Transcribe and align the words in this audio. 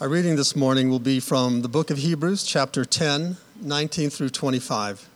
Our 0.00 0.08
reading 0.08 0.36
this 0.36 0.54
morning 0.54 0.90
will 0.90 1.00
be 1.00 1.18
from 1.18 1.62
the 1.62 1.68
book 1.68 1.90
of 1.90 1.98
Hebrews, 1.98 2.44
chapter 2.44 2.84
10, 2.84 3.36
19 3.60 4.10
through 4.10 4.28
25. 4.28 5.08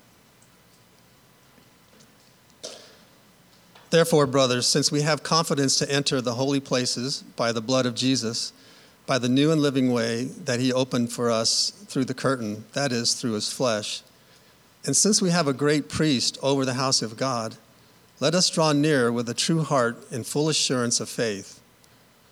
Therefore, 3.90 4.26
brothers, 4.26 4.66
since 4.66 4.90
we 4.90 5.03
have 5.03 5.22
confidence 5.22 5.79
to 5.79 5.88
enter 5.88 6.21
the 6.21 6.34
holy 6.34 6.58
places 6.58 7.22
by 7.37 7.53
the 7.53 7.60
blood 7.60 7.87
of 7.87 7.95
Jesus, 7.95 8.52
by 9.06 9.20
the 9.20 9.29
new 9.29 9.52
and 9.52 9.62
living 9.62 9.92
way 9.92 10.24
that 10.24 10.58
he 10.58 10.72
opened 10.72 11.12
for 11.12 11.30
us 11.30 11.70
through 11.86 12.06
the 12.06 12.12
curtain, 12.12 12.64
that 12.72 12.90
is, 12.90 13.14
through 13.14 13.34
his 13.34 13.52
flesh, 13.52 14.02
and 14.84 14.96
since 14.96 15.22
we 15.22 15.30
have 15.30 15.46
a 15.46 15.52
great 15.52 15.88
priest 15.88 16.38
over 16.42 16.64
the 16.64 16.74
house 16.74 17.02
of 17.02 17.16
God, 17.16 17.54
let 18.18 18.34
us 18.34 18.50
draw 18.50 18.72
near 18.72 19.12
with 19.12 19.28
a 19.28 19.34
true 19.34 19.62
heart 19.62 19.96
in 20.10 20.24
full 20.24 20.48
assurance 20.48 20.98
of 20.98 21.08
faith 21.08 21.61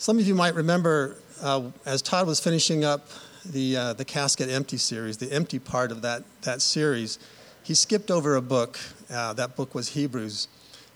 Some 0.00 0.18
of 0.18 0.26
you 0.26 0.34
might 0.34 0.54
remember 0.54 1.18
uh, 1.42 1.70
as 1.84 2.00
Todd 2.00 2.26
was 2.26 2.40
finishing 2.40 2.84
up 2.84 3.08
the, 3.44 3.76
uh, 3.76 3.92
the 3.92 4.04
Casket 4.06 4.48
Empty 4.48 4.78
series, 4.78 5.18
the 5.18 5.30
empty 5.30 5.58
part 5.58 5.92
of 5.92 6.00
that, 6.00 6.24
that 6.40 6.62
series, 6.62 7.18
he 7.62 7.74
skipped 7.74 8.10
over 8.10 8.36
a 8.36 8.40
book. 8.40 8.78
Uh, 9.12 9.34
that 9.34 9.56
book 9.56 9.74
was 9.74 9.90
Hebrews. 9.90 10.48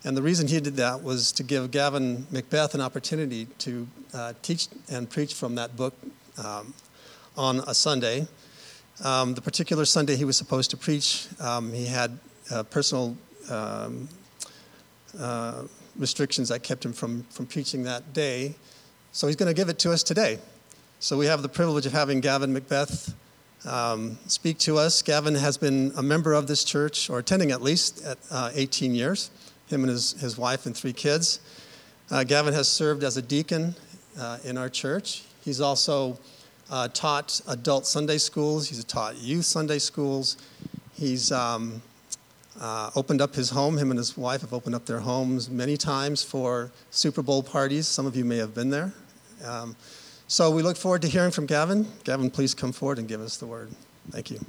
And 0.05 0.16
the 0.16 0.22
reason 0.22 0.48
he 0.48 0.58
did 0.58 0.77
that 0.77 1.02
was 1.02 1.33
to 1.33 1.42
give 1.42 1.70
Gavin 1.70 2.27
McBeth 2.33 2.72
an 2.72 2.80
opportunity 2.80 3.44
to 3.58 3.86
uh, 4.14 4.33
teach 4.41 4.69
and 4.91 5.11
preach 5.11 5.34
from 5.34 5.55
that 5.56 5.77
book 5.77 5.92
um, 6.42 6.72
on 7.36 7.58
a 7.66 7.74
Sunday. 7.74 8.27
Um, 9.05 9.34
the 9.34 9.42
particular 9.42 9.84
Sunday 9.84 10.16
he 10.16 10.24
was 10.24 10.39
supposed 10.39 10.70
to 10.70 10.78
preach, 10.78 11.28
um, 11.41 11.74
he 11.74 11.84
had 11.84 12.18
uh, 12.50 12.62
personal 12.62 13.18
um, 13.50 14.08
uh, 15.20 15.64
restrictions 15.98 16.48
that 16.48 16.62
kept 16.62 16.83
him 16.83 16.94
from, 16.94 17.24
from 17.24 17.44
preaching 17.44 17.83
that 17.83 18.14
day. 18.14 18.55
So 19.14 19.28
he's 19.28 19.36
going 19.36 19.46
to 19.46 19.54
give 19.54 19.68
it 19.68 19.78
to 19.78 19.92
us 19.92 20.02
today. 20.02 20.40
So 20.98 21.16
we 21.16 21.26
have 21.26 21.40
the 21.40 21.48
privilege 21.48 21.86
of 21.86 21.92
having 21.92 22.18
Gavin 22.18 22.52
Macbeth 22.52 23.14
um, 23.64 24.18
speak 24.26 24.58
to 24.58 24.76
us. 24.76 25.02
Gavin 25.02 25.36
has 25.36 25.56
been 25.56 25.92
a 25.96 26.02
member 26.02 26.32
of 26.32 26.48
this 26.48 26.64
church, 26.64 27.08
or 27.08 27.20
attending 27.20 27.52
at 27.52 27.62
least, 27.62 28.04
at 28.04 28.18
uh, 28.32 28.50
18 28.52 28.92
years, 28.92 29.30
him 29.68 29.84
and 29.84 29.90
his, 29.90 30.20
his 30.20 30.36
wife 30.36 30.66
and 30.66 30.76
three 30.76 30.92
kids. 30.92 31.38
Uh, 32.10 32.24
Gavin 32.24 32.52
has 32.54 32.66
served 32.66 33.04
as 33.04 33.16
a 33.16 33.22
deacon 33.22 33.76
uh, 34.18 34.38
in 34.42 34.58
our 34.58 34.68
church. 34.68 35.22
He's 35.44 35.60
also 35.60 36.18
uh, 36.68 36.88
taught 36.88 37.40
adult 37.46 37.86
Sunday 37.86 38.18
schools, 38.18 38.68
he's 38.68 38.82
taught 38.82 39.16
youth 39.18 39.44
Sunday 39.44 39.78
schools. 39.78 40.38
He's 40.92 41.30
um, 41.30 41.82
uh, 42.60 42.90
opened 42.96 43.20
up 43.20 43.36
his 43.36 43.50
home. 43.50 43.78
Him 43.78 43.92
and 43.92 43.98
his 43.98 44.16
wife 44.16 44.40
have 44.40 44.52
opened 44.52 44.74
up 44.74 44.86
their 44.86 45.00
homes 45.00 45.48
many 45.48 45.76
times 45.76 46.24
for 46.24 46.72
Super 46.90 47.22
Bowl 47.22 47.44
parties. 47.44 47.86
Some 47.86 48.06
of 48.06 48.16
you 48.16 48.24
may 48.24 48.38
have 48.38 48.54
been 48.54 48.70
there. 48.70 48.92
Um, 49.44 49.77
so 50.27 50.50
we 50.50 50.62
look 50.62 50.77
forward 50.77 51.02
to 51.02 51.08
hearing 51.08 51.30
from 51.30 51.46
Gavin. 51.46 51.86
Gavin, 52.04 52.30
please 52.30 52.54
come 52.54 52.72
forward 52.72 52.98
and 52.98 53.08
give 53.08 53.20
us 53.20 53.36
the 53.36 53.46
word. 53.46 53.70
Thank 54.10 54.30
you. 54.30 54.40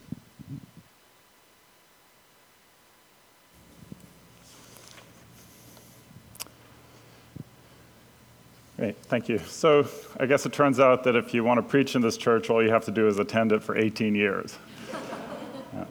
Great, 8.78 8.98
thank 9.04 9.30
you. 9.30 9.40
So 9.40 9.88
I 10.20 10.26
guess 10.26 10.46
it 10.46 10.52
turns 10.52 10.80
out 10.80 11.06
that 11.06 11.16
if 11.16 11.34
you 11.34 11.44
want 11.44 11.60
to 11.60 11.64
preach 11.64 11.96
in 11.96 12.02
this 12.02 12.18
church, 12.18 12.50
all 12.50 12.62
you 12.62 12.72
have 12.72 12.84
to 12.86 12.92
do 12.92 13.08
is 13.08 13.20
attend 13.20 13.52
it 13.54 13.64
for 13.64 13.78
18 13.78 14.16
years. 14.16 14.58
yeah. 15.74 15.86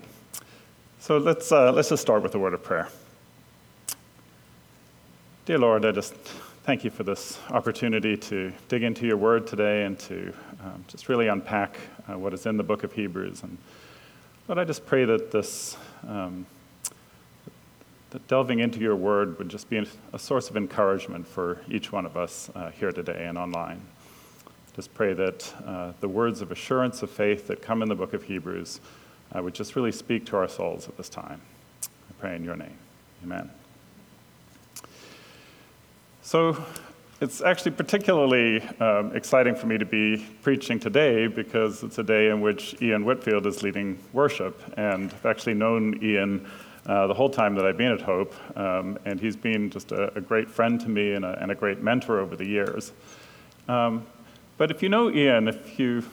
So 0.99 1.17
let's, 1.17 1.51
uh, 1.51 1.73
let's 1.73 1.89
just 1.89 2.03
start 2.03 2.23
with 2.23 2.35
a 2.35 2.39
word 2.39 2.53
of 2.53 2.63
prayer. 2.63 2.89
Dear 5.47 5.59
Lord, 5.59 5.85
I 5.85 5.93
just 5.93 6.15
thank 6.65 6.83
you 6.83 6.91
for 6.91 7.03
this 7.03 7.39
opportunity 7.51 8.17
to 8.17 8.51
dig 8.69 8.83
into 8.83 9.07
your 9.07 9.19
word 9.19 9.47
today 9.47 9.85
and 9.85 9.99
to 9.99 10.33
um, 10.63 10.83
just 10.89 11.11
really 11.11 11.29
unpack 11.29 11.77
uh, 12.09 12.19
what 12.19 12.33
is 12.33 12.47
in 12.47 12.57
the 12.57 12.63
book 12.63 12.85
of 12.85 12.93
Hebrews. 12.95 13.43
And 13.43 13.59
Lord, 14.49 14.59
I 14.59 14.65
just 14.65 14.87
pray 14.87 15.05
that 15.05 15.31
this, 15.31 15.77
um, 16.09 16.47
that 18.11 18.27
delving 18.29 18.61
into 18.61 18.81
your 18.81 18.97
word 18.97 19.39
would 19.39 19.51
just 19.51 19.69
be 19.69 19.87
a 20.15 20.19
source 20.19 20.49
of 20.49 20.57
encouragement 20.57 21.29
for 21.29 21.61
each 21.69 21.93
one 21.93 22.07
of 22.07 22.17
us 22.17 22.51
uh, 22.55 22.71
here 22.71 22.93
today 22.93 23.27
and 23.27 23.37
online. 23.37 23.83
Just 24.75 24.95
pray 24.95 25.13
that 25.13 25.53
uh, 25.67 25.93
the 26.01 26.09
words 26.09 26.41
of 26.41 26.51
assurance 26.51 27.03
of 27.03 27.11
faith 27.11 27.47
that 27.49 27.61
come 27.61 27.83
in 27.83 27.91
the 27.91 27.95
book 27.95 28.15
of 28.15 28.23
Hebrews 28.23 28.81
uh, 29.37 29.43
would 29.43 29.55
just 29.55 29.77
really 29.77 29.93
speak 29.93 30.25
to 30.27 30.39
our 30.39 30.49
souls 30.49 30.89
at 30.89 30.97
this 30.97 31.11
time. 31.11 31.43
I 31.83 32.13
pray 32.19 32.37
in 32.37 32.43
your 32.43 32.57
name. 32.57 32.79
Amen. 33.23 33.51
So 36.25 36.57
it's 37.21 37.43
actually 37.43 37.73
particularly 37.73 38.63
um, 38.81 39.15
exciting 39.15 39.55
for 39.55 39.67
me 39.67 39.77
to 39.77 39.85
be 39.85 40.27
preaching 40.41 40.81
today 40.81 41.27
because 41.27 41.83
it's 41.83 41.99
a 41.99 42.03
day 42.03 42.31
in 42.31 42.41
which 42.41 42.81
Ian 42.81 43.05
Whitfield 43.05 43.47
is 43.47 43.63
leading 43.63 43.99
worship. 44.15 44.59
And 44.79 45.13
I've 45.13 45.27
actually 45.27 45.53
known 45.53 46.03
Ian 46.03 46.51
uh, 46.87 47.09
the 47.09 47.13
whole 47.13 47.29
time 47.29 47.55
that 47.57 47.67
I've 47.67 47.77
been 47.77 47.93
at 47.93 48.01
Hope, 48.01 48.35
um, 48.57 48.99
and 49.05 49.21
he's 49.21 49.37
been 49.37 49.69
just 49.69 49.93
a, 49.93 50.17
a, 50.17 50.21
great 50.23 50.51
friend 50.51 50.81
to 50.81 50.89
me 50.89 51.13
and 51.13 51.27
a, 51.27 51.39
and 51.43 51.51
a 51.51 51.55
great 51.55 51.83
mentor 51.83 52.19
over 52.21 52.37
the 52.37 52.47
years. 52.47 52.93
Um, 53.69 54.07
but 54.57 54.71
if 54.71 54.83
you 54.83 54.89
know 54.89 55.11
Ian, 55.11 55.47
if 55.47 55.79
you 55.79 56.05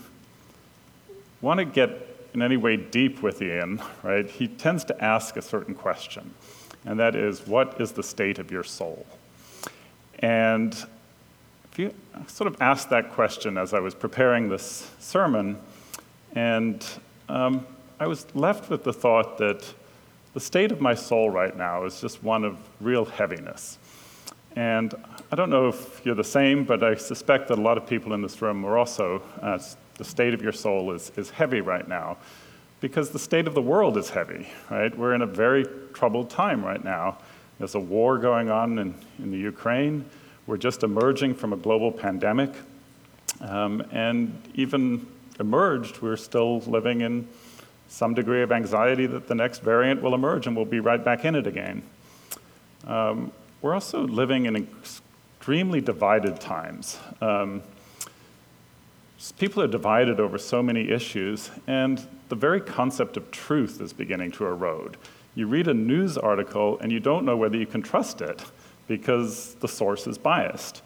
want 1.39 1.59
to 1.59 1.65
get 1.65 2.29
in 2.33 2.41
any 2.41 2.57
way 2.57 2.75
deep 2.75 3.21
with 3.21 3.41
Ian, 3.41 3.81
right, 4.03 4.29
he 4.29 4.49
tends 4.49 4.83
to 4.85 5.03
ask 5.03 5.37
a 5.37 5.41
certain 5.41 5.73
question, 5.73 6.33
and 6.83 6.99
that 6.99 7.15
is, 7.15 7.47
what 7.47 7.79
is 7.79 7.93
the 7.93 8.03
state 8.03 8.39
of 8.39 8.51
your 8.51 8.65
soul? 8.65 9.05
And 10.21 10.73
if 11.71 11.79
you 11.79 11.93
sort 12.27 12.47
of 12.47 12.61
asked 12.61 12.89
that 12.89 13.11
question 13.11 13.57
as 13.57 13.73
I 13.73 13.79
was 13.79 13.95
preparing 13.95 14.49
this 14.49 14.89
sermon, 14.99 15.57
and 16.33 16.85
um, 17.29 17.65
I 17.99 18.07
was 18.07 18.25
left 18.35 18.69
with 18.69 18.83
the 18.83 18.93
thought 18.93 19.37
that 19.39 19.73
the 20.33 20.39
state 20.39 20.71
of 20.71 20.79
my 20.79 20.95
soul 20.95 21.29
right 21.29 21.55
now 21.55 21.85
is 21.85 21.99
just 21.99 22.23
one 22.23 22.43
of 22.43 22.57
real 22.79 23.05
heaviness. 23.05 23.77
And 24.55 24.93
I 25.31 25.35
don't 25.35 25.49
know 25.49 25.69
if 25.69 26.01
you're 26.05 26.15
the 26.15 26.23
same, 26.23 26.65
but 26.65 26.83
I 26.83 26.95
suspect 26.95 27.47
that 27.47 27.57
a 27.57 27.61
lot 27.61 27.77
of 27.77 27.87
people 27.87 28.13
in 28.13 28.21
this 28.21 28.41
room 28.41 28.65
are 28.65 28.77
also, 28.77 29.21
uh, 29.41 29.59
the 29.95 30.03
state 30.03 30.33
of 30.33 30.41
your 30.41 30.51
soul 30.51 30.91
is, 30.91 31.11
is 31.15 31.29
heavy 31.29 31.61
right 31.61 31.87
now 31.87 32.17
because 32.81 33.11
the 33.11 33.19
state 33.19 33.47
of 33.47 33.53
the 33.53 33.61
world 33.61 33.95
is 33.95 34.09
heavy, 34.09 34.49
right? 34.69 34.95
We're 34.97 35.13
in 35.13 35.21
a 35.21 35.27
very 35.27 35.65
troubled 35.93 36.29
time 36.29 36.65
right 36.65 36.83
now. 36.83 37.17
There's 37.61 37.75
a 37.75 37.79
war 37.79 38.17
going 38.17 38.49
on 38.49 38.79
in, 38.79 38.95
in 39.19 39.29
the 39.29 39.37
Ukraine. 39.37 40.03
We're 40.47 40.57
just 40.57 40.81
emerging 40.81 41.35
from 41.35 41.53
a 41.53 41.55
global 41.55 41.91
pandemic. 41.91 42.49
Um, 43.39 43.83
and 43.91 44.41
even 44.55 45.05
emerged, 45.39 46.01
we're 46.01 46.15
still 46.15 46.61
living 46.61 47.01
in 47.01 47.27
some 47.87 48.15
degree 48.15 48.41
of 48.41 48.51
anxiety 48.51 49.05
that 49.05 49.27
the 49.27 49.35
next 49.35 49.59
variant 49.59 50.01
will 50.01 50.15
emerge 50.15 50.47
and 50.47 50.55
we'll 50.55 50.65
be 50.65 50.79
right 50.79 51.05
back 51.05 51.23
in 51.23 51.35
it 51.35 51.45
again. 51.45 51.83
Um, 52.87 53.31
we're 53.61 53.75
also 53.75 54.07
living 54.07 54.47
in 54.47 54.55
extremely 54.55 55.81
divided 55.81 56.39
times. 56.39 56.97
Um, 57.21 57.61
people 59.37 59.61
are 59.61 59.67
divided 59.67 60.19
over 60.19 60.39
so 60.39 60.63
many 60.63 60.89
issues, 60.89 61.51
and 61.67 62.03
the 62.29 62.35
very 62.35 62.59
concept 62.59 63.17
of 63.17 63.29
truth 63.29 63.79
is 63.81 63.93
beginning 63.93 64.31
to 64.31 64.47
erode. 64.47 64.97
You 65.33 65.47
read 65.47 65.67
a 65.67 65.73
news 65.73 66.17
article 66.17 66.77
and 66.79 66.91
you 66.91 66.99
don't 66.99 67.25
know 67.25 67.37
whether 67.37 67.57
you 67.57 67.65
can 67.65 67.81
trust 67.81 68.21
it 68.21 68.43
because 68.87 69.55
the 69.55 69.67
source 69.67 70.07
is 70.07 70.17
biased. 70.17 70.81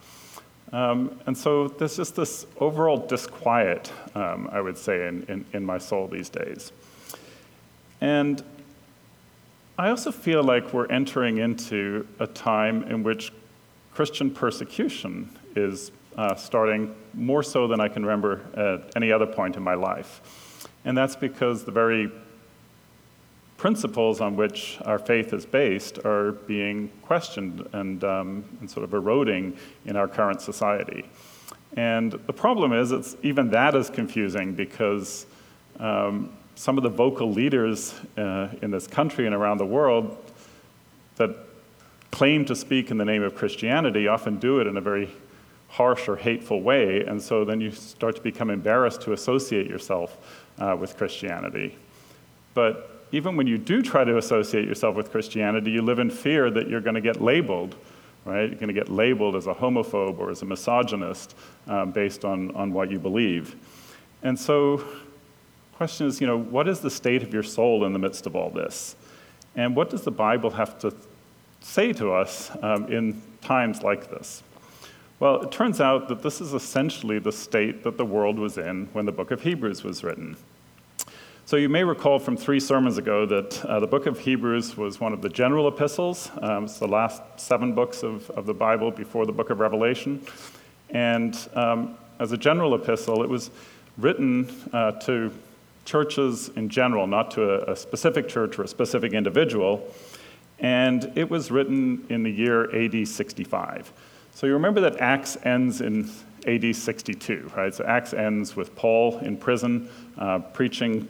Um, 0.72 1.20
and 1.26 1.38
so 1.38 1.68
there's 1.68 1.96
just 1.96 2.16
this 2.16 2.46
overall 2.60 2.98
disquiet, 2.98 3.92
um, 4.14 4.50
I 4.52 4.62
would 4.62 4.78
say, 4.78 5.08
in, 5.08 5.24
in, 5.24 5.46
in, 5.54 5.66
my 5.66 5.78
soul 5.78 6.08
these 6.08 6.30
days. 6.30 6.72
And 8.02 8.44
I 9.78 9.90
also 9.90 10.12
feel 10.12 10.44
like 10.44 10.74
we're 10.74 10.88
entering 10.88 11.38
into 11.38 12.08
a 12.20 12.28
time 12.28 12.84
in 12.84 13.04
which 13.04 13.32
Christian 13.94 14.30
persecution 14.32 15.30
is 15.56 15.92
uh, 16.18 16.36
starting 16.36 16.96
more 17.14 17.44
so 17.44 17.68
than 17.68 17.80
I 17.80 17.88
can 17.88 18.04
remember 18.04 18.42
at 18.56 18.96
any 18.96 19.12
other 19.12 19.26
point 19.26 19.56
in 19.56 19.64
my 19.64 19.76
life. 19.76 20.68
And 20.84 20.98
that's 20.98 21.16
because 21.16 21.64
the 21.64 21.72
very 21.72 22.12
principles 23.58 24.22
on 24.22 24.36
which 24.36 24.78
our 24.86 25.00
faith 25.00 25.34
is 25.34 25.46
based 25.46 26.00
are 26.06 26.34
being 26.34 26.90
questioned 27.02 27.68
and, 27.74 28.04
um, 28.04 28.44
and 28.60 28.70
sort 28.70 28.84
of 28.84 28.94
eroding 28.94 29.58
in 29.86 29.96
our 29.96 30.08
current 30.08 30.42
society. 30.42 31.06
And 31.78 32.12
the 32.12 32.34
problem 32.34 32.74
is, 32.74 32.92
it's 32.92 33.16
even 33.24 33.50
that 33.52 33.76
is 33.76 33.90
confusing 33.90 34.54
because 34.54 35.26
um, 35.80 36.32
some 36.56 36.78
of 36.78 36.84
the 36.84 36.90
vocal 36.90 37.32
leaders 37.32 37.94
uh, 38.18 38.50
in 38.62 38.72
this 38.72 38.88
country 38.88 39.26
and 39.26 39.36
around 39.36 39.58
the 39.58 39.66
world 39.66 40.18
that 41.18 41.36
claim 42.12 42.46
to 42.46 42.56
speak 42.56 42.92
in 42.92 42.98
the 42.98 43.06
name 43.06 43.24
of 43.24 43.36
Christianity 43.36 44.08
often 44.08 44.38
do 44.38 44.60
it 44.60 44.68
in 44.68 44.78
a 44.78 44.82
very 44.82 45.10
harsh 45.68 46.08
or 46.08 46.16
hateful 46.16 46.62
way, 46.62 47.04
and 47.04 47.22
so 47.22 47.44
then 47.44 47.60
you 47.60 47.72
start 47.72 48.16
to 48.16 48.22
become 48.22 48.50
embarrassed 48.50 49.02
to 49.02 49.12
associate 49.12 49.68
yourself 49.70 50.18
uh, 50.60 50.78
with 50.80 50.96
Christianity. 50.96 51.78
But 52.54 52.95
even 53.12 53.36
when 53.36 53.48
you 53.48 53.58
do 53.58 53.82
try 53.82 54.04
to 54.04 54.18
associate 54.18 54.68
yourself 54.68 54.96
with 54.96 55.12
Christianity, 55.12 55.72
you 55.72 55.82
live 55.82 56.00
in 56.00 56.10
fear 56.10 56.50
that 56.52 56.68
you're 56.68 56.82
going 56.82 56.96
to 56.96 57.02
get 57.02 57.22
labeled, 57.22 57.76
right? 58.26 58.50
You're 58.50 58.60
going 58.60 58.68
to 58.68 58.74
get 58.74 58.90
labeled 58.90 59.36
as 59.36 59.48
a 59.48 59.54
homophobe 59.54 60.20
or 60.20 60.32
as 60.32 60.42
a 60.42 60.46
misogynist 60.46 61.36
um, 61.68 61.92
based 61.92 62.26
on, 62.26 62.54
on 62.56 62.74
what 62.74 62.92
you 62.92 63.00
believe. 63.00 63.56
And 64.24 64.38
so, 64.38 64.78
the 64.78 65.78
question 65.78 66.08
is, 66.08 66.20
you 66.20 66.28
know, 66.28 66.38
what 66.38 66.68
is 66.68 66.80
the 66.80 66.90
state 66.90 67.22
of 67.22 67.34
your 67.34 67.44
soul 67.44 67.86
in 67.86 67.94
the 67.94 68.00
midst 68.00 68.26
of 68.26 68.36
all 68.36 68.50
this? 68.50 68.96
And 69.56 69.76
what 69.76 69.90
does 69.90 70.02
the 70.02 70.12
Bible 70.12 70.50
have 70.52 70.80
to 70.80 70.94
say 71.62 71.94
to 71.94 72.12
us 72.12 72.52
um, 72.62 72.92
in 72.92 73.22
times 73.42 73.84
like 73.84 74.10
this? 74.10 74.44
Well, 75.20 75.44
it 75.44 75.52
turns 75.52 75.80
out 75.80 76.10
that 76.10 76.22
this 76.22 76.42
is 76.42 76.54
essentially 76.54 77.20
the 77.20 77.32
state 77.32 77.84
that 77.84 77.98
the 77.98 78.06
world 78.06 78.38
was 78.38 78.58
in 78.58 78.90
when 78.92 79.06
the 79.06 79.12
book 79.14 79.32
of 79.32 79.44
Hebrews 79.44 79.84
was 79.84 80.04
written. 80.04 80.36
So, 81.48 81.58
you 81.58 81.70
may 81.70 81.84
recall 81.84 82.18
from 82.18 82.38
three 82.38 82.60
sermons 82.60 82.98
ago 82.98 83.28
that 83.28 83.64
uh, 83.66 83.80
the 83.80 83.86
book 83.86 84.08
of 84.08 84.18
Hebrews 84.18 84.76
was 84.76 85.00
one 85.00 85.14
of 85.14 85.22
the 85.22 85.30
general 85.30 85.68
epistles. 85.68 86.32
Um, 86.42 86.64
it's 86.64 86.80
the 86.80 86.88
last 86.88 87.22
seven 87.38 87.76
books 87.76 88.02
of, 88.02 88.28
of 88.32 88.48
the 88.48 88.54
Bible 88.56 88.90
before 88.90 89.28
the 89.28 89.32
book 89.32 89.52
of 89.52 89.60
Revelation. 89.60 90.26
And 90.90 91.38
um, 91.54 92.00
as 92.18 92.32
a 92.32 92.38
general 92.38 92.74
epistle, 92.74 93.22
it 93.22 93.30
was 93.30 93.52
written 94.00 94.52
uh, 94.74 94.94
to 95.02 95.32
churches 95.86 96.50
in 96.56 96.68
general, 96.68 97.06
not 97.06 97.30
to 97.32 97.70
a, 97.70 97.74
a 97.74 97.76
specific 97.76 98.28
church 98.28 98.58
or 98.58 98.64
a 98.64 98.68
specific 98.68 99.14
individual. 99.14 99.88
And 100.58 101.16
it 101.16 101.30
was 101.30 101.52
written 101.52 102.08
in 102.10 102.24
the 102.24 102.32
year 102.32 102.76
AD 102.76 103.08
65. 103.08 103.94
So 104.34 104.48
you 104.48 104.54
remember 104.54 104.82
that 104.82 105.00
Acts 105.00 105.38
ends 105.44 105.82
in 105.82 106.10
AD 106.48 106.76
62, 106.76 107.52
right? 107.56 107.72
So 107.72 107.84
Acts 107.84 108.16
ends 108.16 108.56
with 108.56 108.76
Paul 108.76 109.20
in 109.20 109.38
prison 109.38 109.92
uh, 110.18 110.40
preaching 110.40 111.08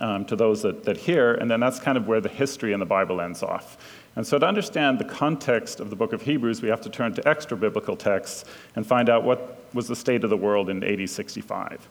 um, 0.00 0.24
to 0.26 0.36
those 0.36 0.62
that, 0.62 0.84
that 0.84 0.96
hear, 0.96 1.34
and 1.34 1.50
then 1.50 1.60
that's 1.60 1.78
kind 1.78 1.98
of 1.98 2.06
where 2.06 2.20
the 2.20 2.28
history 2.28 2.72
in 2.72 2.80
the 2.80 2.86
Bible 2.86 3.20
ends 3.20 3.42
off. 3.42 3.76
And 4.16 4.26
so, 4.26 4.38
to 4.38 4.46
understand 4.46 4.98
the 4.98 5.04
context 5.04 5.80
of 5.80 5.90
the 5.90 5.96
book 5.96 6.12
of 6.12 6.22
Hebrews, 6.22 6.62
we 6.62 6.68
have 6.68 6.80
to 6.82 6.90
turn 6.90 7.14
to 7.14 7.28
extra 7.28 7.56
biblical 7.56 7.96
texts 7.96 8.44
and 8.74 8.86
find 8.86 9.08
out 9.08 9.22
what 9.24 9.64
was 9.74 9.86
the 9.86 9.96
state 9.96 10.24
of 10.24 10.30
the 10.30 10.36
world 10.36 10.70
in 10.70 10.82
AD 10.82 11.08
65. 11.08 11.88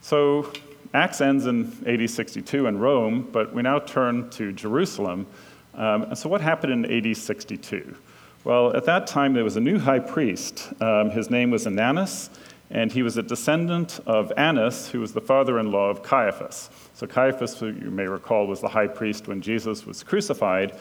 So, 0.00 0.52
Acts 0.94 1.20
ends 1.20 1.46
in 1.46 1.76
AD 1.86 2.08
62 2.08 2.66
in 2.66 2.78
Rome, 2.78 3.28
but 3.32 3.52
we 3.52 3.62
now 3.62 3.78
turn 3.78 4.30
to 4.30 4.52
Jerusalem. 4.52 5.26
Um, 5.74 6.04
and 6.04 6.18
so, 6.18 6.28
what 6.28 6.40
happened 6.40 6.72
in 6.72 7.06
AD 7.06 7.16
62? 7.16 7.96
Well, 8.44 8.74
at 8.74 8.84
that 8.84 9.06
time, 9.06 9.34
there 9.34 9.44
was 9.44 9.56
a 9.56 9.60
new 9.60 9.78
high 9.78 9.98
priest. 9.98 10.72
Um, 10.80 11.10
his 11.10 11.28
name 11.28 11.50
was 11.50 11.66
Ananus, 11.66 12.30
and 12.70 12.92
he 12.92 13.02
was 13.02 13.16
a 13.16 13.22
descendant 13.22 14.00
of 14.06 14.32
Annas, 14.36 14.88
who 14.88 15.00
was 15.00 15.12
the 15.12 15.20
father 15.20 15.58
in 15.58 15.72
law 15.72 15.88
of 15.88 16.02
Caiaphas. 16.02 16.68
So, 16.94 17.06
Caiaphas, 17.06 17.58
who 17.58 17.68
you 17.68 17.90
may 17.90 18.06
recall, 18.06 18.46
was 18.46 18.60
the 18.60 18.68
high 18.68 18.88
priest 18.88 19.26
when 19.26 19.40
Jesus 19.40 19.86
was 19.86 20.02
crucified. 20.02 20.78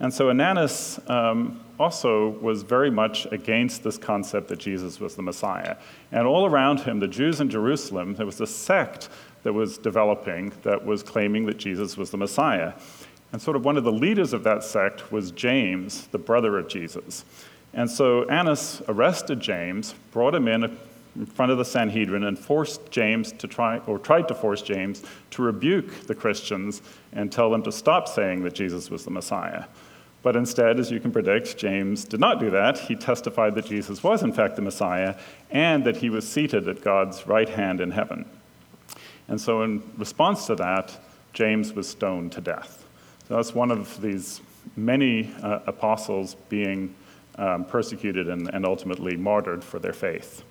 And 0.00 0.12
so, 0.12 0.26
Ananus 0.26 0.98
um, 1.10 1.60
also 1.78 2.30
was 2.40 2.62
very 2.62 2.90
much 2.90 3.26
against 3.32 3.84
this 3.84 3.98
concept 3.98 4.48
that 4.48 4.58
Jesus 4.58 4.98
was 4.98 5.14
the 5.14 5.22
Messiah. 5.22 5.76
And 6.10 6.26
all 6.26 6.46
around 6.46 6.80
him, 6.80 7.00
the 7.00 7.08
Jews 7.08 7.40
in 7.40 7.50
Jerusalem, 7.50 8.14
there 8.14 8.26
was 8.26 8.40
a 8.40 8.46
sect 8.46 9.10
that 9.42 9.52
was 9.52 9.76
developing 9.76 10.52
that 10.62 10.84
was 10.84 11.02
claiming 11.02 11.46
that 11.46 11.58
Jesus 11.58 11.98
was 11.98 12.10
the 12.10 12.16
Messiah. 12.16 12.72
And 13.32 13.42
sort 13.42 13.56
of 13.56 13.64
one 13.64 13.76
of 13.76 13.84
the 13.84 13.92
leaders 13.92 14.32
of 14.32 14.42
that 14.44 14.64
sect 14.64 15.12
was 15.12 15.30
James, 15.32 16.06
the 16.06 16.18
brother 16.18 16.58
of 16.58 16.68
Jesus. 16.68 17.24
And 17.74 17.90
so 17.90 18.24
Annas 18.30 18.80
arrested 18.88 19.40
James, 19.40 19.94
brought 20.10 20.34
him 20.34 20.48
in 20.48 20.78
in 21.16 21.26
front 21.26 21.50
of 21.50 21.58
the 21.58 21.64
Sanhedrin, 21.64 22.24
and 22.24 22.38
forced 22.38 22.90
James 22.90 23.32
to 23.32 23.48
try, 23.48 23.78
or 23.86 23.98
tried 23.98 24.28
to 24.28 24.34
force 24.34 24.62
James 24.62 25.02
to 25.30 25.42
rebuke 25.42 26.06
the 26.06 26.14
Christians 26.14 26.82
and 27.12 27.32
tell 27.32 27.50
them 27.50 27.62
to 27.62 27.72
stop 27.72 28.06
saying 28.06 28.42
that 28.42 28.54
Jesus 28.54 28.90
was 28.90 29.04
the 29.04 29.10
Messiah. 29.10 29.64
But 30.22 30.34
instead, 30.36 30.80
as 30.80 30.90
you 30.90 30.98
can 30.98 31.12
predict, 31.12 31.56
James 31.56 32.04
did 32.04 32.20
not 32.20 32.40
do 32.40 32.50
that. 32.50 32.78
He 32.78 32.96
testified 32.96 33.54
that 33.54 33.66
Jesus 33.66 34.02
was, 34.02 34.22
in 34.22 34.32
fact, 34.32 34.56
the 34.56 34.62
Messiah 34.62 35.14
and 35.50 35.84
that 35.84 35.98
he 35.98 36.10
was 36.10 36.28
seated 36.28 36.68
at 36.68 36.82
God's 36.82 37.26
right 37.26 37.48
hand 37.48 37.80
in 37.80 37.92
heaven. 37.92 38.28
And 39.28 39.40
so, 39.40 39.62
in 39.62 39.82
response 39.96 40.46
to 40.46 40.56
that, 40.56 40.98
James 41.32 41.72
was 41.74 41.88
stoned 41.88 42.32
to 42.32 42.40
death. 42.40 42.84
So, 43.28 43.36
that's 43.36 43.54
one 43.54 43.70
of 43.70 44.00
these 44.00 44.40
many 44.76 45.32
uh, 45.42 45.60
apostles 45.66 46.34
being 46.48 46.94
um, 47.38 47.64
persecuted 47.64 48.28
and, 48.28 48.48
and 48.52 48.66
ultimately 48.66 49.16
martyred 49.16 49.62
for 49.62 49.78
their 49.78 49.92
faith. 49.92 50.42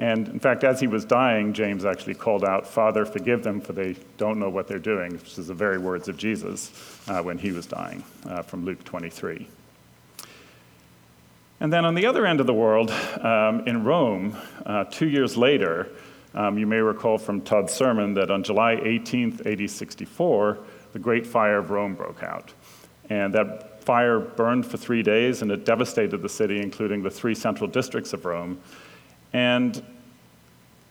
And 0.00 0.28
in 0.28 0.40
fact, 0.40 0.64
as 0.64 0.80
he 0.80 0.86
was 0.86 1.04
dying, 1.04 1.52
James 1.52 1.84
actually 1.84 2.14
called 2.14 2.42
out, 2.42 2.66
Father, 2.66 3.04
forgive 3.04 3.44
them, 3.44 3.60
for 3.60 3.74
they 3.74 3.96
don't 4.16 4.38
know 4.38 4.48
what 4.48 4.66
they're 4.66 4.78
doing, 4.78 5.12
which 5.12 5.38
is 5.38 5.48
the 5.48 5.54
very 5.54 5.76
words 5.76 6.08
of 6.08 6.16
Jesus 6.16 6.72
uh, 7.06 7.22
when 7.22 7.36
he 7.36 7.52
was 7.52 7.66
dying, 7.66 8.02
uh, 8.26 8.40
from 8.40 8.64
Luke 8.64 8.82
23. 8.84 9.46
And 11.60 11.70
then 11.70 11.84
on 11.84 11.94
the 11.94 12.06
other 12.06 12.24
end 12.24 12.40
of 12.40 12.46
the 12.46 12.54
world, 12.54 12.90
um, 13.20 13.68
in 13.68 13.84
Rome, 13.84 14.34
uh, 14.64 14.84
two 14.84 15.06
years 15.06 15.36
later, 15.36 15.88
um, 16.34 16.56
you 16.56 16.66
may 16.66 16.78
recall 16.78 17.18
from 17.18 17.42
Todd's 17.42 17.74
sermon 17.74 18.14
that 18.14 18.30
on 18.30 18.42
July 18.42 18.76
18th, 18.76 19.44
AD 19.44 19.68
64, 19.68 20.58
the 20.94 20.98
Great 20.98 21.26
Fire 21.26 21.58
of 21.58 21.68
Rome 21.68 21.94
broke 21.94 22.22
out. 22.22 22.54
And 23.10 23.34
that 23.34 23.84
fire 23.84 24.18
burned 24.18 24.64
for 24.64 24.78
three 24.78 25.02
days 25.02 25.42
and 25.42 25.50
it 25.50 25.66
devastated 25.66 26.22
the 26.22 26.28
city, 26.28 26.58
including 26.58 27.02
the 27.02 27.10
three 27.10 27.34
central 27.34 27.68
districts 27.68 28.14
of 28.14 28.24
Rome. 28.24 28.58
And 29.32 29.82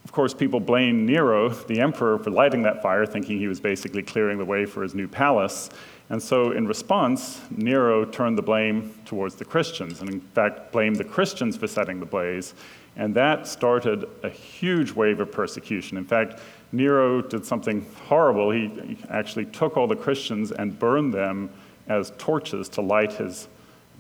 of 0.10 0.12
course, 0.12 0.34
people 0.34 0.60
blame 0.60 1.06
Nero, 1.06 1.50
the 1.50 1.82
emperor, 1.82 2.18
for 2.18 2.32
lighting 2.32 2.64
that 2.64 2.82
fire, 2.82 3.06
thinking 3.06 3.38
he 3.38 3.48
was 3.48 3.60
basically 3.60 4.02
clearing 4.02 4.40
the 4.40 4.46
way 4.46 4.66
for 4.66 4.82
his 4.82 4.96
new 4.96 5.08
palace. 5.08 5.70
And 6.10 6.20
so, 6.20 6.52
in 6.52 6.68
response, 6.68 7.42
Nero 7.52 8.06
turned 8.06 8.36
the 8.36 8.42
blame 8.42 8.96
towards 9.06 9.36
the 9.36 9.46
Christians, 9.46 10.02
and 10.02 10.10
in 10.10 10.22
fact, 10.22 10.72
blamed 10.72 10.96
the 10.96 11.04
Christians 11.04 11.58
for 11.58 11.68
setting 11.68 12.00
the 12.00 12.08
blaze. 12.08 12.56
And 12.96 13.14
that 13.14 13.46
started 13.46 14.10
a 14.24 14.30
huge 14.30 14.92
wave 14.94 15.20
of 15.20 15.32
persecution. 15.32 15.96
In 15.96 16.06
fact, 16.06 16.40
Nero 16.72 17.22
did 17.22 17.46
something 17.46 17.86
horrible. 18.08 18.50
He 18.50 18.98
actually 19.10 19.46
took 19.46 19.78
all 19.78 19.86
the 19.86 19.96
Christians 19.96 20.52
and 20.52 20.78
burned 20.80 21.14
them 21.14 21.52
as 21.88 22.14
torches 22.18 22.68
to 22.70 22.82
light 22.82 23.14
his 23.14 23.48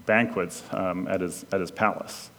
banquets 0.07 0.63
um, 0.71 1.07
at, 1.07 1.21
his, 1.21 1.45
at 1.51 1.61
his 1.61 1.69
palace. 1.69 2.31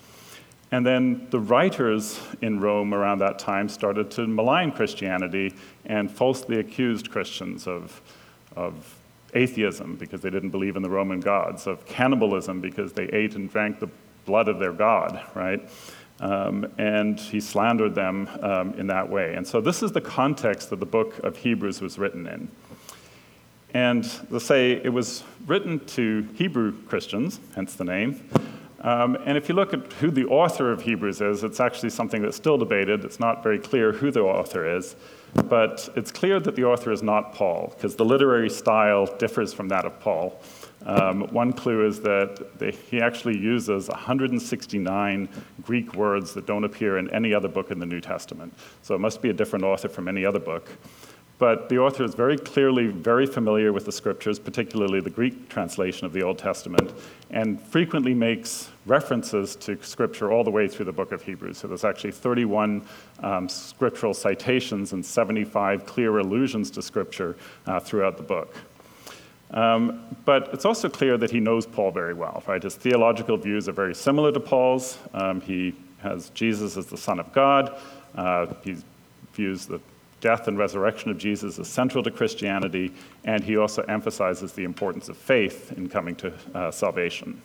And 0.72 0.86
then 0.86 1.26
the 1.30 1.40
writers 1.40 2.20
in 2.42 2.60
Rome 2.60 2.94
around 2.94 3.18
that 3.18 3.38
time 3.38 3.68
started 3.68 4.10
to 4.12 4.26
malign 4.26 4.70
Christianity 4.70 5.54
and 5.84 6.10
falsely 6.10 6.60
accused 6.60 7.10
Christians 7.10 7.66
of, 7.66 8.00
of 8.54 8.96
atheism 9.34 9.96
because 9.96 10.20
they 10.20 10.30
didn't 10.30 10.50
believe 10.50 10.76
in 10.76 10.82
the 10.82 10.90
Roman 10.90 11.20
gods, 11.20 11.66
of 11.66 11.84
cannibalism 11.86 12.60
because 12.60 12.92
they 12.92 13.06
ate 13.06 13.34
and 13.34 13.50
drank 13.50 13.80
the 13.80 13.88
blood 14.26 14.48
of 14.48 14.58
their 14.60 14.72
god, 14.72 15.20
right? 15.34 15.68
Um, 16.20 16.70
and 16.78 17.18
he 17.18 17.40
slandered 17.40 17.94
them 17.94 18.28
um, 18.40 18.74
in 18.74 18.86
that 18.88 19.08
way. 19.08 19.34
And 19.34 19.46
so 19.46 19.60
this 19.60 19.82
is 19.82 19.90
the 19.90 20.00
context 20.00 20.70
that 20.70 20.78
the 20.78 20.86
book 20.86 21.18
of 21.20 21.38
Hebrews 21.38 21.80
was 21.80 21.98
written 21.98 22.26
in. 22.26 22.48
And 23.72 24.08
let's 24.30 24.44
say 24.44 24.72
it 24.72 24.92
was 24.92 25.24
written 25.46 25.84
to 25.86 26.28
Hebrew 26.34 26.72
Christians, 26.82 27.40
hence 27.54 27.74
the 27.74 27.84
name. 27.84 28.20
Um, 28.82 29.18
and 29.26 29.36
if 29.36 29.48
you 29.48 29.54
look 29.54 29.74
at 29.74 29.92
who 29.94 30.10
the 30.10 30.24
author 30.26 30.72
of 30.72 30.82
Hebrews 30.82 31.20
is, 31.20 31.44
it's 31.44 31.60
actually 31.60 31.90
something 31.90 32.22
that's 32.22 32.36
still 32.36 32.56
debated. 32.56 33.04
It's 33.04 33.20
not 33.20 33.42
very 33.42 33.58
clear 33.58 33.92
who 33.92 34.10
the 34.10 34.20
author 34.20 34.76
is, 34.76 34.96
but 35.44 35.90
it's 35.96 36.10
clear 36.10 36.40
that 36.40 36.56
the 36.56 36.64
author 36.64 36.90
is 36.90 37.02
not 37.02 37.34
Paul, 37.34 37.74
because 37.76 37.96
the 37.96 38.04
literary 38.04 38.48
style 38.48 39.06
differs 39.18 39.52
from 39.52 39.68
that 39.68 39.84
of 39.84 40.00
Paul. 40.00 40.40
Um, 40.86 41.28
one 41.32 41.52
clue 41.52 41.86
is 41.86 42.00
that 42.00 42.58
they, 42.58 42.70
he 42.70 43.02
actually 43.02 43.36
uses 43.36 43.88
169 43.88 45.28
Greek 45.62 45.94
words 45.94 46.32
that 46.32 46.46
don't 46.46 46.64
appear 46.64 46.96
in 46.96 47.10
any 47.10 47.34
other 47.34 47.48
book 47.48 47.70
in 47.70 47.78
the 47.78 47.86
New 47.86 48.00
Testament. 48.00 48.54
So 48.80 48.94
it 48.94 48.98
must 48.98 49.20
be 49.20 49.28
a 49.28 49.34
different 49.34 49.64
author 49.64 49.90
from 49.90 50.08
any 50.08 50.24
other 50.24 50.40
book. 50.40 50.70
But 51.40 51.70
the 51.70 51.78
author 51.78 52.04
is 52.04 52.14
very 52.14 52.36
clearly 52.36 52.88
very 52.88 53.24
familiar 53.24 53.72
with 53.72 53.86
the 53.86 53.92
scriptures, 53.92 54.38
particularly 54.38 55.00
the 55.00 55.08
Greek 55.08 55.48
translation 55.48 56.04
of 56.04 56.12
the 56.12 56.22
Old 56.22 56.36
Testament, 56.36 56.92
and 57.30 57.58
frequently 57.58 58.12
makes 58.12 58.68
references 58.84 59.56
to 59.56 59.82
scripture 59.82 60.30
all 60.30 60.44
the 60.44 60.50
way 60.50 60.68
through 60.68 60.84
the 60.84 60.92
book 60.92 61.12
of 61.12 61.22
Hebrews. 61.22 61.56
So 61.56 61.66
there's 61.66 61.82
actually 61.82 62.12
31 62.12 62.86
um, 63.20 63.48
scriptural 63.48 64.12
citations 64.12 64.92
and 64.92 65.04
75 65.04 65.86
clear 65.86 66.18
allusions 66.18 66.70
to 66.72 66.82
scripture 66.82 67.38
uh, 67.66 67.80
throughout 67.80 68.18
the 68.18 68.22
book. 68.22 68.54
Um, 69.52 70.14
but 70.26 70.50
it's 70.52 70.66
also 70.66 70.90
clear 70.90 71.16
that 71.16 71.30
he 71.30 71.40
knows 71.40 71.64
Paul 71.66 71.90
very 71.90 72.12
well, 72.12 72.42
right? 72.46 72.62
His 72.62 72.74
theological 72.74 73.38
views 73.38 73.66
are 73.66 73.72
very 73.72 73.94
similar 73.94 74.30
to 74.30 74.40
Paul's. 74.40 74.98
Um, 75.14 75.40
he 75.40 75.74
has 76.02 76.28
Jesus 76.30 76.76
as 76.76 76.84
the 76.84 76.98
Son 76.98 77.18
of 77.18 77.32
God. 77.32 77.80
Uh, 78.14 78.52
he 78.62 78.76
views 79.32 79.64
the 79.64 79.80
death 80.20 80.48
and 80.48 80.58
resurrection 80.58 81.10
of 81.10 81.18
Jesus 81.18 81.58
is 81.58 81.68
central 81.68 82.02
to 82.04 82.10
Christianity, 82.10 82.92
and 83.24 83.42
he 83.42 83.56
also 83.56 83.82
emphasizes 83.82 84.52
the 84.52 84.64
importance 84.64 85.08
of 85.08 85.16
faith 85.16 85.72
in 85.76 85.88
coming 85.88 86.14
to 86.16 86.32
uh, 86.54 86.70
salvation. 86.70 87.40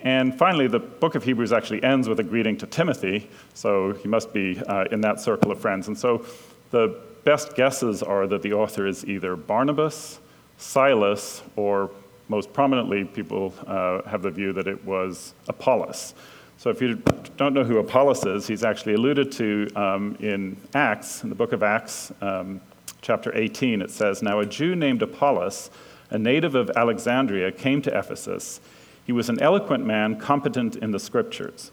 And 0.00 0.36
finally, 0.36 0.66
the 0.66 0.80
book 0.80 1.14
of 1.14 1.22
Hebrews 1.22 1.52
actually 1.52 1.82
ends 1.84 2.08
with 2.08 2.18
a 2.18 2.24
greeting 2.24 2.56
to 2.58 2.66
Timothy, 2.66 3.30
so 3.54 3.92
he 3.92 4.08
must 4.08 4.32
be 4.32 4.60
uh, 4.66 4.86
in 4.90 5.00
that 5.02 5.20
circle 5.20 5.52
of 5.52 5.60
friends. 5.60 5.86
And 5.86 5.96
so 5.96 6.26
the 6.70 7.00
best 7.24 7.54
guesses 7.54 8.02
are 8.02 8.26
that 8.26 8.42
the 8.42 8.52
author 8.52 8.86
is 8.86 9.04
either 9.04 9.36
Barnabas, 9.36 10.18
Silas, 10.56 11.42
or 11.54 11.90
most 12.28 12.52
prominently, 12.52 13.04
people 13.04 13.54
uh, 13.66 14.02
have 14.08 14.22
the 14.22 14.30
view 14.30 14.52
that 14.54 14.66
it 14.66 14.84
was 14.84 15.34
Apollos. 15.48 16.14
So 16.62 16.70
if 16.70 16.80
you 16.80 17.02
don't 17.36 17.54
know 17.54 17.64
who 17.64 17.78
Apollos 17.78 18.24
is, 18.24 18.46
he's 18.46 18.62
actually 18.62 18.94
alluded 18.94 19.32
to 19.32 19.68
um, 19.74 20.16
in 20.20 20.56
Acts, 20.74 21.24
in 21.24 21.28
the 21.28 21.34
book 21.34 21.52
of 21.52 21.64
Acts, 21.64 22.12
um, 22.20 22.60
chapter 23.00 23.36
18. 23.36 23.82
It 23.82 23.90
says, 23.90 24.22
Now 24.22 24.38
a 24.38 24.46
Jew 24.46 24.76
named 24.76 25.02
Apollos, 25.02 25.70
a 26.10 26.18
native 26.18 26.54
of 26.54 26.70
Alexandria, 26.76 27.50
came 27.50 27.82
to 27.82 27.98
Ephesus. 27.98 28.60
He 29.04 29.10
was 29.10 29.28
an 29.28 29.42
eloquent 29.42 29.84
man, 29.84 30.20
competent 30.20 30.76
in 30.76 30.92
the 30.92 31.00
scriptures. 31.00 31.72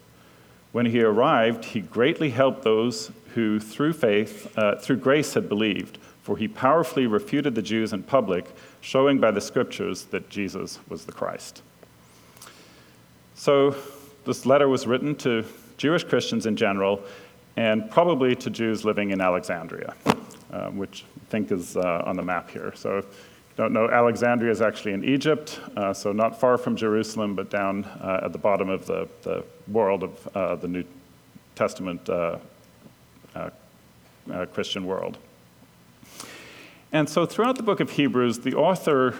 When 0.72 0.86
he 0.86 1.00
arrived, 1.00 1.66
he 1.66 1.82
greatly 1.82 2.30
helped 2.30 2.64
those 2.64 3.12
who, 3.36 3.60
through 3.60 3.92
faith, 3.92 4.52
uh, 4.58 4.74
through 4.74 4.96
grace, 4.96 5.34
had 5.34 5.48
believed, 5.48 5.98
for 6.24 6.36
he 6.36 6.48
powerfully 6.48 7.06
refuted 7.06 7.54
the 7.54 7.62
Jews 7.62 7.92
in 7.92 8.02
public, 8.02 8.44
showing 8.80 9.20
by 9.20 9.30
the 9.30 9.40
scriptures 9.40 10.06
that 10.06 10.30
Jesus 10.30 10.80
was 10.88 11.04
the 11.04 11.12
Christ. 11.12 11.62
So, 13.36 13.76
this 14.30 14.46
letter 14.46 14.68
was 14.68 14.86
written 14.86 15.16
to 15.16 15.44
Jewish 15.76 16.04
Christians 16.04 16.46
in 16.46 16.54
general 16.54 17.02
and 17.56 17.90
probably 17.90 18.36
to 18.36 18.48
Jews 18.48 18.84
living 18.84 19.10
in 19.10 19.20
Alexandria, 19.20 19.92
uh, 20.52 20.68
which 20.68 21.04
I 21.16 21.30
think 21.30 21.50
is 21.50 21.76
uh, 21.76 22.04
on 22.06 22.14
the 22.14 22.22
map 22.22 22.48
here. 22.48 22.72
So, 22.76 22.98
if 22.98 23.06
you 23.06 23.56
don't 23.56 23.72
know, 23.72 23.90
Alexandria 23.90 24.52
is 24.52 24.62
actually 24.62 24.92
in 24.92 25.02
Egypt, 25.02 25.58
uh, 25.76 25.92
so 25.92 26.12
not 26.12 26.38
far 26.38 26.58
from 26.58 26.76
Jerusalem, 26.76 27.34
but 27.34 27.50
down 27.50 27.84
uh, 27.84 28.20
at 28.22 28.30
the 28.30 28.38
bottom 28.38 28.68
of 28.68 28.86
the, 28.86 29.08
the 29.22 29.44
world 29.66 30.04
of 30.04 30.28
uh, 30.36 30.54
the 30.54 30.68
New 30.68 30.84
Testament 31.56 32.08
uh, 32.08 32.38
Christian 34.52 34.86
world. 34.86 35.18
And 36.92 37.08
so, 37.08 37.26
throughout 37.26 37.56
the 37.56 37.64
book 37.64 37.80
of 37.80 37.90
Hebrews, 37.90 38.38
the 38.38 38.54
author 38.54 39.16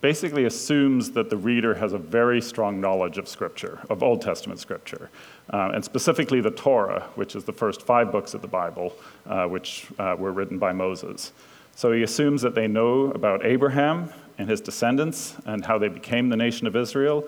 basically 0.00 0.44
assumes 0.44 1.10
that 1.12 1.28
the 1.28 1.36
reader 1.36 1.74
has 1.74 1.92
a 1.92 1.98
very 1.98 2.40
strong 2.40 2.80
knowledge 2.80 3.18
of 3.18 3.28
Scripture, 3.28 3.80
of 3.90 4.02
Old 4.02 4.22
Testament 4.22 4.60
Scripture, 4.60 5.10
uh, 5.52 5.70
and 5.74 5.84
specifically 5.84 6.40
the 6.40 6.50
Torah, 6.50 7.08
which 7.16 7.34
is 7.34 7.44
the 7.44 7.52
first 7.52 7.82
five 7.82 8.12
books 8.12 8.34
of 8.34 8.42
the 8.42 8.48
Bible, 8.48 8.94
uh, 9.26 9.46
which 9.46 9.86
uh, 9.98 10.14
were 10.18 10.32
written 10.32 10.58
by 10.58 10.72
Moses. 10.72 11.32
So 11.74 11.92
he 11.92 12.02
assumes 12.02 12.42
that 12.42 12.54
they 12.54 12.68
know 12.68 13.10
about 13.12 13.44
Abraham 13.44 14.12
and 14.38 14.48
his 14.48 14.60
descendants 14.60 15.36
and 15.46 15.64
how 15.64 15.78
they 15.78 15.88
became 15.88 16.28
the 16.28 16.36
nation 16.36 16.66
of 16.66 16.76
Israel. 16.76 17.24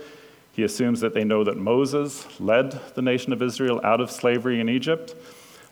He 0.52 0.62
assumes 0.62 1.00
that 1.00 1.14
they 1.14 1.24
know 1.24 1.44
that 1.44 1.56
Moses 1.56 2.26
led 2.40 2.72
the 2.94 3.02
nation 3.02 3.32
of 3.32 3.42
Israel 3.42 3.80
out 3.84 4.00
of 4.00 4.10
slavery 4.10 4.60
in 4.60 4.68
Egypt 4.68 5.14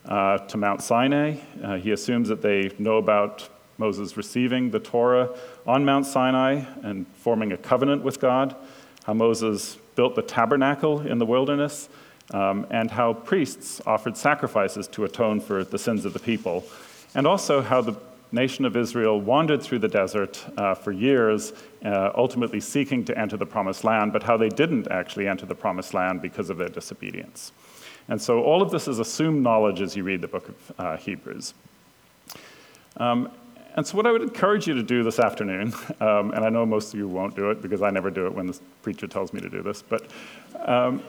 uh, 0.04 0.38
to 0.38 0.56
Mount 0.56 0.82
Sinai. 0.82 1.36
Uh, 1.62 1.76
he 1.76 1.90
assumes 1.90 2.28
that 2.28 2.42
they 2.42 2.70
know 2.78 2.96
about 2.98 3.48
Moses 3.78 4.16
receiving 4.16 4.70
the 4.70 4.80
Torah 4.80 5.30
on 5.66 5.84
Mount 5.84 6.04
Sinai 6.04 6.64
and 6.82 7.06
forming 7.14 7.52
a 7.52 7.56
covenant 7.56 8.02
with 8.02 8.20
God, 8.20 8.56
how 9.04 9.14
Moses 9.14 9.78
built 9.94 10.16
the 10.16 10.22
tabernacle 10.22 11.00
in 11.00 11.18
the 11.18 11.26
wilderness, 11.26 11.88
um, 12.32 12.66
and 12.70 12.90
how 12.90 13.14
priests 13.14 13.80
offered 13.86 14.16
sacrifices 14.16 14.88
to 14.88 15.04
atone 15.04 15.40
for 15.40 15.64
the 15.64 15.78
sins 15.78 16.04
of 16.04 16.12
the 16.12 16.18
people, 16.18 16.64
and 17.14 17.26
also 17.26 17.62
how 17.62 17.80
the 17.80 17.96
nation 18.32 18.64
of 18.64 18.76
Israel 18.76 19.20
wandered 19.20 19.62
through 19.62 19.78
the 19.78 19.88
desert 19.88 20.44
uh, 20.58 20.74
for 20.74 20.92
years, 20.92 21.52
uh, 21.84 22.10
ultimately 22.14 22.60
seeking 22.60 23.04
to 23.04 23.16
enter 23.16 23.36
the 23.36 23.46
promised 23.46 23.84
land, 23.84 24.12
but 24.12 24.22
how 24.22 24.36
they 24.36 24.50
didn't 24.50 24.88
actually 24.90 25.26
enter 25.26 25.46
the 25.46 25.54
promised 25.54 25.94
land 25.94 26.20
because 26.20 26.50
of 26.50 26.58
their 26.58 26.68
disobedience. 26.68 27.52
And 28.08 28.20
so 28.20 28.42
all 28.42 28.60
of 28.60 28.70
this 28.70 28.88
is 28.88 28.98
assumed 28.98 29.42
knowledge 29.42 29.80
as 29.80 29.96
you 29.96 30.02
read 30.02 30.20
the 30.20 30.28
book 30.28 30.48
of 30.48 30.72
uh, 30.78 30.96
Hebrews. 30.96 31.54
Um, 32.96 33.30
and 33.78 33.86
so, 33.86 33.96
what 33.96 34.08
I 34.08 34.10
would 34.10 34.22
encourage 34.22 34.66
you 34.66 34.74
to 34.74 34.82
do 34.82 35.04
this 35.04 35.20
afternoon, 35.20 35.72
um, 36.00 36.32
and 36.32 36.44
I 36.44 36.48
know 36.48 36.66
most 36.66 36.92
of 36.92 36.98
you 36.98 37.06
won't 37.06 37.36
do 37.36 37.52
it 37.52 37.62
because 37.62 37.80
I 37.80 37.90
never 37.90 38.10
do 38.10 38.26
it 38.26 38.34
when 38.34 38.48
the 38.48 38.58
preacher 38.82 39.06
tells 39.06 39.32
me 39.32 39.40
to 39.40 39.48
do 39.48 39.62
this, 39.62 39.82
but 39.82 40.10
um, 40.66 41.00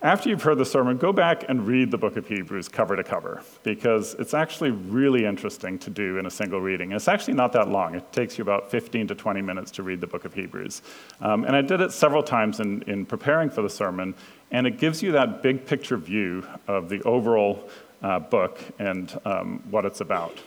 after 0.00 0.30
you've 0.30 0.42
heard 0.42 0.56
the 0.56 0.64
sermon, 0.64 0.96
go 0.96 1.12
back 1.12 1.44
and 1.50 1.66
read 1.66 1.90
the 1.90 1.98
book 1.98 2.16
of 2.16 2.26
Hebrews 2.26 2.66
cover 2.68 2.96
to 2.96 3.04
cover 3.04 3.42
because 3.62 4.14
it's 4.14 4.32
actually 4.32 4.70
really 4.70 5.26
interesting 5.26 5.78
to 5.80 5.90
do 5.90 6.16
in 6.16 6.24
a 6.24 6.30
single 6.30 6.62
reading. 6.62 6.92
It's 6.92 7.08
actually 7.08 7.34
not 7.34 7.52
that 7.52 7.68
long, 7.68 7.94
it 7.94 8.10
takes 8.10 8.38
you 8.38 8.42
about 8.42 8.70
15 8.70 9.08
to 9.08 9.14
20 9.14 9.42
minutes 9.42 9.70
to 9.72 9.82
read 9.82 10.00
the 10.00 10.06
book 10.06 10.24
of 10.24 10.32
Hebrews. 10.32 10.80
Um, 11.20 11.44
and 11.44 11.54
I 11.54 11.60
did 11.60 11.82
it 11.82 11.92
several 11.92 12.22
times 12.22 12.60
in, 12.60 12.80
in 12.82 13.04
preparing 13.04 13.50
for 13.50 13.60
the 13.60 13.68
sermon, 13.68 14.14
and 14.50 14.66
it 14.66 14.78
gives 14.78 15.02
you 15.02 15.12
that 15.12 15.42
big 15.42 15.66
picture 15.66 15.98
view 15.98 16.46
of 16.68 16.88
the 16.88 17.02
overall 17.02 17.68
uh, 18.02 18.18
book 18.18 18.60
and 18.78 19.20
um, 19.26 19.62
what 19.68 19.84
it's 19.84 20.00
about. 20.00 20.38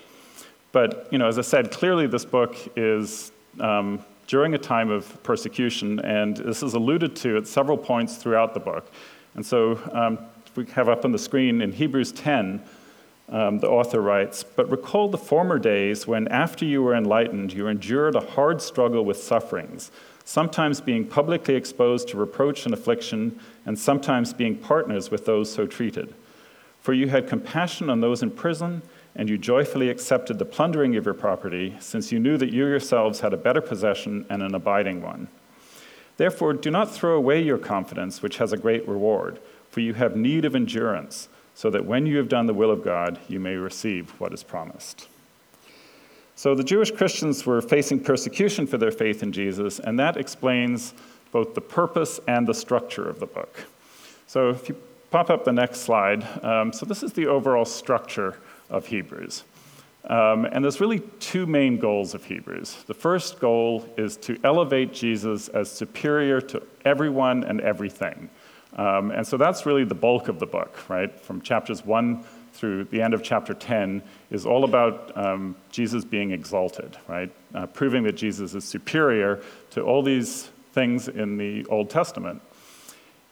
But, 0.71 1.07
you 1.11 1.17
know, 1.17 1.27
as 1.27 1.37
I 1.37 1.41
said, 1.41 1.71
clearly 1.71 2.07
this 2.07 2.25
book 2.25 2.55
is 2.75 3.31
um, 3.59 4.03
during 4.27 4.53
a 4.53 4.57
time 4.57 4.89
of 4.89 5.21
persecution, 5.23 5.99
and 5.99 6.37
this 6.37 6.63
is 6.63 6.73
alluded 6.73 7.15
to 7.17 7.37
at 7.37 7.47
several 7.47 7.77
points 7.77 8.15
throughout 8.15 8.53
the 8.53 8.59
book. 8.59 8.89
And 9.35 9.45
so 9.45 9.79
um, 9.91 10.19
we 10.55 10.65
have 10.67 10.87
up 10.87 11.03
on 11.03 11.11
the 11.11 11.19
screen 11.19 11.61
in 11.61 11.71
Hebrews 11.71 12.11
10, 12.13 12.61
um, 13.29 13.59
the 13.59 13.69
author 13.69 14.01
writes, 14.01 14.43
But 14.43 14.69
recall 14.69 15.09
the 15.09 15.17
former 15.17 15.57
days 15.57 16.05
when, 16.05 16.27
after 16.27 16.65
you 16.65 16.83
were 16.83 16.95
enlightened, 16.95 17.53
you 17.53 17.67
endured 17.67 18.15
a 18.15 18.25
hard 18.25 18.61
struggle 18.61 19.05
with 19.05 19.21
sufferings, 19.21 19.91
sometimes 20.25 20.81
being 20.81 21.05
publicly 21.05 21.55
exposed 21.55 22.09
to 22.09 22.17
reproach 22.17 22.65
and 22.65 22.73
affliction, 22.73 23.39
and 23.65 23.79
sometimes 23.79 24.33
being 24.33 24.57
partners 24.57 25.11
with 25.11 25.25
those 25.25 25.51
so 25.51 25.65
treated. 25.65 26.13
For 26.81 26.93
you 26.93 27.07
had 27.09 27.27
compassion 27.27 27.89
on 27.89 28.01
those 28.01 28.21
in 28.23 28.31
prison 28.31 28.81
and 29.15 29.29
you 29.29 29.37
joyfully 29.37 29.89
accepted 29.89 30.39
the 30.39 30.45
plundering 30.45 30.95
of 30.95 31.05
your 31.05 31.13
property, 31.13 31.75
since 31.79 32.11
you 32.11 32.19
knew 32.19 32.37
that 32.37 32.53
you 32.53 32.65
yourselves 32.65 33.19
had 33.19 33.33
a 33.33 33.37
better 33.37 33.61
possession 33.61 34.25
and 34.29 34.41
an 34.41 34.55
abiding 34.55 35.01
one. 35.01 35.27
Therefore, 36.17 36.53
do 36.53 36.71
not 36.71 36.91
throw 36.91 37.15
away 37.15 37.41
your 37.41 37.57
confidence, 37.57 38.21
which 38.21 38.37
has 38.37 38.53
a 38.53 38.57
great 38.57 38.87
reward, 38.87 39.39
for 39.69 39.79
you 39.79 39.93
have 39.95 40.15
need 40.15 40.45
of 40.45 40.55
endurance, 40.55 41.29
so 41.55 41.69
that 41.69 41.85
when 41.85 42.05
you 42.05 42.17
have 42.17 42.29
done 42.29 42.45
the 42.45 42.53
will 42.53 42.71
of 42.71 42.83
God, 42.83 43.19
you 43.27 43.39
may 43.39 43.55
receive 43.55 44.11
what 44.19 44.33
is 44.33 44.43
promised. 44.43 45.07
So, 46.35 46.55
the 46.55 46.63
Jewish 46.63 46.91
Christians 46.91 47.45
were 47.45 47.61
facing 47.61 47.99
persecution 47.99 48.65
for 48.65 48.77
their 48.77 48.91
faith 48.91 49.21
in 49.21 49.31
Jesus, 49.31 49.79
and 49.79 49.99
that 49.99 50.17
explains 50.17 50.93
both 51.31 51.53
the 51.53 51.61
purpose 51.61 52.19
and 52.27 52.47
the 52.47 52.53
structure 52.53 53.07
of 53.07 53.19
the 53.19 53.25
book. 53.25 53.65
So, 54.27 54.49
if 54.49 54.69
you 54.69 54.75
pop 55.11 55.29
up 55.29 55.43
the 55.43 55.51
next 55.51 55.81
slide, 55.81 56.23
um, 56.43 56.71
so 56.71 56.85
this 56.85 57.03
is 57.03 57.13
the 57.13 57.27
overall 57.27 57.65
structure 57.65 58.37
of 58.71 58.87
Hebrews. 58.87 59.43
Um, 60.05 60.45
and 60.45 60.63
there's 60.63 60.81
really 60.81 60.99
two 61.19 61.45
main 61.45 61.77
goals 61.77 62.15
of 62.15 62.25
Hebrews. 62.25 62.83
The 62.87 62.93
first 62.93 63.39
goal 63.39 63.87
is 63.97 64.17
to 64.17 64.39
elevate 64.43 64.93
Jesus 64.93 65.47
as 65.49 65.69
superior 65.69 66.41
to 66.41 66.63
everyone 66.83 67.43
and 67.43 67.61
everything. 67.61 68.29
Um, 68.75 69.11
and 69.11 69.27
so 69.27 69.37
that's 69.37 69.65
really 69.65 69.83
the 69.83 69.95
bulk 69.95 70.27
of 70.27 70.39
the 70.39 70.47
book, 70.47 70.89
right? 70.89 71.19
From 71.19 71.41
chapters 71.41 71.85
1 71.85 72.23
through 72.53 72.85
the 72.85 73.01
end 73.01 73.13
of 73.13 73.21
chapter 73.21 73.53
10 73.53 74.01
is 74.31 74.45
all 74.45 74.63
about 74.63 75.15
um, 75.15 75.55
Jesus 75.71 76.03
being 76.03 76.31
exalted, 76.31 76.97
right? 77.07 77.31
Uh, 77.53 77.67
proving 77.67 78.03
that 78.03 78.13
Jesus 78.13 78.55
is 78.55 78.63
superior 78.63 79.41
to 79.71 79.81
all 79.81 80.01
these 80.01 80.49
things 80.73 81.07
in 81.07 81.37
the 81.37 81.65
Old 81.65 81.89
Testament. 81.89 82.41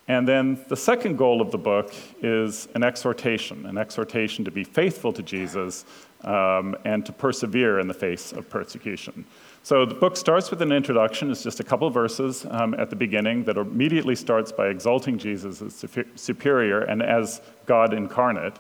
And 0.10 0.28
then 0.28 0.60
the 0.68 0.76
second 0.76 1.18
goal 1.18 1.40
of 1.40 1.52
the 1.52 1.58
book 1.60 1.94
is 2.24 2.68
an 2.74 2.84
exhortation, 2.84 3.68
an 3.68 3.78
exhortation 3.78 4.44
to 4.44 4.50
be 4.50 4.64
faithful 4.64 5.14
to 5.14 5.22
Jesus 5.22 5.86
um, 6.24 6.76
and 6.84 7.06
to 7.06 7.14
persevere 7.14 7.80
in 7.80 7.88
the 7.88 7.94
face 7.94 8.34
of 8.34 8.50
persecution. 8.50 9.24
So 9.62 9.86
the 9.86 9.94
book 9.94 10.18
starts 10.18 10.50
with 10.50 10.64
an 10.64 10.72
introduction. 10.72 11.30
It's 11.30 11.44
just 11.44 11.60
a 11.60 11.64
couple 11.64 11.88
verses 11.92 12.48
um, 12.50 12.74
at 12.74 12.90
the 12.90 12.96
beginning 12.96 13.44
that 13.44 13.58
immediately 13.58 14.16
starts 14.16 14.52
by 14.52 14.70
exalting 14.70 15.20
Jesus 15.20 15.62
as 15.62 15.86
superior 16.16 16.80
and 16.82 17.04
as 17.04 17.42
God 17.68 17.94
incarnate. 17.94 18.58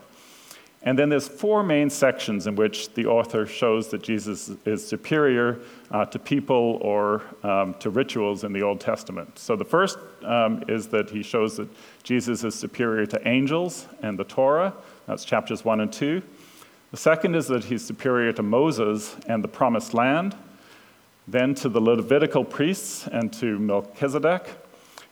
And 0.84 0.98
then 0.98 1.10
there's 1.10 1.28
four 1.28 1.62
main 1.62 1.90
sections 1.90 2.48
in 2.48 2.56
which 2.56 2.94
the 2.94 3.06
author 3.06 3.46
shows 3.46 3.90
that 3.90 4.02
Jesus 4.02 4.50
is 4.66 4.88
superior 4.88 5.60
uh, 5.92 6.06
to 6.06 6.18
people 6.18 6.80
or 6.82 7.22
um, 7.44 7.74
to 7.80 7.90
rituals 7.90 8.46
in 8.46 8.54
the 8.54 8.62
Old 8.62 8.80
Testament. 8.80 9.38
So 9.38 9.58
the 9.58 9.66
first 9.66 9.98
um, 10.24 10.64
is 10.70 10.88
that 10.88 11.10
he 11.10 11.22
shows 11.22 11.58
that 11.58 11.68
Jesus 12.04 12.46
is 12.46 12.56
superior 12.56 13.06
to 13.08 13.28
angels 13.28 13.88
and 14.02 14.18
the 14.18 14.24
Torah. 14.24 14.74
That's 15.06 15.26
chapters 15.26 15.66
1 15.66 15.82
and 15.82 15.92
2. 15.92 16.22
The 16.92 16.98
second 16.98 17.36
is 17.36 17.48
that 17.48 17.66
he's 17.66 17.86
superior 17.86 18.32
to 18.34 18.44
Moses 18.44 19.18
and 19.28 19.44
the 19.44 19.48
promised 19.50 19.94
land, 19.94 20.36
then 21.28 21.54
to 21.56 21.70
the 21.70 21.82
Levitical 21.82 22.46
priests 22.46 23.06
and 23.06 23.34
to 23.34 23.60
Melchizedek. 23.60 24.48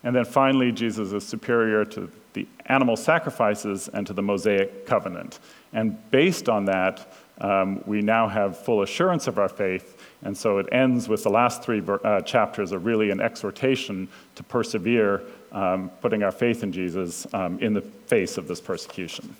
And 0.04 0.16
then 0.16 0.26
finally, 0.26 0.72
Jesus 0.72 1.12
is 1.12 1.28
superior 1.28 1.86
to 1.86 2.10
the 2.34 2.48
animal 2.68 2.96
sacrifices 2.96 3.88
and 3.88 4.06
to 4.06 4.14
the 4.14 4.22
Mosaic 4.22 4.86
covenant. 4.86 5.40
And 5.74 5.98
based 6.12 6.50
on 6.50 6.66
that, 6.66 7.12
um, 7.40 7.84
we 7.86 8.02
now 8.02 8.28
have 8.28 8.58
full 8.58 8.82
assurance 8.82 9.28
of 9.28 9.38
our 9.38 9.50
faith. 9.50 10.02
And 10.24 10.36
so 10.36 10.58
it 10.58 10.68
ends 10.72 11.08
with 11.08 11.24
the 11.24 11.30
last 11.30 11.64
three 11.64 11.82
uh, 11.88 12.22
chapters 12.22 12.74
are 12.74 12.80
really 12.80 13.12
an 13.12 13.20
exhortation 13.20 14.08
to 14.36 14.44
persevere, 14.44 15.24
um, 15.52 15.90
putting 16.02 16.24
our 16.24 16.32
faith 16.32 16.64
in 16.64 16.72
Jesus 16.72 17.28
um, 17.34 17.60
in 17.60 17.74
the 17.74 17.82
face 17.82 18.38
of 18.38 18.48
this 18.48 18.62
persecution. 18.62 19.36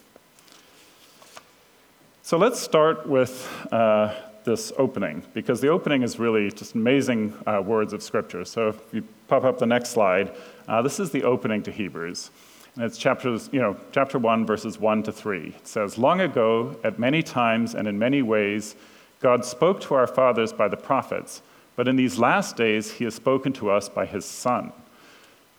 So 2.22 2.38
let's 2.38 2.60
start 2.60 3.08
with 3.08 3.48
uh, 3.72 4.14
this 4.48 4.72
opening, 4.78 5.22
because 5.34 5.60
the 5.60 5.68
opening 5.68 6.02
is 6.02 6.18
really 6.18 6.50
just 6.50 6.74
amazing 6.74 7.34
uh, 7.46 7.62
words 7.62 7.92
of 7.92 8.02
Scripture. 8.02 8.46
So 8.46 8.70
if 8.70 8.80
you 8.94 9.04
pop 9.28 9.44
up 9.44 9.60
the 9.60 9.66
next 9.66 9.90
slide, 9.90 10.34
uh, 10.70 10.82
this 10.82 11.02
is 11.02 11.12
the 11.12 11.24
opening 11.24 11.62
to 11.64 11.72
Hebrews. 11.72 12.32
And 12.76 12.86
it's 12.86 12.98
chapters, 12.98 13.50
you 13.52 13.60
know, 13.60 13.76
chapter 13.92 14.18
1, 14.18 14.46
verses 14.46 14.80
1 14.80 15.04
to 15.04 15.12
3. 15.12 15.48
It 15.50 15.68
says, 15.68 15.98
Long 15.98 16.22
ago, 16.22 16.78
at 16.86 16.98
many 16.98 17.22
times 17.22 17.76
and 17.76 17.90
in 17.90 18.00
many 18.00 18.22
ways, 18.22 18.76
God 19.20 19.44
spoke 19.44 19.82
to 19.82 19.96
our 19.96 20.08
fathers 20.08 20.54
by 20.54 20.70
the 20.70 20.78
prophets, 20.78 21.42
but 21.76 21.90
in 21.90 21.98
these 21.98 22.18
last 22.18 22.56
days 22.56 22.94
he 22.94 23.04
has 23.04 23.16
spoken 23.16 23.52
to 23.54 23.70
us 23.70 23.90
by 23.90 24.06
his 24.06 24.24
Son, 24.24 24.72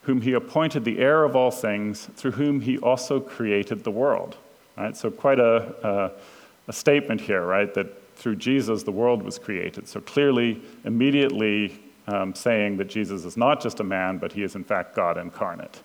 whom 0.01 0.21
he 0.21 0.33
appointed 0.33 0.83
the 0.83 0.97
heir 0.97 1.23
of 1.23 1.35
all 1.35 1.51
things, 1.51 2.09
through 2.15 2.31
whom 2.31 2.61
he 2.61 2.79
also 2.79 3.19
created 3.19 3.83
the 3.83 3.91
world. 3.91 4.35
Right? 4.75 4.97
So, 4.97 5.11
quite 5.11 5.39
a, 5.39 5.75
a, 5.87 6.11
a 6.69 6.73
statement 6.73 7.21
here, 7.21 7.45
right? 7.45 7.71
That 7.75 8.08
through 8.19 8.35
Jesus 8.35 8.83
the 8.83 8.91
world 8.91 9.23
was 9.23 9.39
created. 9.39 9.87
So, 9.87 10.01
clearly, 10.01 10.61
immediately 10.83 11.81
um, 12.07 12.35
saying 12.35 12.77
that 12.77 12.89
Jesus 12.89 13.25
is 13.25 13.37
not 13.37 13.61
just 13.61 13.79
a 13.79 13.83
man, 13.83 14.17
but 14.17 14.33
he 14.33 14.43
is 14.43 14.55
in 14.55 14.63
fact 14.63 14.95
God 14.95 15.17
incarnate. 15.17 15.81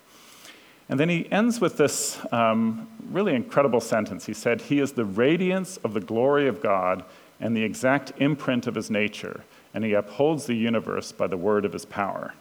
And 0.89 0.99
then 0.99 1.09
he 1.09 1.31
ends 1.31 1.59
with 1.59 1.77
this 1.77 2.19
um, 2.31 2.87
really 3.09 3.33
incredible 3.33 3.81
sentence. 3.81 4.25
He 4.25 4.33
said, 4.33 4.61
He 4.61 4.79
is 4.79 4.91
the 4.91 5.05
radiance 5.05 5.77
of 5.77 5.93
the 5.93 5.99
glory 6.01 6.47
of 6.47 6.61
God 6.61 7.03
and 7.39 7.55
the 7.55 7.63
exact 7.63 8.13
imprint 8.17 8.67
of 8.67 8.75
his 8.75 8.91
nature, 8.91 9.43
and 9.73 9.83
he 9.83 9.93
upholds 9.93 10.45
the 10.45 10.55
universe 10.55 11.11
by 11.11 11.27
the 11.27 11.37
word 11.37 11.65
of 11.65 11.73
his 11.73 11.85
power. 11.85 12.33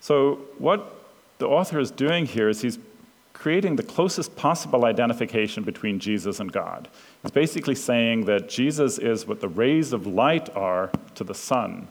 So, 0.00 0.40
what 0.58 0.98
the 1.38 1.46
author 1.46 1.78
is 1.80 1.90
doing 1.90 2.26
here 2.26 2.48
is 2.48 2.60
he's 2.60 2.78
creating 3.42 3.74
the 3.74 3.82
closest 3.82 4.36
possible 4.36 4.84
identification 4.84 5.64
between 5.64 5.98
Jesus 5.98 6.38
and 6.38 6.52
God. 6.52 6.86
He's 7.22 7.32
basically 7.32 7.74
saying 7.74 8.26
that 8.26 8.48
Jesus 8.48 8.98
is 8.98 9.26
what 9.26 9.40
the 9.40 9.48
rays 9.48 9.92
of 9.92 10.06
light 10.06 10.48
are 10.54 10.92
to 11.16 11.24
the 11.24 11.34
sun, 11.34 11.88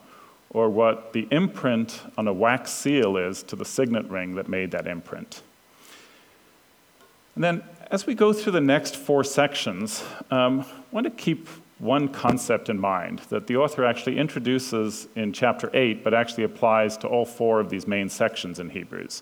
or 0.52 0.70
what 0.70 1.12
the 1.12 1.28
imprint 1.30 2.04
on 2.18 2.30
a 2.30 2.32
wax 2.32 2.72
seal 2.72 3.18
is 3.18 3.44
to 3.44 3.58
the 3.58 3.66
signet 3.66 4.06
ring 4.10 4.36
that 4.36 4.48
made 4.48 4.72
that 4.72 4.88
imprint. 4.88 5.42
And 7.36 7.44
then, 7.44 7.64
as 7.90 8.06
we 8.06 8.16
go 8.16 8.32
through 8.32 8.54
the 8.54 8.62
next 8.62 8.96
four 8.96 9.26
sections, 9.26 10.06
um, 10.30 10.62
I 10.62 10.66
want 10.92 11.04
to 11.04 11.12
keep 11.12 11.50
one 11.80 12.08
concept 12.08 12.70
in 12.70 12.80
mind 12.80 13.20
that 13.28 13.48
the 13.48 13.58
author 13.58 13.84
actually 13.84 14.18
introduces 14.18 15.10
in 15.18 15.34
chapter 15.34 15.70
8, 15.74 16.02
but 16.02 16.14
actually 16.14 16.46
applies 16.46 16.96
to 17.00 17.10
all 17.10 17.26
four 17.26 17.60
of 17.60 17.70
these 17.70 17.88
main 17.88 18.08
sections 18.08 18.58
in 18.58 18.70
Hebrews. 18.70 19.22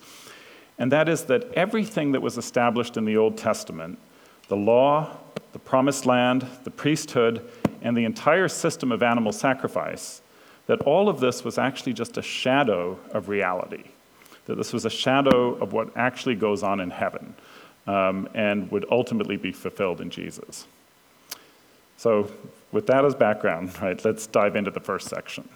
And 0.79 0.91
that 0.93 1.09
is 1.09 1.25
that 1.25 1.51
everything 1.53 2.13
that 2.13 2.21
was 2.21 2.37
established 2.37 2.95
in 2.95 3.03
the 3.05 3.17
Old 3.17 3.37
Testament, 3.37 3.99
the 4.47 4.55
law, 4.55 5.17
the 5.51 5.59
promised 5.59 6.05
land, 6.05 6.47
the 6.63 6.71
priesthood, 6.71 7.47
and 7.81 7.95
the 7.95 8.05
entire 8.05 8.47
system 8.47 8.91
of 8.91 9.03
animal 9.03 9.33
sacrifice, 9.33 10.21
that 10.67 10.81
all 10.81 11.09
of 11.09 11.19
this 11.19 11.43
was 11.43 11.57
actually 11.57 11.93
just 11.93 12.17
a 12.17 12.21
shadow 12.21 12.97
of 13.11 13.27
reality, 13.27 13.83
that 14.45 14.55
this 14.55 14.71
was 14.71 14.85
a 14.85 14.89
shadow 14.89 15.55
of 15.55 15.73
what 15.73 15.95
actually 15.97 16.35
goes 16.35 16.63
on 16.63 16.79
in 16.79 16.91
heaven 16.91 17.35
um, 17.85 18.29
and 18.33 18.71
would 18.71 18.85
ultimately 18.89 19.35
be 19.35 19.51
fulfilled 19.51 19.99
in 19.99 20.09
Jesus. 20.09 20.65
So, 21.97 22.31
with 22.71 22.87
that 22.87 23.03
as 23.03 23.15
background, 23.15 23.79
right, 23.81 24.03
let's 24.05 24.27
dive 24.27 24.55
into 24.55 24.71
the 24.71 24.79
first 24.79 25.09
section. 25.09 25.49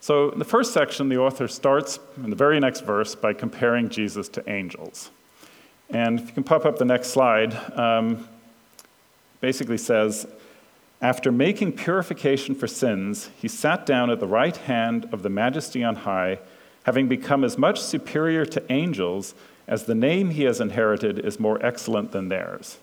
So, 0.00 0.30
in 0.30 0.38
the 0.38 0.44
first 0.44 0.72
section, 0.72 1.08
the 1.08 1.18
author 1.18 1.48
starts 1.48 1.98
in 2.16 2.30
the 2.30 2.36
very 2.36 2.60
next 2.60 2.82
verse 2.82 3.14
by 3.14 3.32
comparing 3.32 3.88
Jesus 3.88 4.28
to 4.30 4.48
angels. 4.48 5.10
And 5.90 6.20
if 6.20 6.26
you 6.28 6.32
can 6.32 6.44
pop 6.44 6.64
up 6.64 6.78
the 6.78 6.84
next 6.84 7.08
slide, 7.08 7.54
um, 7.76 8.28
basically 9.40 9.78
says, 9.78 10.26
after 11.00 11.30
making 11.30 11.72
purification 11.72 12.54
for 12.54 12.66
sins, 12.66 13.30
he 13.36 13.48
sat 13.48 13.86
down 13.86 14.10
at 14.10 14.20
the 14.20 14.26
right 14.26 14.56
hand 14.56 15.08
of 15.12 15.22
the 15.22 15.30
majesty 15.30 15.84
on 15.84 15.94
high, 15.94 16.38
having 16.84 17.08
become 17.08 17.44
as 17.44 17.56
much 17.56 17.80
superior 17.80 18.44
to 18.46 18.72
angels 18.72 19.34
as 19.66 19.84
the 19.84 19.94
name 19.94 20.30
he 20.30 20.44
has 20.44 20.60
inherited 20.60 21.18
is 21.24 21.38
more 21.38 21.64
excellent 21.64 22.12
than 22.12 22.28
theirs. 22.28 22.78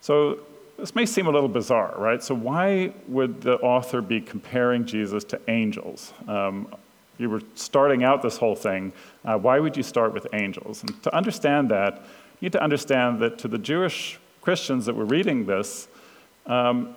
So, 0.00 0.40
this 0.80 0.94
may 0.94 1.06
seem 1.06 1.26
a 1.26 1.30
little 1.30 1.48
bizarre, 1.48 1.94
right? 1.98 2.22
So, 2.22 2.34
why 2.34 2.92
would 3.06 3.42
the 3.42 3.56
author 3.56 4.00
be 4.00 4.20
comparing 4.20 4.86
Jesus 4.86 5.24
to 5.24 5.40
angels? 5.48 6.12
Um, 6.26 6.74
you 7.18 7.28
were 7.28 7.42
starting 7.54 8.02
out 8.02 8.22
this 8.22 8.38
whole 8.38 8.56
thing. 8.56 8.92
Uh, 9.24 9.36
why 9.38 9.60
would 9.60 9.76
you 9.76 9.82
start 9.82 10.14
with 10.14 10.26
angels? 10.32 10.82
And 10.82 11.02
to 11.02 11.14
understand 11.14 11.70
that, 11.70 11.96
you 12.40 12.46
need 12.46 12.52
to 12.52 12.62
understand 12.62 13.20
that 13.20 13.38
to 13.40 13.48
the 13.48 13.58
Jewish 13.58 14.18
Christians 14.40 14.86
that 14.86 14.96
were 14.96 15.04
reading 15.04 15.44
this, 15.44 15.86
um, 16.46 16.96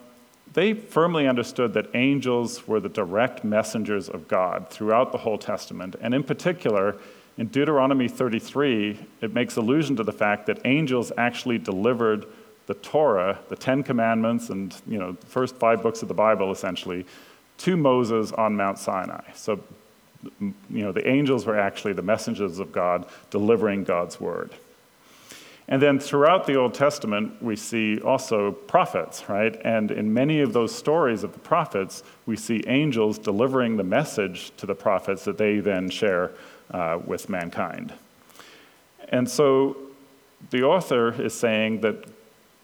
they 0.54 0.74
firmly 0.74 1.28
understood 1.28 1.74
that 1.74 1.88
angels 1.94 2.68
were 2.68 2.80
the 2.80 2.90
direct 2.90 3.44
messengers 3.44 4.08
of 4.08 4.30
God 4.30 4.70
throughout 4.70 5.12
the 5.12 5.18
whole 5.18 5.38
Testament. 5.38 5.96
And 6.00 6.14
in 6.14 6.24
particular, 6.24 6.96
in 7.38 7.48
Deuteronomy 7.48 8.08
33, 8.08 9.00
it 9.22 9.34
makes 9.34 9.58
allusion 9.58 9.96
to 9.98 10.04
the 10.04 10.14
fact 10.14 10.46
that 10.46 10.62
angels 10.66 11.12
actually 11.18 11.58
delivered 11.58 12.26
the 12.68 12.74
Torah, 12.76 13.40
the 13.50 13.56
Ten 13.56 13.84
Commandments, 13.84 14.50
and 14.50 14.76
you 14.88 14.98
know, 14.98 15.14
the 15.14 15.28
first 15.28 15.56
five 15.56 15.82
books 15.82 16.02
of 16.02 16.08
the 16.08 16.14
Bible 16.14 16.52
essentially, 16.52 17.06
to 17.60 17.78
Moses 17.78 18.32
on 18.32 18.56
Mount 18.56 18.80
Sinai. 18.80 19.24
So, 19.36 19.60
you 20.40 20.54
know, 20.70 20.92
the 20.92 21.08
angels 21.08 21.46
were 21.46 21.60
actually 21.60 21.94
the 21.94 22.02
messengers 22.02 22.60
of 22.60 22.72
God 22.72 23.06
delivering 23.30 23.84
God's 23.84 24.20
word. 24.20 24.52
And 25.68 25.82
then 25.82 25.98
throughout 25.98 26.46
the 26.46 26.56
Old 26.56 26.74
Testament, 26.74 27.42
we 27.42 27.56
see 27.56 28.00
also 28.02 28.52
prophets, 28.52 29.30
right? 29.30 29.60
And 29.64 29.92
in 29.92 30.14
many 30.14 30.42
of 30.42 30.52
those 30.52 30.76
stories 30.76 31.24
of 31.24 31.32
the 31.32 31.40
prophets, 31.40 32.04
we 32.26 32.36
see 32.36 32.64
angels 32.68 33.18
delivering 33.18 33.78
the 33.78 33.84
message 33.84 34.52
to 34.58 34.66
the 34.66 34.76
prophets 34.76 35.24
that 35.24 35.38
they 35.38 35.60
then 35.60 35.90
share 35.90 36.32
uh, 36.72 37.00
with 37.06 37.30
mankind. 37.30 37.94
And 39.10 39.30
so 39.30 39.78
the 40.50 40.64
author 40.64 41.22
is 41.22 41.34
saying 41.34 41.82
that 41.82 42.04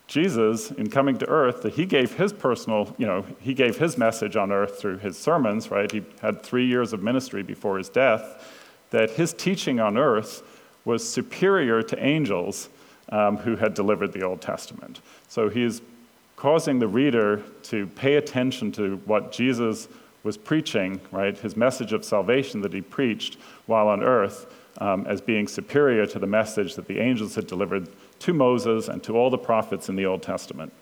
Jesus, 0.09 0.71
in 0.71 0.89
coming 0.89 1.19
to 1.19 1.29
earth, 1.29 1.61
that 1.61 1.73
he 1.73 1.85
gave 1.85 2.13
his 2.13 2.33
personal, 2.33 2.95
you 2.97 3.05
know, 3.05 3.23
he 3.39 3.53
gave 3.53 3.77
his 3.77 3.95
message 3.95 4.35
on 4.35 4.51
earth 4.51 4.79
through 4.79 4.97
his 4.97 5.15
sermons, 5.15 5.69
right? 5.69 5.89
He 5.91 6.03
had 6.19 6.41
three 6.41 6.65
years 6.65 6.93
of 6.93 7.03
ministry 7.03 7.43
before 7.43 7.77
his 7.77 7.89
death, 7.89 8.43
that 8.89 9.11
his 9.11 9.33
teaching 9.33 9.79
on 9.79 9.99
earth 9.99 10.41
was 10.83 11.07
superior 11.07 11.83
to 11.83 12.03
angels 12.03 12.69
um, 13.09 13.37
who 13.37 13.55
had 13.55 13.75
delivered 13.75 14.11
the 14.11 14.23
Old 14.23 14.41
Testament. 14.41 14.99
So 15.27 15.47
he 15.47 15.61
is 15.61 15.83
causing 16.35 16.79
the 16.79 16.87
reader 16.87 17.43
to 17.63 17.85
pay 17.85 18.15
attention 18.15 18.71
to 18.71 18.95
what 19.05 19.31
Jesus 19.31 19.87
was 20.23 20.37
preaching, 20.37 20.99
right? 21.11 21.37
His 21.37 21.55
message 21.55 21.93
of 21.93 22.03
salvation 22.03 22.61
that 22.61 22.73
he 22.73 22.81
preached 22.81 23.37
while 23.67 23.87
on 23.87 24.01
earth 24.01 24.51
um, 24.79 25.05
as 25.05 25.21
being 25.21 25.47
superior 25.47 26.07
to 26.07 26.17
the 26.17 26.25
message 26.25 26.73
that 26.75 26.87
the 26.87 26.99
angels 26.99 27.35
had 27.35 27.45
delivered 27.45 27.89
to 28.19 28.33
Moses 28.33 28.87
and 28.87 29.01
to 29.03 29.17
all 29.17 29.29
the 29.29 29.37
prophets 29.37 29.89
in 29.89 29.95
the 29.95 30.05
Old 30.05 30.21
Testament. 30.21 30.73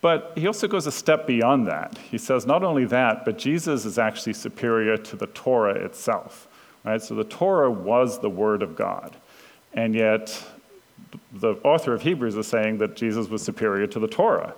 But 0.00 0.32
he 0.36 0.46
also 0.46 0.68
goes 0.68 0.86
a 0.86 0.92
step 0.92 1.26
beyond 1.26 1.66
that. 1.66 1.98
He 2.10 2.18
says 2.18 2.46
not 2.46 2.62
only 2.62 2.84
that, 2.86 3.24
but 3.24 3.36
Jesus 3.36 3.84
is 3.84 3.98
actually 3.98 4.34
superior 4.34 4.96
to 4.96 5.16
the 5.16 5.26
Torah 5.28 5.74
itself. 5.74 6.46
Right? 6.84 7.02
So 7.02 7.14
the 7.14 7.24
Torah 7.24 7.70
was 7.70 8.20
the 8.20 8.30
Word 8.30 8.62
of 8.62 8.76
God. 8.76 9.16
And 9.74 9.94
yet, 9.94 10.44
the 11.32 11.54
author 11.64 11.92
of 11.92 12.02
Hebrews 12.02 12.36
is 12.36 12.46
saying 12.46 12.78
that 12.78 12.96
Jesus 12.96 13.28
was 13.28 13.42
superior 13.42 13.86
to 13.88 13.98
the 13.98 14.08
Torah. 14.08 14.54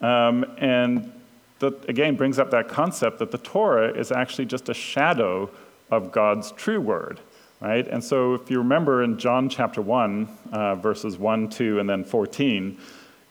Um, 0.00 0.44
and 0.58 1.12
that, 1.58 1.88
again, 1.88 2.16
brings 2.16 2.38
up 2.38 2.50
that 2.50 2.68
concept 2.68 3.18
that 3.18 3.30
the 3.30 3.38
Torah 3.38 3.88
is 3.88 4.12
actually 4.12 4.44
just 4.44 4.68
a 4.68 4.74
shadow 4.74 5.50
of 5.90 6.12
God's 6.12 6.52
true 6.52 6.80
word, 6.80 7.20
right? 7.60 7.86
And 7.86 8.02
so, 8.02 8.34
if 8.34 8.50
you 8.50 8.58
remember 8.58 9.02
in 9.02 9.18
John 9.18 9.48
chapter 9.48 9.80
1, 9.80 10.28
uh, 10.52 10.74
verses 10.76 11.18
1, 11.18 11.48
2, 11.48 11.78
and 11.80 11.88
then 11.88 12.04
14, 12.04 12.78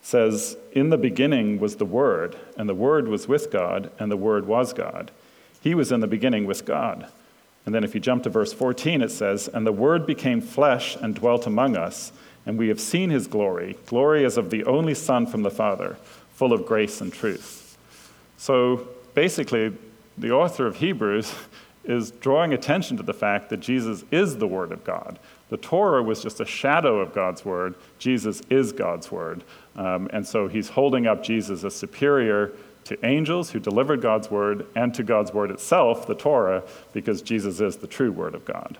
says, 0.01 0.57
In 0.71 0.89
the 0.89 0.97
beginning 0.97 1.59
was 1.59 1.77
the 1.77 1.85
Word, 1.85 2.35
and 2.57 2.69
the 2.69 2.75
Word 2.75 3.07
was 3.07 3.27
with 3.27 3.51
God, 3.51 3.91
and 3.99 4.11
the 4.11 4.17
Word 4.17 4.45
was 4.45 4.73
God. 4.73 5.11
He 5.61 5.73
was 5.73 5.91
in 5.91 5.99
the 5.99 6.07
beginning 6.07 6.45
with 6.45 6.65
God. 6.65 7.07
And 7.65 7.73
then 7.73 7.83
if 7.83 7.95
you 7.95 7.99
jump 7.99 8.23
to 8.23 8.29
verse 8.29 8.53
14, 8.53 9.01
it 9.01 9.09
says, 9.09 9.47
And 9.47 9.65
the 9.65 9.71
Word 9.71 10.05
became 10.05 10.41
flesh 10.41 10.95
and 10.95 11.15
dwelt 11.15 11.47
among 11.47 11.75
us, 11.75 12.11
and 12.45 12.57
we 12.57 12.67
have 12.67 12.79
seen 12.79 13.09
his 13.09 13.25
glory, 13.25 13.75
glory 13.87 14.23
as 14.23 14.37
of 14.37 14.51
the 14.51 14.63
only 14.65 14.93
Son 14.93 15.25
from 15.25 15.41
the 15.41 15.49
Father, 15.49 15.97
full 16.33 16.53
of 16.53 16.65
grace 16.65 17.01
and 17.01 17.11
truth. 17.11 17.77
So 18.37 18.87
basically, 19.15 19.73
the 20.17 20.31
author 20.31 20.67
of 20.67 20.77
Hebrews 20.77 21.33
is 21.87 22.11
drawing 22.11 22.53
attention 22.53 22.97
to 22.97 23.03
the 23.03 23.13
fact 23.13 23.49
that 23.49 23.59
Jesus 23.59 24.03
is 24.11 24.37
the 24.37 24.47
Word 24.47 24.71
of 24.71 24.83
God. 24.83 25.19
The 25.49 25.57
Torah 25.57 26.01
was 26.03 26.21
just 26.21 26.39
a 26.39 26.45
shadow 26.45 26.99
of 26.99 27.13
God's 27.13 27.45
Word. 27.45 27.75
Jesus 27.99 28.41
is 28.49 28.71
God's 28.71 29.11
Word. 29.11 29.43
Um, 29.75 30.09
and 30.11 30.25
so 30.25 30.47
he's 30.47 30.69
holding 30.69 31.07
up 31.07 31.23
Jesus 31.23 31.63
as 31.63 31.75
superior 31.75 32.51
to 32.85 33.05
angels 33.05 33.51
who 33.51 33.59
delivered 33.59 34.01
God's 34.01 34.29
Word 34.29 34.65
and 34.75 34.93
to 34.93 35.03
God's 35.03 35.33
Word 35.33 35.51
itself, 35.51 36.07
the 36.07 36.15
Torah, 36.15 36.63
because 36.93 37.21
Jesus 37.21 37.59
is 37.59 37.77
the 37.77 37.87
true 37.87 38.11
Word 38.11 38.35
of 38.35 38.45
God. 38.45 38.77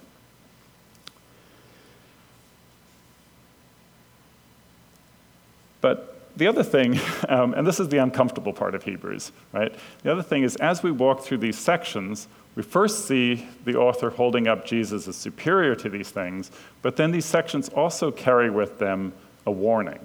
But 5.81 6.15
the 6.35 6.47
other 6.47 6.63
thing, 6.63 6.99
um, 7.29 7.53
and 7.53 7.65
this 7.65 7.79
is 7.79 7.89
the 7.89 7.97
uncomfortable 7.97 8.53
part 8.53 8.75
of 8.75 8.83
Hebrews, 8.83 9.31
right? 9.51 9.73
The 10.03 10.11
other 10.11 10.23
thing 10.23 10.43
is 10.43 10.55
as 10.57 10.83
we 10.83 10.91
walk 10.91 11.21
through 11.21 11.37
these 11.39 11.57
sections, 11.57 12.27
we 12.55 12.63
first 12.63 13.05
see 13.05 13.47
the 13.65 13.75
author 13.75 14.09
holding 14.09 14.47
up 14.47 14.65
Jesus 14.65 15.07
as 15.07 15.15
superior 15.15 15.75
to 15.75 15.89
these 15.89 16.09
things, 16.09 16.51
but 16.81 16.95
then 16.95 17.11
these 17.11 17.25
sections 17.25 17.69
also 17.69 18.11
carry 18.11 18.49
with 18.49 18.79
them 18.79 19.13
a 19.45 19.51
warning. 19.51 19.99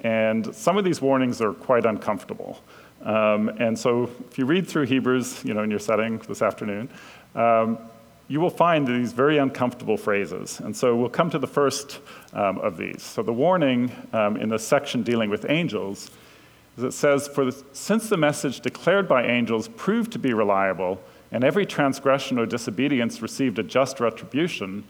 And 0.00 0.54
some 0.54 0.76
of 0.76 0.84
these 0.84 1.00
warnings 1.00 1.40
are 1.40 1.52
quite 1.52 1.84
uncomfortable. 1.84 2.60
Um, 3.02 3.48
and 3.60 3.78
so 3.78 4.10
if 4.30 4.38
you 4.38 4.46
read 4.46 4.66
through 4.66 4.86
Hebrews, 4.86 5.44
you 5.44 5.54
know, 5.54 5.62
in 5.62 5.70
your 5.70 5.78
setting 5.78 6.18
this 6.18 6.42
afternoon, 6.42 6.88
um, 7.34 7.78
you 8.28 8.40
will 8.40 8.50
find 8.50 8.86
these 8.86 9.12
very 9.12 9.38
uncomfortable 9.38 9.96
phrases. 9.96 10.60
And 10.60 10.76
so 10.76 10.96
we'll 10.96 11.08
come 11.08 11.30
to 11.30 11.38
the 11.38 11.46
first 11.46 12.00
um, 12.32 12.58
of 12.58 12.76
these. 12.76 13.02
So 13.02 13.22
the 13.22 13.32
warning 13.32 13.92
um, 14.12 14.36
in 14.36 14.48
the 14.48 14.58
section 14.58 15.02
dealing 15.02 15.30
with 15.30 15.46
angels 15.48 16.10
is 16.76 16.84
it 16.84 16.92
says, 16.92 17.28
For 17.28 17.44
the, 17.44 17.64
since 17.72 18.08
the 18.08 18.16
message 18.16 18.60
declared 18.60 19.06
by 19.06 19.24
angels 19.24 19.68
proved 19.68 20.12
to 20.12 20.18
be 20.18 20.34
reliable, 20.34 21.00
and 21.32 21.44
every 21.44 21.66
transgression 21.66 22.38
or 22.38 22.46
disobedience 22.46 23.22
received 23.22 23.58
a 23.58 23.62
just 23.62 24.00
retribution, 24.00 24.84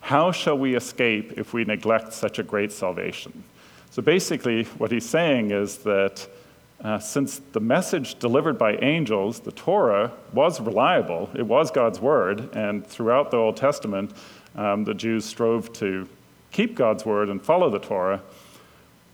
how 0.00 0.32
shall 0.32 0.58
we 0.58 0.74
escape 0.74 1.32
if 1.38 1.52
we 1.52 1.64
neglect 1.64 2.12
such 2.12 2.38
a 2.38 2.42
great 2.42 2.72
salvation? 2.72 3.44
So 3.90 4.02
basically, 4.02 4.64
what 4.64 4.90
he's 4.90 5.08
saying 5.08 5.50
is 5.50 5.78
that 5.78 6.26
uh, 6.82 6.98
since 6.98 7.40
the 7.52 7.60
message 7.60 8.18
delivered 8.18 8.58
by 8.58 8.76
angels, 8.76 9.40
the 9.40 9.52
Torah, 9.52 10.12
was 10.32 10.60
reliable, 10.60 11.30
it 11.34 11.46
was 11.46 11.70
God's 11.70 12.00
word, 12.00 12.54
and 12.54 12.86
throughout 12.86 13.30
the 13.30 13.36
Old 13.38 13.56
Testament, 13.56 14.12
um, 14.56 14.84
the 14.84 14.94
Jews 14.94 15.24
strove 15.24 15.72
to 15.74 16.08
keep 16.52 16.74
God's 16.74 17.06
word 17.06 17.28
and 17.28 17.42
follow 17.42 17.70
the 17.70 17.78
Torah. 17.78 18.20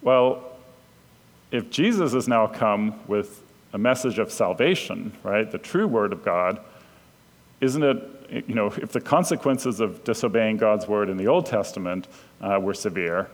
Well, 0.03 0.43
if 1.53 1.71
Jesus 1.71 2.13
has 2.13 2.27
now 2.27 2.47
come 2.47 2.99
with 3.07 3.40
a 3.73 3.79
message 3.79 4.19
of 4.19 4.33
salvation, 4.33 5.13
right, 5.23 5.51
the 5.51 5.59
true 5.59 5.87
word 5.87 6.13
of 6.13 6.25
God, 6.25 6.61
isn't 7.61 7.83
it, 7.83 8.45
you 8.49 8.55
know, 8.55 8.67
if 8.67 8.93
the 8.93 9.01
consequences 9.01 9.81
of 9.81 10.03
disobeying 10.05 10.57
God's 10.57 10.89
word 10.89 11.09
in 11.09 11.17
the 11.17 11.27
Old 11.27 11.47
Testament 11.47 12.09
uh, 12.41 12.59
were 12.61 12.75
severe, 12.75 13.29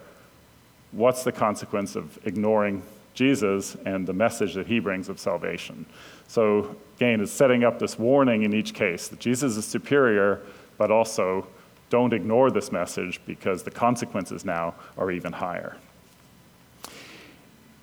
what's 0.93 1.25
the 1.25 1.33
consequence 1.33 1.97
of 1.97 2.19
ignoring 2.27 2.83
Jesus 3.17 3.77
and 3.87 4.07
the 4.07 4.13
message 4.13 4.55
that 4.55 4.69
he 4.69 4.79
brings 4.79 5.09
of 5.09 5.19
salvation. 5.19 5.87
So, 6.29 6.77
again, 6.97 7.21
it's 7.21 7.33
setting 7.33 7.65
up 7.65 7.79
this 7.79 7.99
warning 7.99 8.45
in 8.45 8.55
each 8.55 8.75
case 8.75 9.09
that 9.09 9.19
Jesus 9.19 9.57
is 9.57 9.65
superior, 9.65 10.43
but 10.79 10.91
also 10.91 11.47
don't 11.89 12.13
ignore 12.13 12.51
this 12.51 12.71
message 12.71 13.21
because 13.27 13.63
the 13.63 13.71
consequences 13.71 14.45
now 14.45 14.75
are 14.99 15.11
even 15.11 15.33
higher. 15.33 15.77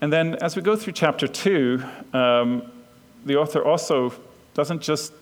And 0.03 0.11
then, 0.11 0.35
as 0.41 0.57
we 0.57 0.61
go 0.61 0.75
through 0.75 0.91
chapter 0.91 1.29
two, 1.29 1.81
um, 2.11 2.69
the 3.23 3.37
author 3.37 3.63
also 3.63 4.13
doesn't 4.53 4.81
just 4.81 5.13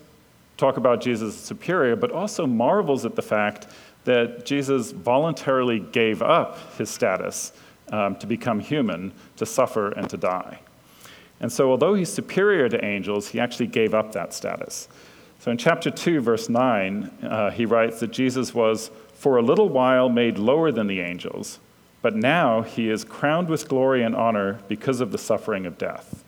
talk 0.57 0.77
about 0.77 1.01
Jesus 1.01 1.35
superior, 1.35 1.95
but 1.95 2.11
also 2.11 2.47
marvels 2.47 3.05
at 3.05 3.15
the 3.15 3.21
fact 3.21 3.67
that 4.05 4.43
Jesus 4.43 4.91
voluntarily 4.91 5.81
gave 5.81 6.23
up 6.23 6.57
his 6.79 6.89
status 6.89 7.53
um, 7.91 8.15
to 8.15 8.25
become 8.25 8.59
human, 8.59 9.11
to 9.37 9.45
suffer, 9.45 9.91
and 9.91 10.09
to 10.09 10.17
die. 10.17 10.61
And 11.39 11.51
so, 11.51 11.69
although 11.69 11.93
he's 11.93 12.11
superior 12.11 12.67
to 12.67 12.83
angels, 12.83 13.27
he 13.27 13.39
actually 13.39 13.67
gave 13.67 13.93
up 13.93 14.13
that 14.13 14.33
status. 14.33 14.87
So, 15.41 15.51
in 15.51 15.59
chapter 15.59 15.91
2, 15.91 16.21
verse 16.21 16.49
9, 16.49 17.11
uh, 17.21 17.51
he 17.51 17.67
writes 17.67 17.99
that 17.99 18.09
Jesus 18.09 18.51
was 18.55 18.89
for 19.13 19.37
a 19.37 19.43
little 19.43 19.69
while 19.69 20.09
made 20.09 20.39
lower 20.39 20.71
than 20.71 20.87
the 20.87 21.01
angels, 21.01 21.59
but 22.01 22.15
now 22.15 22.61
he 22.61 22.89
is 22.89 23.03
crowned 23.03 23.47
with 23.47 23.67
glory 23.67 24.03
and 24.03 24.15
honor 24.15 24.59
because 24.67 25.01
of 25.01 25.11
the 25.11 25.17
suffering 25.17 25.65
of 25.65 25.77
death. 25.77 26.23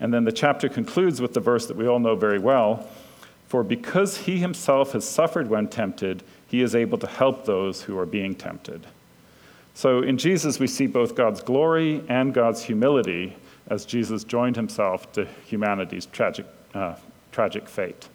And 0.00 0.12
then 0.12 0.24
the 0.24 0.32
chapter 0.32 0.68
concludes 0.68 1.20
with 1.20 1.34
the 1.34 1.40
verse 1.40 1.66
that 1.66 1.76
we 1.76 1.86
all 1.86 2.00
know 2.00 2.16
very 2.16 2.38
well 2.38 2.88
For 3.46 3.62
because 3.62 4.16
he 4.16 4.38
himself 4.38 4.92
has 4.92 5.06
suffered 5.06 5.48
when 5.48 5.68
tempted, 5.68 6.22
he 6.48 6.62
is 6.62 6.74
able 6.74 6.98
to 6.98 7.06
help 7.06 7.44
those 7.44 7.82
who 7.82 7.98
are 7.98 8.06
being 8.06 8.34
tempted. 8.34 8.86
So 9.74 10.00
in 10.00 10.18
Jesus, 10.18 10.58
we 10.58 10.66
see 10.66 10.86
both 10.86 11.14
God's 11.14 11.42
glory 11.42 12.02
and 12.08 12.32
God's 12.32 12.62
humility 12.62 13.36
as 13.68 13.84
Jesus 13.84 14.24
joined 14.24 14.56
himself 14.56 15.12
to 15.12 15.26
humanity's 15.46 16.06
tragic, 16.06 16.46
uh, 16.74 16.94
tragic 17.30 17.68
fate. 17.68 18.08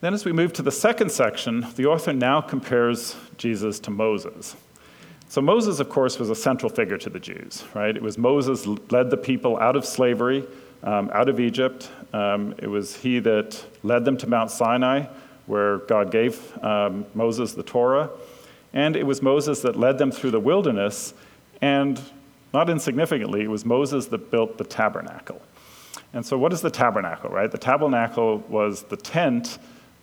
Then, 0.00 0.14
as 0.14 0.24
we 0.24 0.32
move 0.32 0.52
to 0.54 0.62
the 0.62 0.72
second 0.72 1.12
section, 1.12 1.66
the 1.76 1.86
author 1.86 2.12
now 2.12 2.40
compares 2.40 3.14
Jesus 3.36 3.78
to 3.80 3.90
Moses. 3.90 4.56
So, 5.32 5.40
Moses, 5.40 5.80
of 5.80 5.88
course, 5.88 6.18
was 6.18 6.28
a 6.28 6.34
central 6.34 6.68
figure 6.68 6.98
to 6.98 7.08
the 7.08 7.18
Jews, 7.18 7.64
right? 7.72 7.96
It 7.96 8.02
was 8.02 8.18
Moses 8.18 8.66
led 8.66 9.08
the 9.08 9.16
people 9.16 9.58
out 9.58 9.76
of 9.76 9.86
slavery, 9.86 10.46
um, 10.82 11.10
out 11.14 11.30
of 11.30 11.40
Egypt. 11.40 11.90
Um, 12.12 12.54
it 12.58 12.66
was 12.66 12.98
he 12.98 13.18
that 13.20 13.64
led 13.82 14.04
them 14.04 14.18
to 14.18 14.26
Mount 14.26 14.50
Sinai, 14.50 15.06
where 15.46 15.78
God 15.78 16.10
gave 16.10 16.62
um, 16.62 17.06
Moses 17.14 17.54
the 17.54 17.62
Torah. 17.62 18.10
And 18.74 18.94
it 18.94 19.04
was 19.04 19.22
Moses 19.22 19.62
that 19.62 19.74
led 19.74 19.96
them 19.96 20.12
through 20.12 20.32
the 20.32 20.38
wilderness, 20.38 21.14
and 21.62 21.98
not 22.52 22.68
insignificantly, 22.68 23.40
it 23.40 23.50
was 23.50 23.64
Moses 23.64 24.08
that 24.08 24.30
built 24.30 24.58
the 24.58 24.64
tabernacle. 24.64 25.40
And 26.12 26.26
so, 26.26 26.36
what 26.36 26.52
is 26.52 26.60
the 26.60 26.70
tabernacle, 26.70 27.30
right? 27.30 27.50
The 27.50 27.56
tabernacle 27.56 28.44
was 28.50 28.82
the 28.82 28.98
tent 28.98 29.58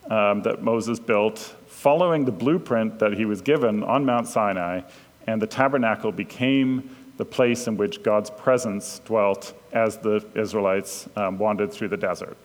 um, 0.09 0.41
that 0.41 0.63
Moses 0.63 0.99
built 0.99 1.55
following 1.67 2.25
the 2.25 2.31
blueprint 2.31 2.97
that 2.97 3.13
he 3.13 3.25
was 3.25 3.41
given 3.41 3.83
on 3.83 4.05
Mount 4.05 4.27
Sinai, 4.27 4.81
and 5.29 5.39
the 5.39 5.47
tabernacle 5.47 6.11
became 6.11 6.95
the 7.17 7.25
place 7.25 7.67
in 7.67 7.77
which 7.77 8.01
God's 8.01 8.31
presence 8.31 8.99
dwelt 9.05 9.53
as 9.71 9.97
the 9.97 10.25
Israelites 10.33 11.07
um, 11.15 11.37
wandered 11.37 11.71
through 11.71 11.89
the 11.89 11.97
desert. 11.97 12.35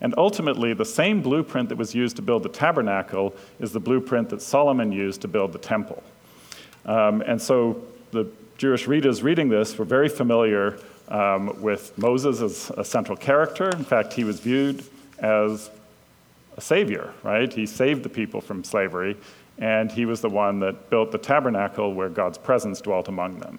And 0.00 0.14
ultimately, 0.16 0.72
the 0.72 0.84
same 0.84 1.20
blueprint 1.20 1.68
that 1.68 1.76
was 1.76 1.94
used 1.94 2.16
to 2.16 2.22
build 2.22 2.42
the 2.42 2.48
tabernacle 2.48 3.34
is 3.60 3.72
the 3.72 3.80
blueprint 3.80 4.30
that 4.30 4.40
Solomon 4.40 4.90
used 4.92 5.20
to 5.20 5.28
build 5.28 5.52
the 5.52 5.58
temple. 5.58 6.02
Um, 6.86 7.20
and 7.20 7.40
so 7.40 7.82
the 8.12 8.26
Jewish 8.56 8.86
readers 8.86 9.22
reading 9.22 9.50
this 9.50 9.76
were 9.76 9.84
very 9.84 10.08
familiar 10.08 10.78
um, 11.08 11.60
with 11.60 11.96
Moses 11.98 12.40
as 12.40 12.70
a 12.78 12.84
central 12.84 13.16
character. 13.16 13.68
In 13.70 13.84
fact, 13.84 14.14
he 14.14 14.24
was 14.24 14.40
viewed 14.40 14.82
as 15.18 15.70
a 16.56 16.60
savior, 16.62 17.12
right? 17.22 17.52
He 17.52 17.66
saved 17.66 18.02
the 18.02 18.08
people 18.08 18.40
from 18.40 18.64
slavery, 18.64 19.16
and 19.58 19.90
he 19.90 20.06
was 20.06 20.20
the 20.20 20.28
one 20.28 20.60
that 20.60 20.90
built 20.90 21.12
the 21.12 21.18
tabernacle 21.18 21.94
where 21.94 22.08
God's 22.08 22.38
presence 22.38 22.80
dwelt 22.80 23.08
among 23.08 23.38
them. 23.38 23.58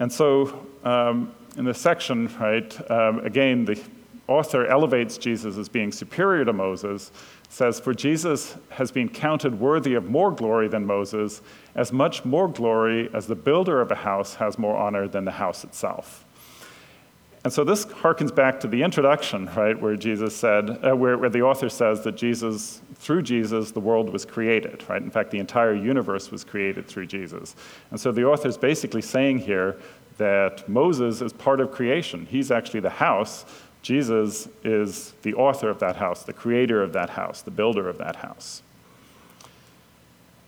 And 0.00 0.12
so, 0.12 0.66
um, 0.84 1.34
in 1.56 1.64
this 1.64 1.80
section, 1.80 2.28
right, 2.38 2.90
um, 2.90 3.20
again, 3.20 3.64
the 3.64 3.80
author 4.28 4.66
elevates 4.66 5.18
Jesus 5.18 5.56
as 5.56 5.68
being 5.68 5.90
superior 5.90 6.44
to 6.44 6.52
Moses, 6.52 7.10
says, 7.48 7.80
For 7.80 7.94
Jesus 7.94 8.56
has 8.68 8.92
been 8.92 9.08
counted 9.08 9.58
worthy 9.58 9.94
of 9.94 10.08
more 10.08 10.30
glory 10.30 10.68
than 10.68 10.86
Moses, 10.86 11.40
as 11.74 11.92
much 11.92 12.24
more 12.24 12.46
glory 12.46 13.10
as 13.12 13.26
the 13.26 13.34
builder 13.34 13.80
of 13.80 13.90
a 13.90 13.96
house 13.96 14.34
has 14.34 14.58
more 14.58 14.76
honor 14.76 15.08
than 15.08 15.24
the 15.24 15.32
house 15.32 15.64
itself. 15.64 16.24
And 17.48 17.52
so 17.54 17.64
this 17.64 17.86
harkens 17.86 18.34
back 18.34 18.60
to 18.60 18.68
the 18.68 18.82
introduction, 18.82 19.46
right, 19.56 19.80
where 19.80 19.96
Jesus 19.96 20.36
said, 20.36 20.68
uh, 20.84 20.94
where, 20.94 21.16
where 21.16 21.30
the 21.30 21.40
author 21.40 21.70
says 21.70 22.02
that 22.02 22.14
Jesus, 22.14 22.82
through 22.96 23.22
Jesus, 23.22 23.70
the 23.70 23.80
world 23.80 24.10
was 24.10 24.26
created, 24.26 24.84
right? 24.86 25.00
In 25.00 25.10
fact, 25.10 25.30
the 25.30 25.38
entire 25.38 25.72
universe 25.72 26.30
was 26.30 26.44
created 26.44 26.86
through 26.86 27.06
Jesus. 27.06 27.56
And 27.90 27.98
so 27.98 28.12
the 28.12 28.26
author 28.26 28.48
is 28.48 28.58
basically 28.58 29.00
saying 29.00 29.38
here 29.38 29.78
that 30.18 30.68
Moses 30.68 31.22
is 31.22 31.32
part 31.32 31.60
of 31.60 31.72
creation. 31.72 32.26
He's 32.26 32.50
actually 32.50 32.80
the 32.80 32.90
house 32.90 33.46
Jesus 33.80 34.50
is 34.62 35.14
the 35.22 35.32
author 35.32 35.70
of 35.70 35.78
that 35.78 35.96
house, 35.96 36.24
the 36.24 36.34
creator 36.34 36.82
of 36.82 36.92
that 36.92 37.08
house, 37.08 37.40
the 37.40 37.50
builder 37.50 37.88
of 37.88 37.96
that 37.96 38.16
house. 38.16 38.60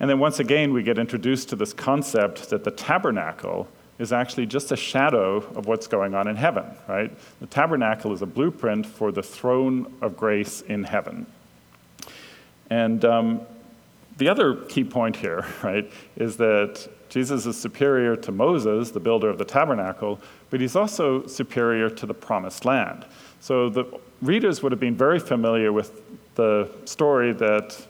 And 0.01 0.11
then 0.11 0.19
once 0.19 0.39
again, 0.39 0.75
we 0.75 0.83
get 0.83 0.99
introduced 0.99 1.49
to 1.49 1.57
this 1.57 1.73
concept 1.73 2.51
that 2.51 2.65
the 2.65 2.71
tabernacle 2.71 3.69
is 4.01 4.15
actually 4.15 4.47
just 4.47 4.73
a 4.73 4.77
shadow 4.77 5.37
of 5.55 5.67
what's 5.67 5.87
going 5.87 6.15
on 6.15 6.27
in 6.27 6.35
heaven, 6.35 6.65
right? 6.89 7.13
The 7.39 7.47
tabernacle 7.47 8.15
is 8.15 8.23
a 8.23 8.27
blueprint 8.27 8.87
for 8.87 9.13
the 9.13 9.23
throne 9.23 9.93
of 10.01 10.17
grace 10.17 10.63
in 10.63 10.85
heaven. 10.85 11.27
And 12.71 13.05
um, 13.05 13.43
the 14.17 14.29
other 14.29 14.55
key 14.55 14.85
point 14.85 15.17
here, 15.17 15.45
right, 15.63 15.93
is 16.17 16.39
that 16.39 16.89
Jesus 17.11 17.45
is 17.45 17.61
superior 17.61 18.17
to 18.17 18.33
Moses, 18.33 18.91
the 18.91 19.01
builder 19.01 19.29
of 19.29 19.37
the 19.37 19.45
tabernacle, 19.45 20.19
but 20.49 20.63
he's 20.63 20.77
also 20.77 21.27
superior 21.27 21.91
to 21.91 22.07
the 22.07 22.15
promised 22.15 22.65
land. 22.65 23.05
So 23.41 23.69
the 23.69 23.85
readers 24.23 24.63
would 24.63 24.73
have 24.73 24.81
been 24.81 24.97
very 24.97 25.19
familiar 25.19 25.75
with 25.75 26.01
the 26.37 26.71
story 26.87 27.35
that 27.35 27.87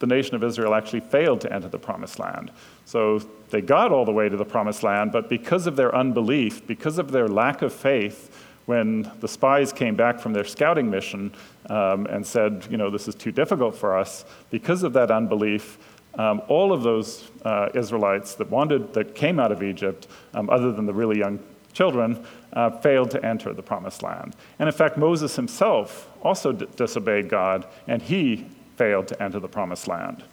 the 0.00 0.06
nation 0.06 0.34
of 0.34 0.44
Israel 0.44 0.74
actually 0.74 1.00
failed 1.00 1.40
to 1.42 1.52
enter 1.52 1.68
the 1.68 1.78
promised 1.78 2.18
land. 2.18 2.50
So 2.90 3.20
they 3.50 3.60
got 3.60 3.92
all 3.92 4.04
the 4.04 4.10
way 4.10 4.28
to 4.28 4.36
the 4.36 4.44
promised 4.44 4.82
land, 4.82 5.12
but 5.12 5.28
because 5.28 5.68
of 5.68 5.76
their 5.76 5.94
unbelief, 5.94 6.66
because 6.66 6.98
of 6.98 7.12
their 7.12 7.28
lack 7.28 7.62
of 7.62 7.72
faith, 7.72 8.36
when 8.66 9.08
the 9.20 9.28
spies 9.28 9.72
came 9.72 9.94
back 9.94 10.18
from 10.18 10.32
their 10.32 10.42
scouting 10.42 10.90
mission 10.90 11.32
um, 11.68 12.06
and 12.06 12.26
said, 12.26 12.66
you 12.68 12.76
know, 12.76 12.90
this 12.90 13.06
is 13.06 13.14
too 13.14 13.30
difficult 13.30 13.76
for 13.76 13.96
us, 13.96 14.24
because 14.50 14.82
of 14.82 14.92
that 14.94 15.12
unbelief, 15.12 15.78
um, 16.18 16.42
all 16.48 16.72
of 16.72 16.82
those 16.82 17.30
uh, 17.44 17.68
Israelites 17.74 18.34
that 18.34 18.50
wanted, 18.50 18.92
that 18.94 19.14
came 19.14 19.38
out 19.38 19.52
of 19.52 19.62
Egypt, 19.62 20.08
um, 20.34 20.50
other 20.50 20.72
than 20.72 20.84
the 20.84 20.92
really 20.92 21.20
young 21.20 21.38
children, 21.72 22.26
uh, 22.54 22.70
failed 22.80 23.12
to 23.12 23.24
enter 23.24 23.54
the 23.54 23.62
promised 23.62 24.02
land. 24.02 24.34
And 24.58 24.68
in 24.68 24.74
fact, 24.74 24.96
Moses 24.96 25.36
himself 25.36 26.10
also 26.24 26.50
d- 26.50 26.66
disobeyed 26.74 27.28
God, 27.28 27.68
and 27.86 28.02
he 28.02 28.48
failed 28.74 29.06
to 29.06 29.22
enter 29.22 29.38
the 29.38 29.48
promised 29.48 29.86
land. 29.86 30.24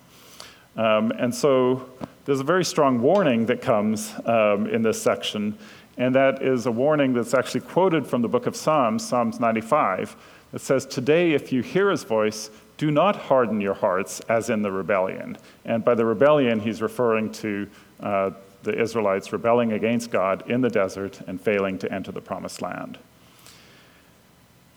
Um, 0.76 1.12
and 1.12 1.34
so 1.34 1.90
there's 2.28 2.42
a 2.42 2.44
very 2.44 2.66
strong 2.66 3.02
warning 3.02 3.48
that 3.48 3.62
comes 3.62 4.14
um, 4.26 4.68
in 4.68 4.84
this 4.84 5.02
section 5.02 5.58
and 5.98 6.14
that 6.14 6.44
is 6.44 6.66
a 6.66 6.72
warning 6.72 7.14
that's 7.14 7.34
actually 7.34 7.62
quoted 7.62 8.06
from 8.06 8.22
the 8.22 8.28
book 8.28 8.46
of 8.46 8.56
Psalms, 8.56 9.08
Psalms 9.08 9.40
95. 9.40 10.16
It 10.54 10.62
says, 10.62 10.86
Today, 10.86 11.32
if 11.32 11.52
you 11.52 11.64
hear 11.64 11.90
his 11.90 12.04
voice, 12.04 12.52
do 12.78 12.92
not 12.92 13.16
harden 13.16 13.60
your 13.60 13.74
hearts 13.74 14.20
as 14.30 14.52
in 14.52 14.62
the 14.62 14.72
rebellion. 14.72 15.38
And 15.66 15.84
by 15.84 15.96
the 15.96 16.06
rebellion, 16.06 16.60
he's 16.60 16.82
referring 16.82 17.32
to 17.34 17.68
uh, 18.00 18.32
the 18.62 18.80
Israelites 18.80 19.34
rebelling 19.34 19.74
against 19.74 20.12
God 20.12 20.50
in 20.50 20.62
the 20.62 20.70
desert 20.70 21.20
and 21.26 21.42
failing 21.42 21.80
to 21.80 21.92
enter 21.92 22.12
the 22.12 22.22
promised 22.22 22.62
land. 22.62 23.00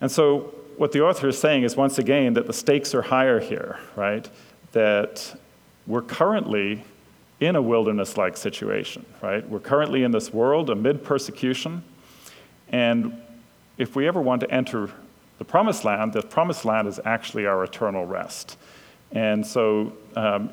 And 0.01 0.11
so, 0.11 0.55
what 0.79 0.93
the 0.93 1.03
author 1.03 1.29
is 1.29 1.39
saying 1.39 1.65
is 1.65 1.77
once 1.77 1.99
again 1.99 2.33
that 2.35 2.47
the 2.47 2.55
stakes 2.55 2.95
are 2.95 3.03
higher 3.03 3.41
here, 3.41 3.79
right? 3.97 4.27
That 4.73 5.39
we're 5.87 6.01
currently 6.01 6.85
in 7.41 7.57
a 7.57 7.63
wilderness 7.63 8.17
like 8.17 8.37
situation, 8.37 9.05
right? 9.23 9.49
We're 9.49 9.61
currently 9.61 10.05
in 10.05 10.11
this 10.13 10.33
world 10.33 10.71
amid 10.71 11.03
persecution, 11.03 11.83
and 12.69 13.21
if 13.79 13.97
we 13.97 14.07
ever 14.07 14.21
want 14.21 14.43
to 14.43 14.51
enter 14.51 14.91
the 15.39 15.45
promised 15.45 15.85
land, 15.87 16.13
the 16.13 16.23
promised 16.23 16.67
land 16.67 16.87
is 16.87 17.01
actually 17.05 17.47
our 17.47 17.65
eternal 17.65 18.05
rest. 18.05 18.59
And 19.13 19.45
so, 19.45 19.95
um, 20.15 20.51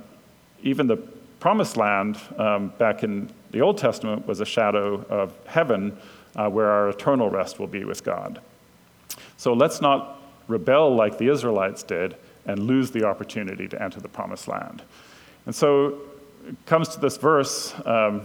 even 0.64 0.88
the 0.88 0.96
promised 1.42 1.76
land 1.76 2.18
um, 2.38 2.70
back 2.78 3.04
in 3.04 3.30
the 3.52 3.60
Old 3.60 3.78
Testament 3.78 4.26
was 4.26 4.40
a 4.40 4.46
shadow 4.46 5.06
of 5.10 5.34
heaven 5.46 5.98
uh, 6.36 6.50
where 6.50 6.72
our 6.72 6.90
eternal 6.90 7.30
rest 7.30 7.60
will 7.60 7.68
be 7.68 7.84
with 7.84 8.04
God. 8.04 8.40
So, 9.36 9.52
let's 9.54 9.82
not 9.82 10.22
rebel 10.48 10.96
like 10.96 11.18
the 11.18 11.28
Israelites 11.28 11.84
did 11.84 12.16
and 12.46 12.60
lose 12.60 12.92
the 12.92 13.04
opportunity 13.04 13.68
to 13.68 13.84
enter 13.84 14.00
the 14.00 14.08
promised 14.08 14.48
land. 14.48 14.84
And 15.46 15.54
so, 15.54 16.00
comes 16.66 16.90
to 16.90 17.00
this 17.00 17.18
verse, 17.18 17.74
um, 17.86 18.24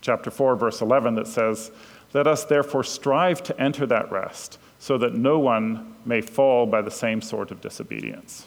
chapter 0.00 0.30
4, 0.30 0.56
verse 0.56 0.80
11, 0.80 1.14
that 1.16 1.26
says, 1.26 1.70
Let 2.14 2.26
us 2.26 2.44
therefore 2.44 2.84
strive 2.84 3.42
to 3.44 3.60
enter 3.60 3.86
that 3.86 4.10
rest, 4.10 4.58
so 4.78 4.98
that 4.98 5.14
no 5.14 5.38
one 5.38 5.94
may 6.04 6.20
fall 6.20 6.66
by 6.66 6.82
the 6.82 6.90
same 6.90 7.20
sort 7.20 7.50
of 7.50 7.60
disobedience. 7.60 8.46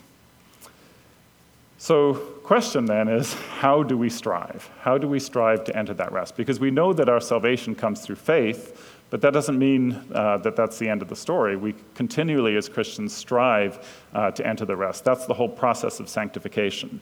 So, 1.78 2.14
question 2.44 2.86
then 2.86 3.08
is 3.08 3.34
how 3.34 3.84
do 3.84 3.98
we 3.98 4.10
strive? 4.10 4.70
How 4.82 4.98
do 4.98 5.08
we 5.08 5.18
strive 5.18 5.64
to 5.64 5.76
enter 5.78 5.94
that 5.94 6.12
rest? 6.12 6.36
Because 6.36 6.60
we 6.60 6.72
know 6.72 6.92
that 6.92 7.08
our 7.08 7.22
salvation 7.22 7.74
comes 7.74 8.02
through 8.02 8.18
faith, 8.18 8.98
but 9.10 9.22
that 9.22 9.32
doesn't 9.32 9.58
mean 9.58 10.04
uh, 10.14 10.38
that 10.40 10.58
that's 10.58 10.78
the 10.78 10.90
end 10.90 11.02
of 11.02 11.08
the 11.08 11.16
story. 11.16 11.56
We 11.56 11.74
continually, 11.96 12.58
as 12.58 12.68
Christians, 12.68 13.16
strive 13.16 14.04
uh, 14.14 14.32
to 14.32 14.46
enter 14.46 14.66
the 14.66 14.76
rest. 14.76 15.06
That's 15.06 15.26
the 15.26 15.34
whole 15.34 15.48
process 15.48 16.02
of 16.02 16.10
sanctification. 16.10 17.00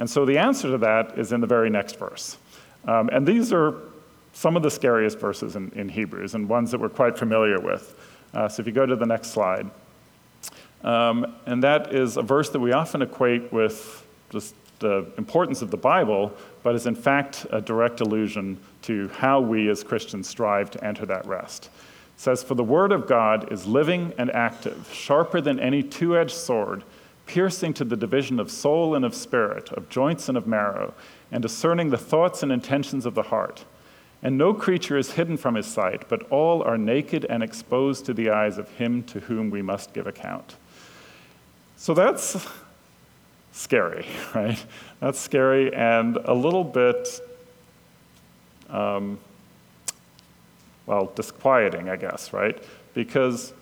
And 0.00 0.08
so 0.08 0.24
the 0.24 0.38
answer 0.38 0.70
to 0.70 0.78
that 0.78 1.18
is 1.18 1.30
in 1.30 1.40
the 1.40 1.46
very 1.46 1.68
next 1.68 1.98
verse. 1.98 2.38
Um, 2.86 3.10
and 3.12 3.26
these 3.26 3.52
are 3.52 3.74
some 4.32 4.56
of 4.56 4.62
the 4.62 4.70
scariest 4.70 5.18
verses 5.18 5.56
in, 5.56 5.70
in 5.76 5.90
Hebrews 5.90 6.34
and 6.34 6.48
ones 6.48 6.70
that 6.70 6.80
we're 6.80 6.88
quite 6.88 7.18
familiar 7.18 7.60
with. 7.60 7.94
Uh, 8.32 8.48
so 8.48 8.62
if 8.62 8.66
you 8.66 8.72
go 8.72 8.86
to 8.86 8.96
the 8.96 9.04
next 9.04 9.28
slide, 9.28 9.70
um, 10.82 11.36
and 11.44 11.62
that 11.62 11.94
is 11.94 12.16
a 12.16 12.22
verse 12.22 12.48
that 12.48 12.60
we 12.60 12.72
often 12.72 13.02
equate 13.02 13.52
with 13.52 14.06
just 14.30 14.54
the 14.78 15.06
importance 15.18 15.60
of 15.60 15.70
the 15.70 15.76
Bible, 15.76 16.32
but 16.62 16.74
is 16.74 16.86
in 16.86 16.94
fact 16.94 17.46
a 17.50 17.60
direct 17.60 18.00
allusion 18.00 18.58
to 18.82 19.08
how 19.08 19.38
we 19.38 19.68
as 19.68 19.84
Christians 19.84 20.26
strive 20.26 20.70
to 20.70 20.82
enter 20.82 21.04
that 21.04 21.26
rest. 21.26 21.66
It 21.66 21.70
says, 22.16 22.42
For 22.42 22.54
the 22.54 22.64
word 22.64 22.92
of 22.92 23.06
God 23.06 23.52
is 23.52 23.66
living 23.66 24.14
and 24.16 24.30
active, 24.30 24.88
sharper 24.90 25.42
than 25.42 25.60
any 25.60 25.82
two 25.82 26.16
edged 26.16 26.32
sword 26.32 26.84
piercing 27.30 27.72
to 27.72 27.84
the 27.84 27.96
division 27.96 28.40
of 28.40 28.50
soul 28.50 28.96
and 28.96 29.04
of 29.04 29.14
spirit, 29.14 29.70
of 29.70 29.88
joints 29.88 30.28
and 30.28 30.36
of 30.36 30.48
marrow, 30.48 30.92
and 31.30 31.40
discerning 31.40 31.90
the 31.90 31.96
thoughts 31.96 32.42
and 32.42 32.50
intentions 32.50 33.06
of 33.06 33.14
the 33.14 33.22
heart. 33.22 33.64
And 34.20 34.36
no 34.36 34.52
creature 34.52 34.98
is 34.98 35.12
hidden 35.12 35.36
from 35.36 35.54
his 35.54 35.66
sight, 35.66 36.08
but 36.08 36.24
all 36.32 36.60
are 36.64 36.76
naked 36.76 37.24
and 37.26 37.40
exposed 37.40 38.04
to 38.06 38.14
the 38.14 38.30
eyes 38.30 38.58
of 38.58 38.68
him 38.70 39.04
to 39.04 39.20
whom 39.20 39.48
we 39.48 39.62
must 39.62 39.94
give 39.94 40.08
account. 40.08 40.56
So 41.76 41.94
that's 41.94 42.48
scary, 43.52 44.06
right? 44.34 44.62
That's 44.98 45.20
scary 45.20 45.72
and 45.72 46.16
a 46.16 46.34
little 46.34 46.64
bit, 46.64 47.20
um, 48.68 49.20
well, 50.84 51.12
disquieting, 51.14 51.88
I 51.88 51.94
guess, 51.94 52.32
right? 52.32 52.60
Because 52.92 53.52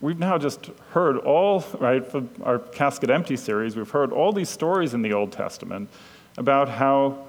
we've 0.00 0.18
now 0.18 0.38
just 0.38 0.70
heard 0.90 1.16
all, 1.18 1.64
right, 1.78 2.04
for 2.04 2.24
our 2.42 2.58
Casket 2.58 3.10
Empty 3.10 3.36
series, 3.36 3.76
we've 3.76 3.90
heard 3.90 4.12
all 4.12 4.32
these 4.32 4.48
stories 4.48 4.94
in 4.94 5.02
the 5.02 5.12
Old 5.12 5.32
Testament 5.32 5.88
about 6.36 6.68
how 6.68 7.26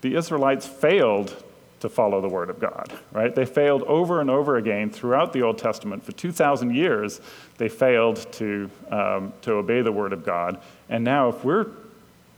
the 0.00 0.14
Israelites 0.14 0.66
failed 0.66 1.42
to 1.80 1.88
follow 1.88 2.20
the 2.20 2.28
Word 2.28 2.50
of 2.50 2.60
God, 2.60 2.92
right? 3.12 3.34
They 3.34 3.46
failed 3.46 3.82
over 3.84 4.20
and 4.20 4.28
over 4.28 4.56
again 4.56 4.90
throughout 4.90 5.32
the 5.32 5.42
Old 5.42 5.58
Testament. 5.58 6.04
For 6.04 6.12
2,000 6.12 6.74
years, 6.74 7.20
they 7.56 7.68
failed 7.68 8.30
to, 8.32 8.70
um, 8.90 9.32
to 9.42 9.52
obey 9.52 9.80
the 9.80 9.92
Word 9.92 10.12
of 10.12 10.24
God. 10.24 10.60
And 10.88 11.04
now, 11.04 11.30
if 11.30 11.42
we're 11.42 11.66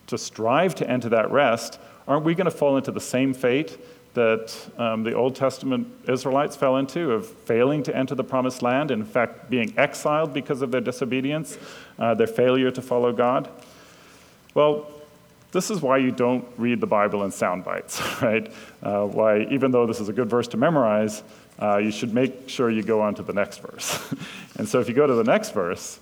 to 0.06 0.18
strive 0.18 0.74
to 0.76 0.88
enter 0.88 1.08
that 1.08 1.30
rest, 1.32 1.80
aren't 2.06 2.24
we 2.24 2.34
going 2.34 2.44
to 2.44 2.50
fall 2.50 2.76
into 2.76 2.92
the 2.92 3.00
same 3.00 3.34
fate 3.34 3.78
that 4.14 4.54
um, 4.78 5.02
the 5.04 5.14
Old 5.14 5.34
Testament 5.34 5.88
Israelites 6.08 6.56
fell 6.56 6.76
into 6.76 7.12
of 7.12 7.26
failing 7.26 7.82
to 7.84 7.96
enter 7.96 8.14
the 8.14 8.24
promised 8.24 8.62
land, 8.62 8.90
in 8.90 9.04
fact, 9.04 9.48
being 9.48 9.72
exiled 9.78 10.34
because 10.34 10.62
of 10.62 10.70
their 10.70 10.80
disobedience, 10.80 11.56
uh, 11.98 12.14
their 12.14 12.26
failure 12.26 12.70
to 12.70 12.82
follow 12.82 13.12
God? 13.12 13.48
Well, 14.54 14.90
this 15.52 15.70
is 15.70 15.80
why 15.80 15.98
you 15.98 16.10
don't 16.10 16.46
read 16.56 16.80
the 16.80 16.86
Bible 16.86 17.24
in 17.24 17.30
sound 17.30 17.64
bites, 17.64 18.00
right? 18.22 18.52
Uh, 18.82 19.06
why, 19.06 19.46
even 19.50 19.70
though 19.70 19.86
this 19.86 20.00
is 20.00 20.08
a 20.08 20.12
good 20.12 20.28
verse 20.28 20.48
to 20.48 20.56
memorize, 20.56 21.22
uh, 21.60 21.76
you 21.76 21.90
should 21.90 22.12
make 22.12 22.48
sure 22.48 22.70
you 22.70 22.82
go 22.82 23.00
on 23.00 23.14
to 23.14 23.22
the 23.22 23.32
next 23.32 23.58
verse. 23.58 24.14
and 24.56 24.68
so 24.68 24.80
if 24.80 24.88
you 24.88 24.94
go 24.94 25.06
to 25.06 25.14
the 25.14 25.24
next 25.24 25.52
verse, 25.52 26.00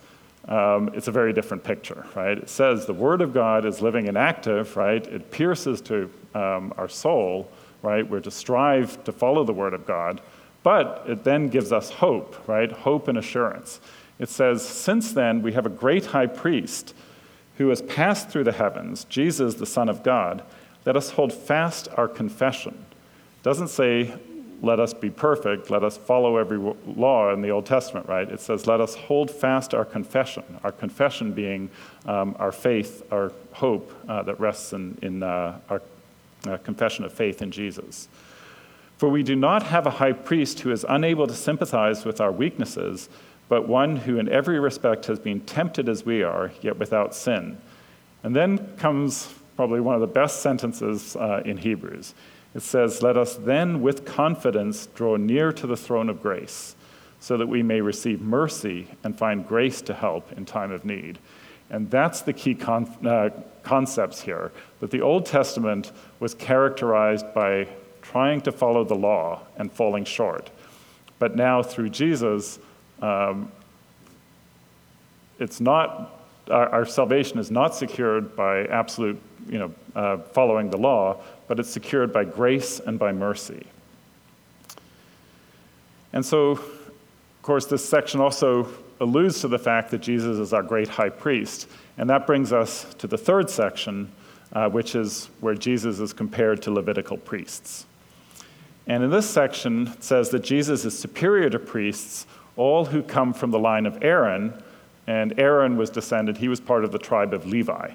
um, 0.48 0.90
it's 0.94 1.08
a 1.08 1.12
very 1.12 1.32
different 1.32 1.62
picture, 1.62 2.06
right? 2.14 2.38
It 2.38 2.48
says 2.48 2.86
the 2.86 2.94
Word 2.94 3.20
of 3.20 3.34
God 3.34 3.64
is 3.64 3.82
living 3.82 4.08
and 4.08 4.16
active, 4.16 4.76
right? 4.76 5.04
It 5.06 5.30
pierces 5.30 5.80
to 5.82 6.10
um, 6.34 6.72
our 6.76 6.88
soul 6.88 7.50
right? 7.82 8.08
We're 8.08 8.20
to 8.20 8.30
strive 8.30 9.02
to 9.04 9.12
follow 9.12 9.44
the 9.44 9.52
Word 9.52 9.74
of 9.74 9.86
God, 9.86 10.20
but 10.62 11.04
it 11.06 11.24
then 11.24 11.48
gives 11.48 11.72
us 11.72 11.90
hope, 11.90 12.48
right? 12.48 12.70
Hope 12.70 13.08
and 13.08 13.18
assurance. 13.18 13.80
It 14.18 14.28
says, 14.28 14.66
Since 14.66 15.12
then, 15.12 15.42
we 15.42 15.52
have 15.52 15.66
a 15.66 15.70
great 15.70 16.06
high 16.06 16.26
priest 16.26 16.94
who 17.56 17.68
has 17.68 17.82
passed 17.82 18.30
through 18.30 18.44
the 18.44 18.52
heavens, 18.52 19.04
Jesus, 19.04 19.54
the 19.54 19.66
Son 19.66 19.88
of 19.88 20.02
God. 20.02 20.42
Let 20.86 20.96
us 20.96 21.10
hold 21.10 21.32
fast 21.32 21.88
our 21.96 22.08
confession. 22.08 22.72
It 22.72 23.42
doesn't 23.42 23.68
say, 23.68 24.14
let 24.62 24.78
us 24.78 24.92
be 24.92 25.10
perfect, 25.10 25.70
let 25.70 25.82
us 25.82 25.96
follow 25.96 26.36
every 26.36 26.58
law 26.86 27.32
in 27.32 27.40
the 27.40 27.50
Old 27.50 27.66
Testament, 27.66 28.08
right? 28.08 28.30
It 28.30 28.40
says, 28.40 28.66
let 28.66 28.80
us 28.80 28.94
hold 28.94 29.30
fast 29.30 29.74
our 29.74 29.84
confession, 29.84 30.44
our 30.62 30.72
confession 30.72 31.32
being 31.32 31.70
um, 32.06 32.36
our 32.38 32.52
faith, 32.52 33.02
our 33.10 33.32
hope 33.52 33.92
uh, 34.08 34.22
that 34.22 34.38
rests 34.38 34.72
in, 34.72 34.98
in 35.02 35.22
uh, 35.22 35.58
our 35.70 35.80
a 36.46 36.59
confession 36.59 37.05
of 37.05 37.12
faith 37.12 37.42
in 37.42 37.50
Jesus. 37.50 38.09
For 38.98 39.09
we 39.09 39.22
do 39.22 39.35
not 39.35 39.62
have 39.64 39.87
a 39.87 39.90
high 39.90 40.12
priest 40.12 40.61
who 40.61 40.70
is 40.70 40.85
unable 40.88 41.26
to 41.26 41.35
sympathize 41.35 42.05
with 42.05 42.20
our 42.20 42.31
weaknesses, 42.31 43.09
but 43.48 43.66
one 43.66 43.96
who 43.96 44.18
in 44.18 44.29
every 44.29 44.61
respect 44.61 45.07
has 45.07 45.18
been 45.18 45.40
tempted 45.40 45.88
as 45.88 46.05
we 46.05 46.22
are, 46.22 46.53
yet 46.61 46.79
without 46.79 47.14
sin. 47.14 47.59
And 48.22 48.37
then 48.37 48.76
comes 48.76 49.33
probably 49.57 49.81
one 49.81 49.94
of 49.94 50.00
the 50.00 50.07
best 50.07 50.40
sentences 50.40 51.16
uh, 51.16 51.42
in 51.44 51.57
Hebrews. 51.57 52.14
It 52.55 52.62
says, 52.62 53.03
Let 53.03 53.16
us 53.16 53.37
then 53.37 53.81
with 53.83 54.05
confidence 54.05 54.87
draw 54.94 55.16
near 55.16 55.53
to 55.53 55.66
the 55.66 55.76
throne 55.76 56.09
of 56.09 56.22
grace, 56.22 56.76
so 57.20 57.37
that 57.37 57.46
we 57.46 57.62
may 57.62 57.81
receive 57.81 58.20
mercy 58.20 58.87
and 59.05 59.16
find 59.16 59.46
grace 59.46 59.83
to 59.83 59.94
help 59.94 60.33
in 60.33 60.44
time 60.44 60.72
of 60.72 60.85
need. 60.85 61.18
And 61.70 61.90
that's 61.90 62.22
the 62.22 62.33
key 62.33 62.54
con- 62.54 63.06
uh, 63.06 63.30
concepts 63.62 64.20
here 64.20 64.52
that 64.80 64.90
the 64.90 65.00
Old 65.00 65.26
Testament 65.26 65.92
was 66.18 66.35
characterized 66.35 67.33
by 67.35 67.68
trying 68.02 68.40
to 68.42 68.52
follow 68.52 68.85
the 68.85 68.94
law 68.94 69.40
and 69.56 69.70
falling 69.70 70.04
short. 70.04 70.50
But 71.18 71.37
now, 71.37 71.62
through 71.62 71.90
Jesus, 71.90 72.59
um, 73.00 73.52
it's 75.38 75.61
not, 75.61 76.20
our, 76.50 76.68
our, 76.70 76.87
salvation 76.87 77.38
is 77.38 77.50
not 77.50 77.74
secured 77.74 78.35
by 78.35 78.64
absolute, 78.66 79.20
you 79.48 79.59
know, 79.59 79.74
uh, 79.94 80.18
following 80.18 80.70
the 80.70 80.76
law, 80.76 81.18
but 81.46 81.61
it's 81.61 81.70
secured 81.70 82.12
by 82.12 82.24
grace 82.24 82.80
and 82.80 82.98
by 82.98 83.12
mercy. 83.12 83.66
And 86.12 86.24
so, 86.24 86.50
of 86.50 87.42
course, 87.42 87.66
this 87.66 87.87
section 87.87 88.20
also 88.20 88.68
alludes 89.00 89.40
to 89.40 89.48
the 89.48 89.58
fact 89.58 89.90
that 89.90 90.00
Jesus 90.00 90.38
is 90.38 90.52
our 90.52 90.62
great 90.62 90.88
high 90.88 91.08
priest. 91.08 91.68
And 91.98 92.08
that 92.10 92.26
brings 92.26 92.52
us 92.52 92.92
to 92.94 93.06
the 93.06 93.18
third 93.18 93.50
section, 93.50 94.12
uh, 94.52 94.68
which 94.68 94.94
is 94.94 95.30
where 95.40 95.54
Jesus 95.54 96.00
is 96.00 96.12
compared 96.12 96.62
to 96.62 96.70
Levitical 96.70 97.16
priests. 97.16 97.86
And 98.86 99.02
in 99.02 99.10
this 99.10 99.28
section, 99.28 99.88
it 99.88 100.04
says 100.04 100.30
that 100.30 100.42
Jesus 100.42 100.84
is 100.84 100.98
superior 100.98 101.48
to 101.50 101.58
priests, 101.58 102.26
all 102.56 102.86
who 102.86 103.02
come 103.02 103.32
from 103.32 103.50
the 103.50 103.58
line 103.58 103.86
of 103.86 104.02
Aaron, 104.02 104.62
and 105.06 105.38
Aaron 105.38 105.76
was 105.76 105.90
descended, 105.90 106.36
he 106.36 106.48
was 106.48 106.60
part 106.60 106.84
of 106.84 106.92
the 106.92 106.98
tribe 106.98 107.32
of 107.32 107.46
Levi. 107.46 107.92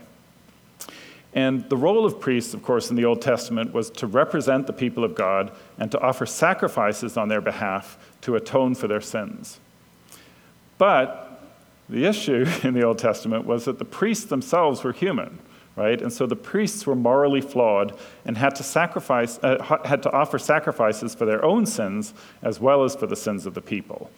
And 1.33 1.69
the 1.69 1.77
role 1.77 2.05
of 2.05 2.21
priests, 2.21 2.53
of 2.53 2.63
course, 2.63 2.89
in 2.89 2.95
the 2.95 3.03
Old 3.03 3.21
Testament 3.21 3.73
was 3.73 3.89
to 3.91 4.07
represent 4.07 4.67
the 4.67 4.73
people 4.73 5.03
of 5.03 5.15
God 5.15 5.51
and 5.77 5.91
to 5.91 5.99
offer 5.99 6.25
sacrifices 6.25 7.17
on 7.17 7.27
their 7.27 7.41
behalf 7.41 7.97
to 8.21 8.35
atone 8.35 8.73
for 8.73 8.87
their 8.87 9.01
sins. 9.01 9.59
But 10.77 11.41
the 11.89 12.05
issue 12.05 12.45
in 12.63 12.73
the 12.73 12.83
Old 12.83 12.97
Testament 12.97 13.45
was 13.45 13.65
that 13.65 13.79
the 13.79 13.85
priests 13.85 14.25
themselves 14.25 14.83
were 14.83 14.93
human, 14.93 15.39
right? 15.75 16.01
And 16.01 16.11
so 16.11 16.25
the 16.25 16.35
priests 16.35 16.85
were 16.85 16.95
morally 16.95 17.41
flawed 17.41 17.97
and 18.25 18.37
had 18.37 18.55
to 18.55 18.63
sacrifice, 18.63 19.39
uh, 19.43 19.79
had 19.85 20.03
to 20.03 20.11
offer 20.11 20.39
sacrifices 20.39 21.13
for 21.15 21.25
their 21.25 21.43
own 21.43 21.65
sins 21.65 22.13
as 22.41 22.59
well 22.59 22.83
as 22.83 22.95
for 22.95 23.07
the 23.07 23.15
sins 23.15 23.45
of 23.45 23.53
the 23.53 23.61
people. 23.61 24.09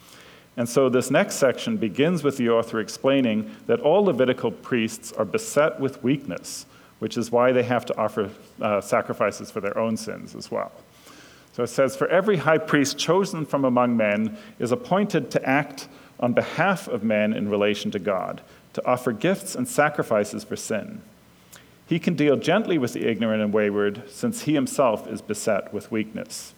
And 0.55 0.67
so 0.67 0.89
this 0.89 1.11
next 1.11 1.35
section 1.35 1.77
begins 1.77 2.23
with 2.23 2.37
the 2.37 2.49
author 2.49 2.79
explaining 2.79 3.55
that 3.67 3.79
all 3.79 4.05
Levitical 4.05 4.51
priests 4.51 5.13
are 5.13 5.25
beset 5.25 5.79
with 5.79 6.03
weakness, 6.03 6.65
which 6.97 7.15
is 7.15 7.31
why 7.31 7.51
they 7.51 7.61
have 7.61 7.85
to 7.85 7.97
offer 7.97 8.31
uh, 8.59 8.81
sacrifices 8.81 9.51
for 9.51 9.61
their 9.61 9.77
own 9.77 9.95
sins 9.97 10.35
as 10.35 10.49
well. 10.49 10.71
So 11.53 11.61
it 11.63 11.67
says, 11.67 11.95
For 11.95 12.07
every 12.07 12.37
high 12.37 12.57
priest 12.57 12.97
chosen 12.97 13.45
from 13.45 13.65
among 13.65 13.97
men 13.97 14.37
is 14.57 14.71
appointed 14.71 15.29
to 15.31 15.47
act 15.47 15.87
on 16.19 16.33
behalf 16.33 16.87
of 16.87 17.03
men 17.03 17.33
in 17.33 17.49
relation 17.49 17.91
to 17.91 17.99
God, 17.99 18.41
to 18.73 18.85
offer 18.85 19.11
gifts 19.11 19.55
and 19.55 19.67
sacrifices 19.67 20.43
for 20.43 20.55
sin. 20.55 21.01
He 21.85 21.99
can 21.99 22.15
deal 22.15 22.35
gently 22.35 22.77
with 22.77 22.93
the 22.93 23.07
ignorant 23.07 23.41
and 23.41 23.53
wayward, 23.53 24.03
since 24.09 24.43
he 24.43 24.53
himself 24.53 25.07
is 25.07 25.21
beset 25.21 25.73
with 25.73 25.91
weakness. 25.91 26.53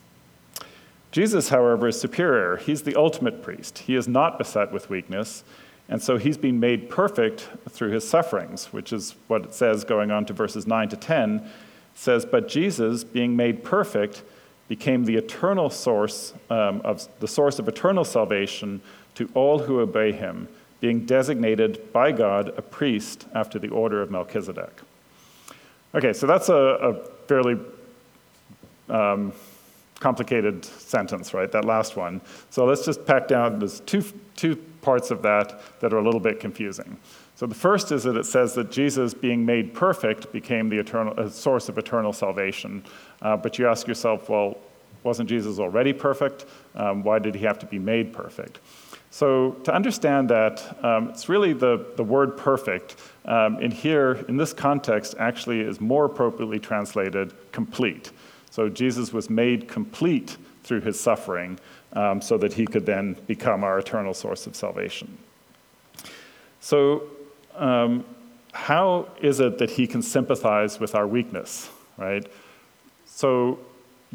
Jesus, 1.11 1.49
however, 1.49 1.87
is 1.87 1.99
superior. 1.99 2.57
He's 2.57 2.83
the 2.83 2.95
ultimate 2.95 3.43
priest. 3.43 3.79
He 3.79 3.95
is 3.95 4.07
not 4.07 4.37
beset 4.37 4.71
with 4.71 4.89
weakness, 4.89 5.43
and 5.87 6.01
so 6.01 6.17
he's 6.17 6.37
been 6.37 6.59
made 6.59 6.89
perfect 6.89 7.47
through 7.69 7.91
his 7.91 8.07
sufferings, 8.07 8.67
which 8.67 8.93
is 8.93 9.15
what 9.27 9.43
it 9.43 9.53
says 9.53 9.83
going 9.83 10.11
on 10.11 10.25
to 10.25 10.33
verses 10.33 10.67
9 10.67 10.89
to 10.89 10.97
10. 10.97 11.37
It 11.37 11.43
says, 11.95 12.25
But 12.25 12.47
Jesus, 12.47 13.03
being 13.03 13.35
made 13.35 13.63
perfect, 13.63 14.21
became 14.67 15.05
the 15.05 15.15
eternal 15.15 15.71
source 15.71 16.33
um, 16.51 16.81
of 16.81 17.07
the 17.19 17.27
source 17.27 17.57
of 17.57 17.67
eternal 17.67 18.05
salvation 18.05 18.81
to 19.19 19.29
all 19.33 19.59
who 19.59 19.81
obey 19.81 20.13
him, 20.13 20.47
being 20.79 21.05
designated 21.05 21.91
by 21.91 22.09
God 22.09 22.53
a 22.57 22.61
priest 22.61 23.27
after 23.35 23.59
the 23.59 23.67
order 23.67 24.01
of 24.01 24.09
Melchizedek. 24.09 24.71
Okay, 25.93 26.13
so 26.13 26.25
that's 26.25 26.47
a, 26.47 26.53
a 26.53 26.93
fairly 27.27 27.59
um, 28.87 29.33
complicated 29.99 30.63
sentence, 30.63 31.33
right? 31.33 31.51
That 31.51 31.65
last 31.65 31.97
one. 31.97 32.21
So 32.49 32.63
let's 32.63 32.85
just 32.85 33.05
pack 33.05 33.27
down. 33.27 33.59
There's 33.59 33.81
two, 33.81 34.05
two 34.37 34.55
parts 34.81 35.11
of 35.11 35.21
that 35.23 35.59
that 35.81 35.91
are 35.91 35.97
a 35.97 36.03
little 36.03 36.21
bit 36.21 36.39
confusing. 36.39 36.95
So 37.35 37.45
the 37.45 37.55
first 37.55 37.91
is 37.91 38.03
that 38.03 38.15
it 38.15 38.25
says 38.25 38.53
that 38.53 38.71
Jesus, 38.71 39.13
being 39.13 39.45
made 39.45 39.73
perfect, 39.73 40.31
became 40.31 40.69
the 40.69 40.79
eternal 40.79 41.29
source 41.29 41.67
of 41.67 41.77
eternal 41.77 42.13
salvation. 42.13 42.85
Uh, 43.21 43.35
but 43.35 43.59
you 43.59 43.67
ask 43.67 43.85
yourself, 43.85 44.29
well, 44.29 44.57
wasn't 45.03 45.29
Jesus 45.29 45.59
already 45.59 45.93
perfect? 45.93 46.45
Um, 46.75 47.03
why 47.03 47.19
did 47.19 47.35
he 47.35 47.45
have 47.45 47.59
to 47.59 47.65
be 47.65 47.79
made 47.79 48.13
perfect? 48.13 48.59
So, 49.11 49.53
to 49.63 49.73
understand 49.73 50.29
that, 50.29 50.83
um, 50.85 51.09
it's 51.09 51.27
really 51.27 51.53
the, 51.53 51.85
the 51.95 52.03
word 52.03 52.37
perfect. 52.37 52.95
Um, 53.25 53.59
in 53.59 53.71
here, 53.71 54.23
in 54.27 54.37
this 54.37 54.53
context, 54.53 55.15
actually 55.17 55.61
is 55.61 55.81
more 55.81 56.05
appropriately 56.05 56.59
translated 56.59 57.33
complete. 57.51 58.11
So, 58.51 58.69
Jesus 58.69 59.11
was 59.11 59.29
made 59.29 59.67
complete 59.67 60.37
through 60.63 60.81
his 60.81 60.99
suffering 60.99 61.59
um, 61.93 62.21
so 62.21 62.37
that 62.37 62.53
he 62.53 62.67
could 62.67 62.85
then 62.85 63.15
become 63.25 63.63
our 63.63 63.79
eternal 63.79 64.13
source 64.13 64.45
of 64.45 64.55
salvation. 64.55 65.17
So, 66.59 67.03
um, 67.55 68.05
how 68.51 69.07
is 69.21 69.39
it 69.39 69.57
that 69.57 69.71
he 69.71 69.87
can 69.87 70.01
sympathize 70.01 70.79
with 70.79 70.93
our 70.93 71.07
weakness, 71.07 71.69
right? 71.97 72.25
So, 73.05 73.59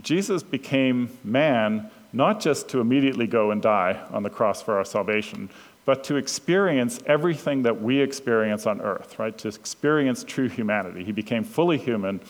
Jesus 0.02 0.42
became 0.42 1.16
man 1.22 1.90
not 2.12 2.40
just 2.40 2.68
to 2.68 2.80
immediately 2.80 3.26
go 3.26 3.50
and 3.50 3.60
die 3.60 4.00
on 4.10 4.22
the 4.22 4.30
cross 4.30 4.62
for 4.62 4.76
our 4.76 4.84
salvation, 4.84 5.50
but 5.84 6.04
to 6.04 6.16
experience 6.16 7.00
everything 7.06 7.62
that 7.62 7.82
we 7.82 8.00
experience 8.00 8.66
on 8.66 8.80
earth, 8.80 9.18
right? 9.18 9.36
To 9.38 9.48
experience 9.48 10.24
true 10.24 10.48
humanity. 10.48 11.04
He 11.04 11.12
became 11.12 11.44
fully 11.44 11.76
human, 11.76 12.20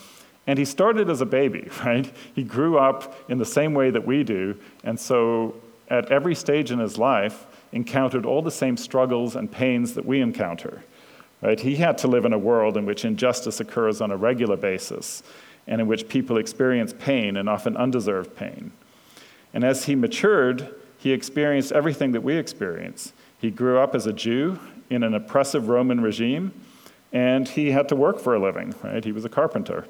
and 0.46 0.58
he 0.58 0.64
started 0.64 1.08
as 1.10 1.20
a 1.20 1.26
baby, 1.26 1.68
right? 1.84 2.10
He 2.34 2.42
grew 2.42 2.78
up 2.78 3.14
in 3.28 3.38
the 3.38 3.44
same 3.44 3.74
way 3.74 3.90
that 3.90 4.06
we 4.06 4.24
do, 4.24 4.56
and 4.82 4.98
so 4.98 5.54
at 5.88 6.10
every 6.10 6.34
stage 6.34 6.70
in 6.70 6.78
his 6.78 6.98
life, 6.98 7.46
encountered 7.72 8.24
all 8.24 8.40
the 8.40 8.50
same 8.50 8.76
struggles 8.76 9.36
and 9.36 9.50
pains 9.50 9.94
that 9.94 10.04
we 10.04 10.20
encounter. 10.20 10.82
Right? 11.42 11.60
He 11.60 11.76
had 11.76 11.98
to 11.98 12.08
live 12.08 12.24
in 12.24 12.32
a 12.32 12.38
world 12.38 12.76
in 12.76 12.86
which 12.86 13.04
injustice 13.04 13.60
occurs 13.60 14.00
on 14.00 14.10
a 14.10 14.16
regular 14.16 14.56
basis 14.56 15.22
and 15.66 15.80
in 15.80 15.86
which 15.86 16.08
people 16.08 16.36
experience 16.36 16.94
pain 16.98 17.36
and 17.36 17.48
often 17.48 17.76
undeserved 17.76 18.36
pain. 18.36 18.72
And 19.52 19.64
as 19.64 19.84
he 19.84 19.94
matured, 19.94 20.74
he 20.98 21.12
experienced 21.12 21.72
everything 21.72 22.12
that 22.12 22.22
we 22.22 22.36
experience. 22.36 23.12
He 23.40 23.50
grew 23.50 23.78
up 23.78 23.94
as 23.94 24.06
a 24.06 24.12
Jew 24.12 24.58
in 24.90 25.02
an 25.02 25.14
oppressive 25.14 25.68
Roman 25.68 26.00
regime, 26.00 26.52
and 27.12 27.48
he 27.48 27.70
had 27.70 27.88
to 27.88 27.96
work 27.96 28.18
for 28.18 28.34
a 28.34 28.38
living, 28.40 28.74
right? 28.82 29.04
He 29.04 29.12
was 29.12 29.24
a 29.24 29.28
carpenter. 29.28 29.86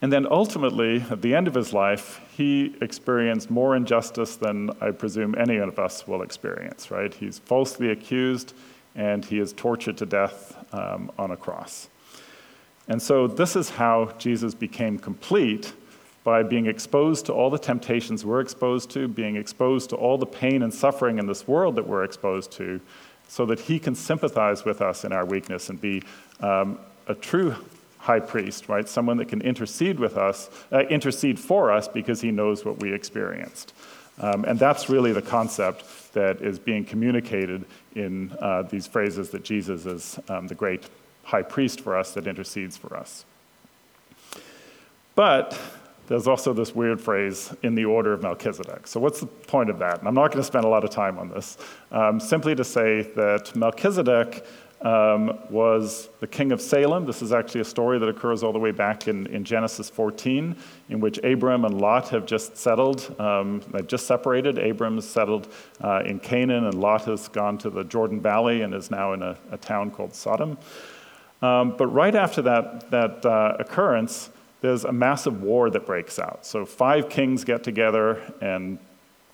And 0.00 0.12
then 0.12 0.26
ultimately, 0.28 1.04
at 1.10 1.22
the 1.22 1.34
end 1.34 1.46
of 1.46 1.54
his 1.54 1.72
life, 1.72 2.20
he 2.36 2.74
experienced 2.80 3.50
more 3.50 3.76
injustice 3.76 4.34
than 4.34 4.70
I 4.80 4.90
presume 4.90 5.36
any 5.38 5.58
of 5.58 5.78
us 5.78 6.08
will 6.08 6.22
experience, 6.22 6.90
right? 6.90 7.14
He's 7.14 7.38
falsely 7.38 7.90
accused 7.90 8.52
and 8.96 9.24
he 9.24 9.38
is 9.38 9.52
tortured 9.52 9.96
to 9.98 10.06
death 10.06 10.56
um, 10.74 11.12
on 11.18 11.30
a 11.30 11.36
cross. 11.36 11.88
And 12.88 13.00
so, 13.00 13.26
this 13.26 13.56
is 13.56 13.70
how 13.70 14.12
Jesus 14.18 14.54
became 14.54 14.98
complete 14.98 15.72
by 16.24 16.42
being 16.42 16.66
exposed 16.66 17.26
to 17.26 17.32
all 17.32 17.50
the 17.50 17.58
temptations 17.58 18.24
we're 18.24 18.40
exposed 18.40 18.90
to, 18.90 19.08
being 19.08 19.36
exposed 19.36 19.90
to 19.90 19.96
all 19.96 20.18
the 20.18 20.26
pain 20.26 20.62
and 20.62 20.72
suffering 20.72 21.18
in 21.18 21.26
this 21.26 21.48
world 21.48 21.76
that 21.76 21.86
we're 21.86 22.04
exposed 22.04 22.52
to, 22.52 22.80
so 23.28 23.46
that 23.46 23.60
he 23.60 23.78
can 23.78 23.94
sympathize 23.94 24.64
with 24.64 24.80
us 24.80 25.04
in 25.04 25.12
our 25.12 25.24
weakness 25.24 25.68
and 25.68 25.80
be 25.80 26.02
um, 26.40 26.78
a 27.08 27.14
true 27.14 27.54
high 27.98 28.20
priest, 28.20 28.68
right? 28.68 28.88
Someone 28.88 29.16
that 29.18 29.28
can 29.28 29.40
intercede 29.42 29.98
with 29.98 30.16
us, 30.16 30.50
uh, 30.72 30.80
intercede 30.86 31.38
for 31.38 31.70
us 31.70 31.86
because 31.86 32.20
he 32.20 32.30
knows 32.32 32.64
what 32.64 32.80
we 32.80 32.92
experienced. 32.92 33.72
Um, 34.20 34.44
and 34.44 34.58
that's 34.58 34.88
really 34.88 35.12
the 35.12 35.22
concept 35.22 36.12
that 36.12 36.42
is 36.42 36.58
being 36.58 36.84
communicated 36.84 37.64
in 37.94 38.32
uh, 38.40 38.62
these 38.62 38.86
phrases 38.86 39.30
that 39.30 39.44
Jesus 39.44 39.86
is 39.86 40.18
um, 40.28 40.48
the 40.48 40.54
great 40.54 40.84
high 41.24 41.42
priest 41.42 41.80
for 41.80 41.96
us 41.96 42.12
that 42.14 42.26
intercedes 42.26 42.76
for 42.76 42.96
us. 42.96 43.24
But 45.14 45.58
there's 46.08 46.26
also 46.26 46.52
this 46.52 46.74
weird 46.74 47.00
phrase, 47.00 47.54
in 47.62 47.74
the 47.74 47.84
order 47.84 48.12
of 48.12 48.22
Melchizedek. 48.22 48.86
So, 48.86 49.00
what's 49.00 49.20
the 49.20 49.26
point 49.26 49.70
of 49.70 49.78
that? 49.78 50.00
And 50.00 50.08
I'm 50.08 50.14
not 50.14 50.28
going 50.28 50.42
to 50.42 50.46
spend 50.46 50.64
a 50.64 50.68
lot 50.68 50.84
of 50.84 50.90
time 50.90 51.18
on 51.18 51.28
this. 51.28 51.56
Um, 51.90 52.18
simply 52.18 52.54
to 52.54 52.64
say 52.64 53.02
that 53.14 53.54
Melchizedek 53.54 54.44
um, 54.82 55.38
was 55.48 56.08
the 56.20 56.26
king 56.26 56.50
of 56.50 56.60
Salem. 56.60 57.06
This 57.06 57.22
is 57.22 57.32
actually 57.32 57.60
a 57.60 57.64
story 57.64 57.98
that 57.98 58.08
occurs 58.08 58.42
all 58.42 58.52
the 58.52 58.58
way 58.58 58.72
back 58.72 59.06
in, 59.06 59.26
in 59.28 59.44
Genesis 59.44 59.88
14, 59.88 60.56
in 60.88 61.00
which 61.00 61.18
Abram 61.18 61.64
and 61.64 61.80
Lot 61.80 62.08
have 62.08 62.26
just 62.26 62.56
settled. 62.56 63.14
Um, 63.20 63.62
they've 63.70 63.86
just 63.86 64.06
separated. 64.06 64.58
Abram's 64.58 65.08
settled 65.08 65.48
uh, 65.80 66.02
in 66.04 66.18
Canaan, 66.18 66.64
and 66.64 66.74
Lot 66.74 67.04
has 67.04 67.28
gone 67.28 67.58
to 67.58 67.70
the 67.70 67.84
Jordan 67.84 68.20
Valley 68.20 68.62
and 68.62 68.74
is 68.74 68.90
now 68.90 69.12
in 69.12 69.22
a, 69.22 69.36
a 69.52 69.56
town 69.56 69.90
called 69.90 70.14
Sodom. 70.14 70.58
Um, 71.42 71.76
but 71.76 71.88
right 71.88 72.14
after 72.14 72.40
that, 72.42 72.90
that 72.90 73.26
uh, 73.26 73.56
occurrence, 73.58 74.30
there's 74.60 74.84
a 74.84 74.92
massive 74.92 75.42
war 75.42 75.70
that 75.70 75.84
breaks 75.84 76.18
out. 76.18 76.46
So 76.46 76.64
five 76.64 77.08
kings 77.08 77.44
get 77.44 77.64
together 77.64 78.22
and 78.40 78.78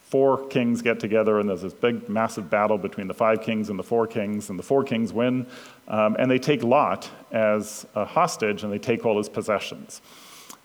four 0.08 0.46
kings 0.46 0.80
get 0.80 0.98
together, 0.98 1.38
and 1.38 1.48
there's 1.48 1.62
this 1.62 1.74
big, 1.74 2.08
massive 2.08 2.48
battle 2.48 2.78
between 2.78 3.06
the 3.08 3.14
five 3.14 3.42
kings 3.42 3.68
and 3.68 3.78
the 3.78 3.82
four 3.82 4.06
kings, 4.06 4.48
and 4.48 4.58
the 4.58 4.62
four 4.62 4.82
kings 4.82 5.12
win. 5.12 5.46
Um, 5.86 6.16
and 6.18 6.30
they 6.30 6.38
take 6.38 6.62
Lot 6.62 7.10
as 7.30 7.86
a 7.94 8.06
hostage, 8.06 8.64
and 8.64 8.72
they 8.72 8.78
take 8.78 9.04
all 9.04 9.18
his 9.18 9.28
possessions. 9.28 10.00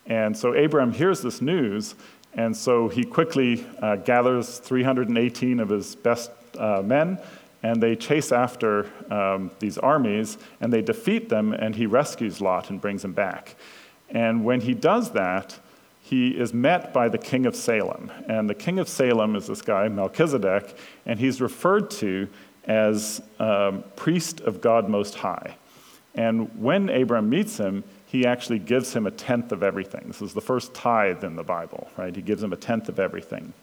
And 0.05 0.35
so 0.35 0.55
Abraham 0.55 0.93
hears 0.93 1.21
this 1.21 1.41
news, 1.41 1.95
and 2.33 2.55
so 2.55 2.87
he 2.87 3.03
quickly 3.03 3.65
uh, 3.81 3.97
gathers 3.97 4.59
318 4.59 5.59
of 5.59 5.69
his 5.69 5.95
best 5.95 6.31
uh, 6.57 6.81
men, 6.81 7.19
and 7.63 7.81
they 7.81 7.95
chase 7.95 8.31
after 8.31 8.91
um, 9.11 9.49
these 9.59 9.77
armies, 9.77 10.37
and 10.61 10.71
they 10.71 10.81
defeat 10.81 11.29
them, 11.29 11.53
and 11.53 11.75
he 11.75 11.85
rescues 11.85 12.41
Lot 12.41 12.69
and 12.69 12.79
brings 12.79 13.03
him 13.03 13.13
back. 13.13 13.55
And 14.09 14.43
when 14.43 14.61
he 14.61 14.73
does 14.73 15.11
that, 15.11 15.57
he 16.01 16.29
is 16.37 16.53
met 16.53 16.93
by 16.93 17.07
the 17.07 17.17
king 17.17 17.45
of 17.45 17.55
Salem. 17.55 18.11
And 18.27 18.49
the 18.49 18.53
king 18.53 18.77
of 18.77 18.89
Salem 18.89 19.35
is 19.37 19.47
this 19.47 19.61
guy, 19.61 19.87
Melchizedek, 19.87 20.75
and 21.05 21.17
he's 21.17 21.39
referred 21.39 21.89
to 21.91 22.27
as 22.65 23.21
um, 23.39 23.83
priest 23.95 24.41
of 24.41 24.59
God 24.59 24.89
Most 24.89 25.15
High. 25.15 25.55
And 26.13 26.61
when 26.61 26.89
Abram 26.89 27.29
meets 27.29 27.57
him, 27.57 27.83
he 28.05 28.25
actually 28.27 28.59
gives 28.59 28.93
him 28.93 29.07
a 29.07 29.11
tenth 29.11 29.51
of 29.51 29.63
everything. 29.63 30.03
This 30.05 30.21
is 30.21 30.33
the 30.33 30.41
first 30.41 30.73
tithe 30.73 31.23
in 31.23 31.35
the 31.35 31.43
Bible, 31.43 31.89
right? 31.97 32.15
He 32.15 32.21
gives 32.21 32.43
him 32.43 32.53
a 32.53 32.57
tenth 32.57 32.89
of 32.89 32.99
everything. 32.99 33.53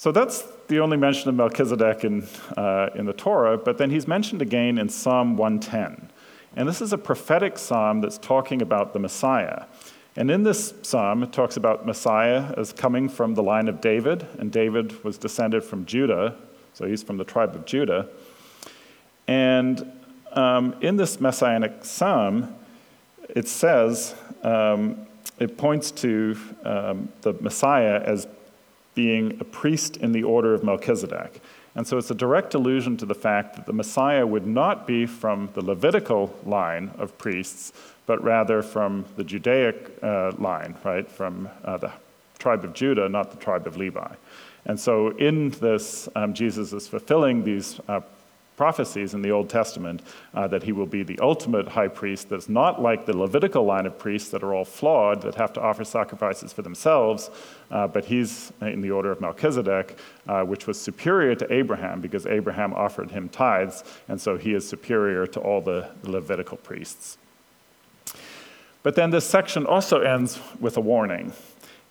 So 0.00 0.12
that's 0.12 0.44
the 0.68 0.80
only 0.80 0.96
mention 0.96 1.28
of 1.28 1.34
Melchizedek 1.34 2.04
in, 2.04 2.26
uh, 2.56 2.88
in 2.94 3.04
the 3.04 3.12
Torah, 3.12 3.58
but 3.58 3.76
then 3.76 3.90
he's 3.90 4.08
mentioned 4.08 4.40
again 4.40 4.78
in 4.78 4.88
Psalm 4.88 5.36
110. 5.36 6.10
And 6.56 6.66
this 6.66 6.80
is 6.80 6.94
a 6.94 6.96
prophetic 6.96 7.58
psalm 7.58 8.00
that's 8.00 8.16
talking 8.16 8.62
about 8.62 8.94
the 8.94 8.98
Messiah. 8.98 9.66
And 10.16 10.30
in 10.30 10.42
this 10.42 10.72
psalm, 10.80 11.22
it 11.22 11.34
talks 11.34 11.58
about 11.58 11.84
Messiah 11.84 12.54
as 12.56 12.72
coming 12.72 13.10
from 13.10 13.34
the 13.34 13.42
line 13.42 13.68
of 13.68 13.82
David, 13.82 14.26
and 14.38 14.50
David 14.50 15.04
was 15.04 15.18
descended 15.18 15.62
from 15.62 15.84
Judah, 15.84 16.34
so 16.72 16.86
he's 16.86 17.02
from 17.02 17.18
the 17.18 17.24
tribe 17.24 17.54
of 17.54 17.66
Judah. 17.66 18.08
And 19.28 19.92
um, 20.32 20.76
in 20.80 20.96
this 20.96 21.20
messianic 21.20 21.84
psalm, 21.84 22.54
it 23.28 23.46
says, 23.46 24.14
um, 24.42 25.06
it 25.38 25.58
points 25.58 25.90
to 25.90 26.38
um, 26.64 27.10
the 27.20 27.34
Messiah 27.34 28.00
as 28.02 28.26
being 28.94 29.36
a 29.40 29.44
priest 29.44 29.96
in 29.96 30.12
the 30.12 30.22
order 30.22 30.54
of 30.54 30.64
Melchizedek. 30.64 31.40
And 31.74 31.86
so 31.86 31.98
it's 31.98 32.10
a 32.10 32.14
direct 32.14 32.54
allusion 32.54 32.96
to 32.96 33.06
the 33.06 33.14
fact 33.14 33.56
that 33.56 33.66
the 33.66 33.72
Messiah 33.72 34.26
would 34.26 34.46
not 34.46 34.86
be 34.86 35.06
from 35.06 35.50
the 35.54 35.62
Levitical 35.62 36.36
line 36.44 36.90
of 36.98 37.16
priests, 37.16 37.72
but 38.06 38.22
rather 38.24 38.62
from 38.62 39.04
the 39.16 39.24
Judaic 39.24 39.98
uh, 40.02 40.32
line, 40.38 40.74
right, 40.84 41.08
from 41.08 41.48
uh, 41.64 41.76
the 41.76 41.92
tribe 42.38 42.64
of 42.64 42.74
Judah, 42.74 43.08
not 43.08 43.30
the 43.30 43.36
tribe 43.36 43.66
of 43.66 43.76
Levi. 43.76 44.12
And 44.66 44.78
so 44.78 45.10
in 45.16 45.50
this, 45.50 46.08
um, 46.16 46.34
Jesus 46.34 46.72
is 46.72 46.88
fulfilling 46.88 47.44
these 47.44 47.80
uh, 47.88 48.00
prophecies 48.56 49.14
in 49.14 49.22
the 49.22 49.30
Old 49.30 49.48
Testament 49.48 50.02
uh, 50.34 50.46
that 50.48 50.62
he 50.62 50.72
will 50.72 50.86
be 50.86 51.02
the 51.02 51.18
ultimate 51.20 51.68
high 51.68 51.88
priest 51.88 52.28
that's 52.28 52.48
not 52.48 52.82
like 52.82 53.06
the 53.06 53.16
Levitical 53.16 53.64
line 53.64 53.86
of 53.86 53.98
priests 53.98 54.30
that 54.30 54.42
are 54.42 54.54
all 54.54 54.64
flawed, 54.64 55.22
that 55.22 55.34
have 55.36 55.52
to 55.54 55.60
offer 55.60 55.84
sacrifices 55.84 56.52
for 56.52 56.62
themselves, 56.62 57.30
uh, 57.70 57.86
but 57.86 58.04
he's 58.04 58.52
in 58.60 58.80
the 58.82 58.90
order 58.90 59.10
of 59.10 59.20
Melchizedek, 59.20 59.98
uh, 60.28 60.42
which 60.42 60.66
was 60.66 60.78
superior 60.80 61.34
to 61.34 61.52
Abraham 61.52 62.00
because 62.00 62.26
Abraham 62.26 62.74
offered 62.74 63.10
him 63.10 63.28
tithes, 63.30 63.82
and 64.08 64.20
so 64.20 64.36
he 64.36 64.52
is 64.52 64.68
superior 64.68 65.26
to 65.26 65.40
all 65.40 65.60
the 65.60 65.88
Levitical 66.02 66.58
priests. 66.58 67.16
But 68.82 68.94
then 68.94 69.10
this 69.10 69.26
section 69.26 69.66
also 69.66 70.00
ends 70.00 70.38
with 70.58 70.76
a 70.76 70.80
warning. 70.80 71.32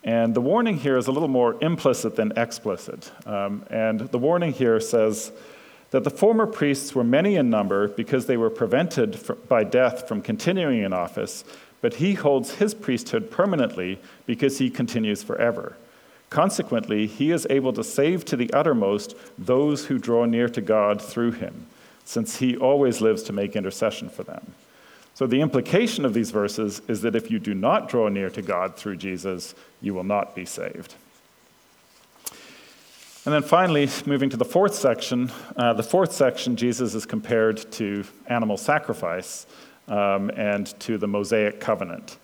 And 0.04 0.34
the 0.34 0.42
warning 0.42 0.78
here 0.78 0.98
is 0.98 1.08
a 1.08 1.12
little 1.12 1.28
more 1.28 1.62
implicit 1.62 2.16
than 2.16 2.32
explicit. 2.38 3.12
Um, 3.26 3.66
and 3.70 4.00
the 4.00 4.18
warning 4.18 4.54
here 4.54 4.80
says, 4.80 5.32
that 5.92 6.04
the 6.04 6.10
former 6.10 6.46
priests 6.46 6.94
were 6.94 7.04
many 7.04 7.36
in 7.36 7.50
number 7.50 7.88
because 7.88 8.26
they 8.26 8.38
were 8.38 8.50
prevented 8.50 9.20
by 9.48 9.64
death 9.64 10.08
from 10.08 10.22
continuing 10.22 10.84
in 10.84 10.94
office, 10.94 11.44
but 11.82 11.96
he 11.96 12.14
holds 12.14 12.56
his 12.56 12.74
priesthood 12.74 13.32
permanently 13.32 14.00
because 14.26 14.60
he 14.60 14.70
continues 14.70 15.24
forever. 15.24 15.76
Consequently, 16.30 17.08
he 17.08 17.32
is 17.32 17.48
able 17.50 17.74
to 17.74 17.84
save 17.84 18.24
to 18.26 18.36
the 18.36 18.52
uttermost 18.54 19.16
those 19.38 19.88
who 19.88 19.98
draw 19.98 20.26
near 20.26 20.48
to 20.50 20.62
God 20.62 21.02
through 21.02 21.32
him, 21.32 21.66
since 22.06 22.38
he 22.38 22.56
always 22.56 23.02
lives 23.02 23.24
to 23.24 23.34
make 23.34 23.56
intercession 23.56 24.10
for 24.10 24.24
them. 24.24 24.54
So, 25.16 25.26
the 25.26 25.42
implication 25.42 26.06
of 26.06 26.14
these 26.14 26.32
verses 26.32 26.82
is 26.88 27.02
that 27.02 27.16
if 27.16 27.32
you 27.32 27.40
do 27.40 27.54
not 27.54 27.90
draw 27.90 28.10
near 28.10 28.30
to 28.30 28.42
God 28.42 28.76
through 28.76 28.98
Jesus, 28.98 29.56
you 29.82 29.94
will 29.94 30.04
not 30.04 30.36
be 30.36 30.46
saved. 30.46 30.94
And 33.30 33.36
then 33.36 33.48
finally, 33.48 33.88
moving 34.08 34.32
to 34.32 34.38
the 34.38 34.44
fourth 34.44 34.74
section, 34.74 35.32
uh, 35.56 35.74
the 35.74 35.84
fourth 35.84 36.14
section, 36.14 36.56
Jesus 36.56 36.96
is 36.96 37.06
compared 37.06 37.72
to 37.74 38.04
animal 38.26 38.58
sacrifice 38.58 39.46
um, 39.88 40.32
and 40.32 40.66
to 40.80 40.98
the 40.98 41.08
Mosaic 41.08 41.60
covenant. 41.60 42.18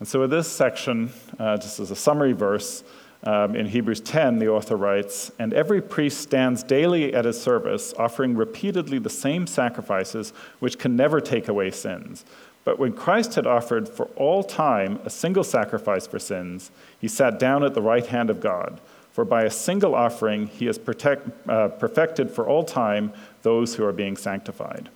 And 0.00 0.08
so, 0.08 0.24
in 0.24 0.30
this 0.30 0.48
section, 0.50 1.12
uh, 1.38 1.56
just 1.58 1.78
as 1.78 1.92
a 1.92 1.94
summary 1.94 2.32
verse, 2.32 2.82
um, 3.22 3.54
in 3.54 3.66
Hebrews 3.66 4.00
10, 4.00 4.40
the 4.40 4.48
author 4.48 4.76
writes, 4.76 5.30
And 5.38 5.54
every 5.54 5.80
priest 5.80 6.18
stands 6.18 6.64
daily 6.64 7.14
at 7.14 7.26
his 7.26 7.40
service, 7.40 7.94
offering 7.96 8.34
repeatedly 8.34 8.98
the 8.98 9.10
same 9.10 9.46
sacrifices, 9.46 10.32
which 10.58 10.80
can 10.80 10.96
never 10.96 11.20
take 11.20 11.46
away 11.46 11.70
sins. 11.70 12.24
But 12.64 12.80
when 12.80 12.94
Christ 12.94 13.36
had 13.36 13.46
offered 13.46 13.88
for 13.88 14.06
all 14.16 14.42
time 14.42 14.98
a 15.04 15.10
single 15.10 15.44
sacrifice 15.44 16.08
for 16.08 16.18
sins, 16.18 16.72
he 17.00 17.06
sat 17.06 17.38
down 17.38 17.62
at 17.62 17.74
the 17.74 17.82
right 17.82 18.06
hand 18.06 18.30
of 18.30 18.40
God. 18.40 18.80
For 19.14 19.24
by 19.24 19.44
a 19.44 19.50
single 19.50 19.94
offering 19.94 20.48
he 20.48 20.66
has 20.66 20.76
protect, 20.76 21.28
uh, 21.48 21.68
perfected 21.68 22.32
for 22.32 22.48
all 22.48 22.64
time 22.64 23.12
those 23.42 23.76
who 23.76 23.84
are 23.84 23.92
being 23.92 24.16
sanctified. 24.16 24.88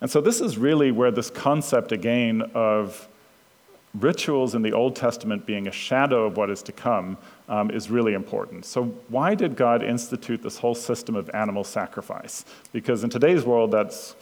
And 0.00 0.10
so, 0.10 0.22
this 0.22 0.40
is 0.40 0.56
really 0.56 0.90
where 0.92 1.10
this 1.10 1.28
concept 1.28 1.92
again 1.92 2.40
of 2.54 3.06
rituals 3.92 4.54
in 4.54 4.62
the 4.62 4.72
Old 4.72 4.96
Testament 4.96 5.44
being 5.44 5.68
a 5.68 5.72
shadow 5.72 6.24
of 6.24 6.38
what 6.38 6.48
is 6.48 6.62
to 6.62 6.72
come 6.72 7.18
um, 7.50 7.70
is 7.70 7.90
really 7.90 8.14
important. 8.14 8.64
So, 8.64 8.84
why 9.08 9.34
did 9.34 9.56
God 9.56 9.82
institute 9.82 10.42
this 10.42 10.56
whole 10.56 10.74
system 10.74 11.16
of 11.16 11.28
animal 11.34 11.64
sacrifice? 11.64 12.46
Because 12.72 13.04
in 13.04 13.10
today's 13.10 13.44
world, 13.44 13.72
that's 13.72 14.16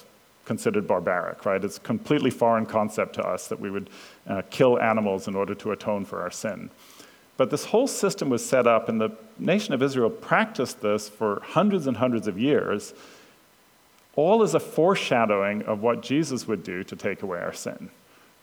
considered 0.46 0.88
barbaric, 0.88 1.46
right? 1.46 1.64
It's 1.64 1.76
a 1.76 1.80
completely 1.80 2.30
foreign 2.30 2.66
concept 2.66 3.14
to 3.14 3.22
us 3.24 3.46
that 3.46 3.60
we 3.60 3.70
would 3.70 3.88
uh, 4.26 4.42
kill 4.50 4.80
animals 4.80 5.28
in 5.28 5.36
order 5.36 5.54
to 5.54 5.70
atone 5.70 6.04
for 6.04 6.22
our 6.22 6.32
sin. 6.32 6.70
But 7.36 7.50
this 7.50 7.66
whole 7.66 7.88
system 7.88 8.28
was 8.30 8.44
set 8.44 8.66
up, 8.66 8.88
and 8.88 9.00
the 9.00 9.10
nation 9.38 9.74
of 9.74 9.82
Israel 9.82 10.10
practiced 10.10 10.80
this 10.80 11.08
for 11.08 11.42
hundreds 11.44 11.86
and 11.86 11.96
hundreds 11.96 12.28
of 12.28 12.38
years, 12.38 12.94
all 14.14 14.42
as 14.42 14.54
a 14.54 14.60
foreshadowing 14.60 15.62
of 15.62 15.82
what 15.82 16.02
Jesus 16.02 16.46
would 16.46 16.62
do 16.62 16.84
to 16.84 16.94
take 16.94 17.22
away 17.22 17.40
our 17.40 17.52
sin. 17.52 17.90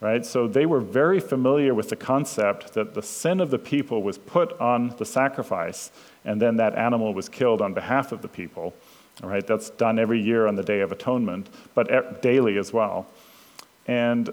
Right? 0.00 0.26
So 0.26 0.48
they 0.48 0.66
were 0.66 0.80
very 0.80 1.20
familiar 1.20 1.74
with 1.74 1.88
the 1.88 1.96
concept 1.96 2.74
that 2.74 2.94
the 2.94 3.02
sin 3.02 3.40
of 3.40 3.50
the 3.50 3.58
people 3.58 4.02
was 4.02 4.18
put 4.18 4.60
on 4.60 4.94
the 4.98 5.06
sacrifice, 5.06 5.92
and 6.24 6.42
then 6.42 6.56
that 6.56 6.74
animal 6.74 7.14
was 7.14 7.28
killed 7.28 7.62
on 7.62 7.72
behalf 7.72 8.10
of 8.10 8.20
the 8.20 8.28
people. 8.28 8.74
Right? 9.22 9.46
That's 9.46 9.70
done 9.70 9.98
every 9.98 10.20
year 10.20 10.46
on 10.48 10.56
the 10.56 10.62
Day 10.64 10.80
of 10.80 10.90
Atonement, 10.90 11.48
but 11.74 12.20
daily 12.20 12.58
as 12.58 12.72
well. 12.72 13.06
And 13.86 14.30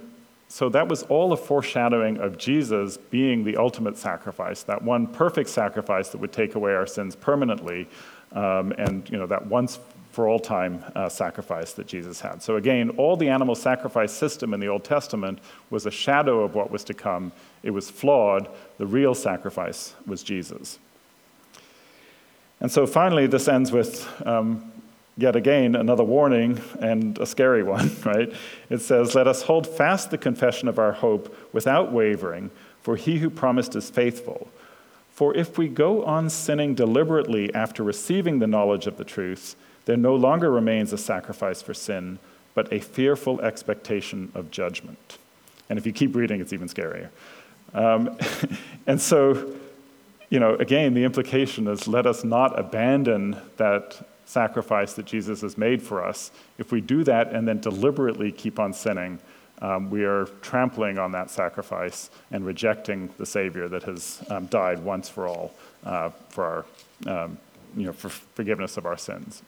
so 0.51 0.67
that 0.69 0.87
was 0.87 1.03
all 1.03 1.31
a 1.31 1.37
foreshadowing 1.37 2.17
of 2.17 2.37
Jesus 2.37 2.97
being 2.97 3.43
the 3.43 3.55
ultimate 3.55 3.97
sacrifice, 3.97 4.63
that 4.63 4.81
one 4.81 5.05
perfect 5.05 5.49
sacrifice 5.49 6.09
that 6.09 6.17
would 6.17 6.33
take 6.33 6.55
away 6.55 6.73
our 6.73 6.87
sins 6.87 7.15
permanently, 7.15 7.87
um, 8.31 8.71
and 8.73 9.07
you 9.09 9.17
know 9.17 9.27
that 9.27 9.45
once 9.45 9.79
for 10.11 10.27
all 10.27 10.39
time 10.39 10.83
uh, 10.95 11.07
sacrifice 11.07 11.73
that 11.73 11.85
Jesus 11.85 12.19
had. 12.19 12.41
So 12.41 12.55
again, 12.55 12.89
all 12.97 13.15
the 13.15 13.29
animal 13.29 13.53
sacrifice 13.53 14.11
system 14.11 14.55
in 14.55 14.59
the 14.59 14.67
Old 14.67 14.83
Testament 14.83 15.39
was 15.69 15.85
a 15.85 15.91
shadow 15.91 16.43
of 16.43 16.55
what 16.55 16.71
was 16.71 16.83
to 16.85 16.95
come. 16.95 17.31
It 17.61 17.69
was 17.69 17.91
flawed. 17.91 18.49
The 18.79 18.87
real 18.87 19.13
sacrifice 19.13 19.93
was 20.07 20.23
Jesus. 20.23 20.79
And 22.59 22.71
so 22.71 22.87
finally, 22.87 23.27
this 23.27 23.47
ends 23.47 23.71
with 23.71 24.09
um, 24.25 24.68
yet 25.19 25.35
again, 25.35 25.75
another 25.75 26.03
warning 26.03 26.61
and 26.79 27.17
a 27.17 27.25
scary 27.25 27.63
one, 27.77 27.91
right? 28.05 28.31
It 28.69 28.79
says, 28.79 29.15
Let 29.15 29.27
us 29.27 29.43
hold 29.43 29.67
fast 29.67 30.11
the 30.11 30.17
confession 30.17 30.67
of 30.67 30.79
our 30.79 30.93
hope 30.93 31.35
without 31.53 31.91
wavering, 31.91 32.51
for 32.81 32.95
he 32.95 33.19
who 33.19 33.29
promised 33.29 33.75
is 33.75 33.89
faithful. 33.89 34.49
For 35.11 35.35
if 35.35 35.57
we 35.57 35.67
go 35.67 36.05
on 36.05 36.29
sinning 36.29 36.75
deliberately 36.75 37.53
after 37.53 37.83
receiving 37.83 38.39
the 38.39 38.47
knowledge 38.47 38.87
of 38.87 38.97
the 38.97 39.03
truth, 39.03 39.55
there 39.85 39.97
no 39.97 40.15
longer 40.15 40.49
remains 40.49 40.93
a 40.93 40.97
sacrifice 40.97 41.61
for 41.61 41.73
sin, 41.73 42.19
but 42.53 42.71
a 42.71 42.79
fearful 42.79 43.41
expectation 43.41 44.31
of 44.33 44.49
judgment. 44.49 45.17
And 45.69 45.77
if 45.77 45.85
you 45.85 45.91
keep 45.91 46.15
reading, 46.15 46.39
it's 46.39 46.53
even 46.53 46.69
scarier. 46.69 47.09
Um, 47.73 48.17
and 48.87 48.99
so, 48.99 49.53
you 50.29 50.39
know, 50.39 50.55
again, 50.55 50.93
the 50.93 51.03
implication 51.03 51.67
is 51.67 51.87
let 51.87 52.05
us 52.05 52.23
not 52.23 52.57
abandon 52.57 53.37
that 53.57 54.07
sacrifice 54.29 54.93
that 54.93 55.05
Jesus 55.05 55.41
has 55.41 55.57
made 55.57 55.81
for 55.81 56.05
us, 56.05 56.31
if 56.59 56.71
we 56.71 56.81
do 56.81 57.03
that 57.03 57.33
and 57.33 57.47
then 57.47 57.59
deliberately 57.59 58.31
keep 58.31 58.59
on 58.59 58.73
sinning, 58.73 59.19
um, 59.61 59.89
we 59.89 60.05
are 60.05 60.25
trampling 60.41 60.99
on 60.99 61.11
that 61.13 61.31
sacrifice 61.31 62.09
and 62.31 62.45
rejecting 62.45 63.09
the 63.17 63.25
Savior 63.25 63.67
that 63.67 63.83
has 63.83 64.23
um, 64.29 64.45
died 64.45 64.79
once 64.79 65.09
for 65.09 65.27
all 65.27 65.51
uh, 65.83 66.09
for 66.29 66.65
our, 67.07 67.23
um, 67.23 67.37
you 67.75 67.85
know, 67.85 67.93
for 67.93 68.09
forgiveness 68.09 68.77
of 68.77 68.85
our 68.85 68.97
sins. 68.97 69.41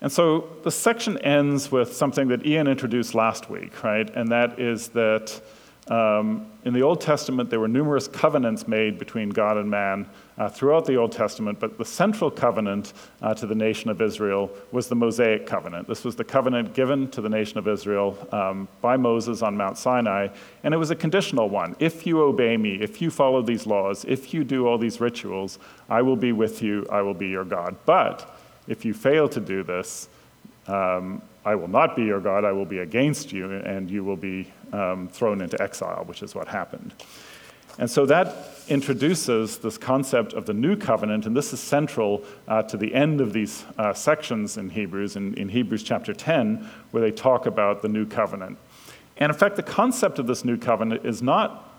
And 0.00 0.10
so 0.10 0.48
the 0.62 0.70
section 0.70 1.18
ends 1.18 1.70
with 1.70 1.94
something 1.94 2.28
that 2.28 2.46
Ian 2.46 2.66
introduced 2.66 3.14
last 3.14 3.50
week, 3.50 3.84
right? 3.84 4.08
And 4.14 4.30
that 4.30 4.58
is 4.58 4.88
that 4.88 5.40
um, 5.88 6.46
in 6.64 6.74
the 6.74 6.82
Old 6.82 7.00
Testament, 7.00 7.50
there 7.50 7.58
were 7.58 7.66
numerous 7.66 8.06
covenants 8.06 8.68
made 8.68 8.98
between 8.98 9.30
God 9.30 9.56
and 9.56 9.68
man 9.68 10.08
uh, 10.38 10.48
throughout 10.48 10.86
the 10.86 10.94
Old 10.94 11.10
Testament, 11.10 11.58
but 11.58 11.76
the 11.76 11.84
central 11.84 12.30
covenant 12.30 12.92
uh, 13.20 13.34
to 13.34 13.46
the 13.46 13.54
nation 13.54 13.90
of 13.90 14.00
Israel 14.00 14.48
was 14.70 14.86
the 14.86 14.94
Mosaic 14.94 15.44
covenant. 15.44 15.88
This 15.88 16.04
was 16.04 16.14
the 16.14 16.24
covenant 16.24 16.74
given 16.74 17.10
to 17.10 17.20
the 17.20 17.28
nation 17.28 17.58
of 17.58 17.66
Israel 17.66 18.16
um, 18.30 18.68
by 18.80 18.96
Moses 18.96 19.42
on 19.42 19.56
Mount 19.56 19.76
Sinai, 19.76 20.28
and 20.62 20.72
it 20.72 20.76
was 20.76 20.92
a 20.92 20.96
conditional 20.96 21.48
one. 21.48 21.74
If 21.80 22.06
you 22.06 22.22
obey 22.22 22.56
me, 22.56 22.76
if 22.80 23.02
you 23.02 23.10
follow 23.10 23.42
these 23.42 23.66
laws, 23.66 24.04
if 24.04 24.32
you 24.32 24.44
do 24.44 24.68
all 24.68 24.78
these 24.78 25.00
rituals, 25.00 25.58
I 25.88 26.02
will 26.02 26.16
be 26.16 26.30
with 26.30 26.62
you, 26.62 26.86
I 26.90 27.02
will 27.02 27.14
be 27.14 27.28
your 27.28 27.44
God. 27.44 27.76
But 27.86 28.38
if 28.68 28.84
you 28.84 28.94
fail 28.94 29.28
to 29.30 29.40
do 29.40 29.64
this, 29.64 30.08
um, 30.68 31.22
I 31.44 31.56
will 31.56 31.68
not 31.68 31.96
be 31.96 32.04
your 32.04 32.20
God, 32.20 32.44
I 32.44 32.52
will 32.52 32.64
be 32.64 32.78
against 32.78 33.32
you, 33.32 33.50
and 33.50 33.90
you 33.90 34.04
will 34.04 34.16
be 34.16 34.52
um, 34.72 35.08
thrown 35.08 35.40
into 35.40 35.60
exile, 35.62 36.04
which 36.06 36.22
is 36.22 36.34
what 36.34 36.48
happened. 36.48 36.94
And 37.78 37.90
so 37.90 38.04
that 38.06 38.34
introduces 38.68 39.58
this 39.58 39.78
concept 39.78 40.34
of 40.34 40.44
the 40.44 40.52
new 40.52 40.76
covenant, 40.76 41.26
and 41.26 41.34
this 41.34 41.52
is 41.52 41.60
central 41.60 42.22
uh, 42.46 42.62
to 42.64 42.76
the 42.76 42.94
end 42.94 43.20
of 43.20 43.32
these 43.32 43.64
uh, 43.78 43.94
sections 43.94 44.58
in 44.58 44.70
Hebrews, 44.70 45.16
in, 45.16 45.34
in 45.34 45.48
Hebrews 45.48 45.82
chapter 45.82 46.12
10, 46.12 46.68
where 46.90 47.02
they 47.02 47.10
talk 47.10 47.46
about 47.46 47.80
the 47.80 47.88
new 47.88 48.04
covenant. 48.04 48.58
And 49.16 49.32
in 49.32 49.38
fact, 49.38 49.56
the 49.56 49.62
concept 49.62 50.18
of 50.18 50.26
this 50.26 50.44
new 50.44 50.58
covenant 50.58 51.06
is 51.06 51.22
not 51.22 51.70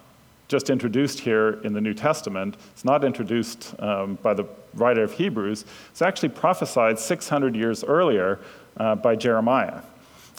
just 0.47 0.69
introduced 0.69 1.19
here 1.19 1.59
in 1.63 1.73
the 1.73 1.81
New 1.81 1.93
Testament. 1.93 2.57
It's 2.73 2.85
not 2.85 3.03
introduced 3.03 3.73
um, 3.79 4.15
by 4.21 4.33
the 4.33 4.45
writer 4.73 5.03
of 5.03 5.13
Hebrews. 5.13 5.65
It's 5.91 6.01
actually 6.01 6.29
prophesied 6.29 6.99
600 6.99 7.55
years 7.55 7.83
earlier 7.83 8.39
uh, 8.77 8.95
by 8.95 9.15
Jeremiah. 9.15 9.81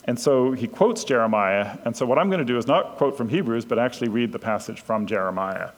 And 0.05 0.19
so 0.19 0.53
he 0.53 0.67
quotes 0.67 1.05
Jeremiah. 1.05 1.79
And 1.85 1.97
so 1.97 2.05
what 2.05 2.19
I'm 2.19 2.29
going 2.29 2.41
to 2.41 2.45
do 2.45 2.59
is 2.59 2.67
not 2.67 2.97
quote 2.97 3.17
from 3.17 3.29
Hebrews, 3.29 3.65
but 3.65 3.79
actually 3.79 4.09
read 4.09 4.33
the 4.33 4.39
passage 4.39 4.81
from 4.81 5.07
Jeremiah. 5.07 5.71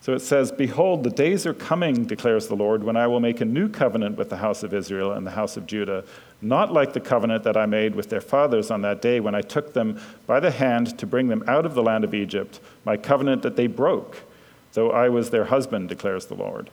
So 0.00 0.14
it 0.14 0.20
says, 0.20 0.52
Behold, 0.52 1.02
the 1.02 1.10
days 1.10 1.44
are 1.44 1.54
coming, 1.54 2.04
declares 2.04 2.46
the 2.46 2.54
Lord, 2.54 2.84
when 2.84 2.96
I 2.96 3.08
will 3.08 3.18
make 3.18 3.40
a 3.40 3.44
new 3.44 3.68
covenant 3.68 4.16
with 4.16 4.30
the 4.30 4.36
house 4.36 4.62
of 4.62 4.72
Israel 4.72 5.12
and 5.12 5.26
the 5.26 5.32
house 5.32 5.56
of 5.56 5.66
Judah, 5.66 6.04
not 6.40 6.72
like 6.72 6.92
the 6.92 7.00
covenant 7.00 7.42
that 7.42 7.56
I 7.56 7.66
made 7.66 7.96
with 7.96 8.08
their 8.08 8.20
fathers 8.20 8.70
on 8.70 8.82
that 8.82 9.02
day 9.02 9.18
when 9.18 9.34
I 9.34 9.40
took 9.40 9.72
them 9.72 10.00
by 10.26 10.38
the 10.38 10.52
hand 10.52 10.96
to 10.98 11.06
bring 11.06 11.26
them 11.26 11.42
out 11.48 11.66
of 11.66 11.74
the 11.74 11.82
land 11.82 12.04
of 12.04 12.14
Egypt, 12.14 12.60
my 12.84 12.96
covenant 12.96 13.42
that 13.42 13.56
they 13.56 13.66
broke, 13.66 14.22
though 14.74 14.92
I 14.92 15.08
was 15.08 15.30
their 15.30 15.46
husband, 15.46 15.88
declares 15.88 16.26
the 16.26 16.34
Lord. 16.34 16.70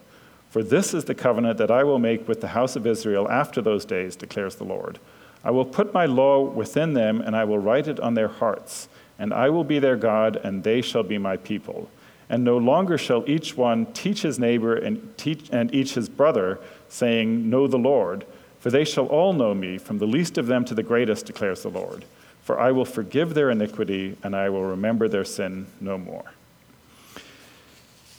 For 0.51 0.61
this 0.61 0.93
is 0.93 1.05
the 1.05 1.15
covenant 1.15 1.57
that 1.57 1.71
I 1.71 1.83
will 1.83 1.99
make 1.99 2.27
with 2.27 2.41
the 2.41 2.49
house 2.49 2.75
of 2.75 2.85
Israel 2.85 3.29
after 3.29 3.59
those 3.59 3.85
days, 3.85 4.15
declares 4.15 4.55
the 4.55 4.63
Lord. 4.63 4.99
I 5.45 5.51
will 5.51 5.63
put 5.63 5.93
my 5.93 6.07
law 6.07 6.41
within 6.41 6.93
them, 6.93 7.21
and 7.21 7.35
I 7.35 7.43
will 7.43 7.59
write 7.59 7.87
it 7.87 7.99
on 7.99 8.15
their 8.15 8.27
hearts, 8.27 8.89
and 9.19 9.31
I 9.31 9.49
will 9.49 9.63
be 9.63 9.77
their 9.77 9.95
God, 9.95 10.35
and 10.37 10.63
they 10.63 10.81
shall 10.81 11.03
be 11.03 11.19
my 11.19 11.37
people. 11.37 11.89
And 12.27 12.43
no 12.43 12.57
longer 12.57 12.97
shall 12.97 13.23
each 13.29 13.55
one 13.55 13.85
teach 13.93 14.23
his 14.23 14.39
neighbor 14.39 14.75
and, 14.75 15.15
teach, 15.17 15.47
and 15.51 15.73
each 15.73 15.93
his 15.93 16.09
brother, 16.09 16.59
saying, 16.89 17.47
Know 17.47 17.67
the 17.67 17.77
Lord, 17.77 18.25
for 18.59 18.71
they 18.71 18.83
shall 18.83 19.05
all 19.05 19.33
know 19.33 19.53
me, 19.53 19.77
from 19.77 19.99
the 19.99 20.07
least 20.07 20.39
of 20.39 20.47
them 20.47 20.65
to 20.65 20.73
the 20.73 20.81
greatest, 20.81 21.27
declares 21.27 21.61
the 21.61 21.69
Lord. 21.69 22.05
For 22.41 22.59
I 22.59 22.71
will 22.71 22.85
forgive 22.85 23.35
their 23.35 23.51
iniquity, 23.51 24.17
and 24.23 24.35
I 24.35 24.49
will 24.49 24.63
remember 24.63 25.07
their 25.07 25.25
sin 25.25 25.67
no 25.79 25.99
more. 25.99 26.33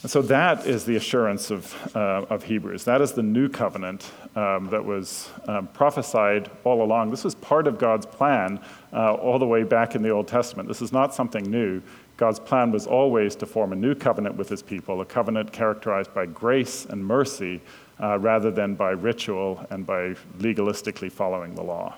And 0.07 0.11
so 0.13 0.23
that 0.23 0.69
is 0.69 0.85
the 0.85 0.95
assurance 0.95 1.51
of, 1.51 1.97
uh, 1.97 2.27
of 2.31 2.45
Hebrews. 2.45 2.85
That 2.85 3.01
is 3.01 3.11
the 3.11 3.25
new 3.25 3.49
covenant 3.49 4.09
um, 4.37 4.69
that 4.71 4.85
was 4.85 5.29
um, 5.49 5.67
prophesied 5.67 6.49
all 6.63 6.85
along. 6.85 7.11
This 7.11 7.25
was 7.25 7.35
part 7.35 7.67
of 7.67 7.77
God's 7.77 8.07
plan 8.07 8.61
uh, 8.93 9.15
all 9.15 9.41
the 9.41 9.49
way 9.49 9.65
back 9.65 9.97
in 9.97 10.03
the 10.03 10.11
Old 10.11 10.29
Testament. 10.29 10.69
This 10.69 10.81
is 10.81 10.93
not 10.93 11.13
something 11.13 11.51
new. 11.51 11.83
God's 12.19 12.39
plan 12.39 12.71
was 12.71 12.87
always 12.87 13.35
to 13.35 13.47
form 13.47 13.73
a 13.73 13.75
new 13.75 13.97
covenant 13.97 14.37
with 14.37 14.49
his 14.49 14.63
people, 14.63 15.01
a 15.01 15.05
covenant 15.05 15.53
characterized 15.53 16.15
by 16.15 16.27
grace 16.27 16.85
and 16.85 17.05
mercy 17.05 17.61
uh, 18.01 18.17
rather 18.21 18.53
than 18.53 18.77
by 18.77 18.91
ritual 18.91 19.67
and 19.71 19.85
by 19.85 20.15
legalistically 20.39 21.11
following 21.11 21.53
the 21.57 21.65
law. 21.65 21.97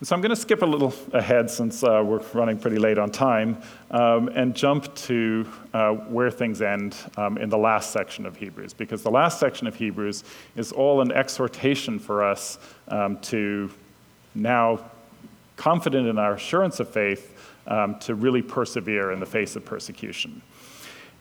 And 0.00 0.08
so 0.08 0.16
I'm 0.16 0.22
going 0.22 0.30
to 0.30 0.36
skip 0.36 0.62
a 0.62 0.66
little 0.66 0.94
ahead 1.12 1.50
since 1.50 1.84
uh, 1.84 2.02
we're 2.02 2.22
running 2.32 2.58
pretty 2.58 2.78
late 2.78 2.96
on 2.96 3.10
time 3.10 3.60
um, 3.90 4.28
and 4.28 4.56
jump 4.56 4.94
to 4.94 5.46
uh, 5.74 5.92
where 5.92 6.30
things 6.30 6.62
end 6.62 6.96
um, 7.18 7.36
in 7.36 7.50
the 7.50 7.58
last 7.58 7.90
section 7.90 8.24
of 8.24 8.34
Hebrews, 8.34 8.72
because 8.72 9.02
the 9.02 9.10
last 9.10 9.38
section 9.38 9.66
of 9.66 9.74
Hebrews 9.74 10.24
is 10.56 10.72
all 10.72 11.02
an 11.02 11.12
exhortation 11.12 11.98
for 11.98 12.24
us 12.24 12.58
um, 12.88 13.18
to 13.18 13.70
now, 14.34 14.90
confident 15.56 16.08
in 16.08 16.18
our 16.18 16.32
assurance 16.32 16.80
of 16.80 16.88
faith, 16.88 17.36
um, 17.66 17.98
to 17.98 18.14
really 18.14 18.40
persevere 18.40 19.12
in 19.12 19.20
the 19.20 19.26
face 19.26 19.54
of 19.54 19.66
persecution. 19.66 20.40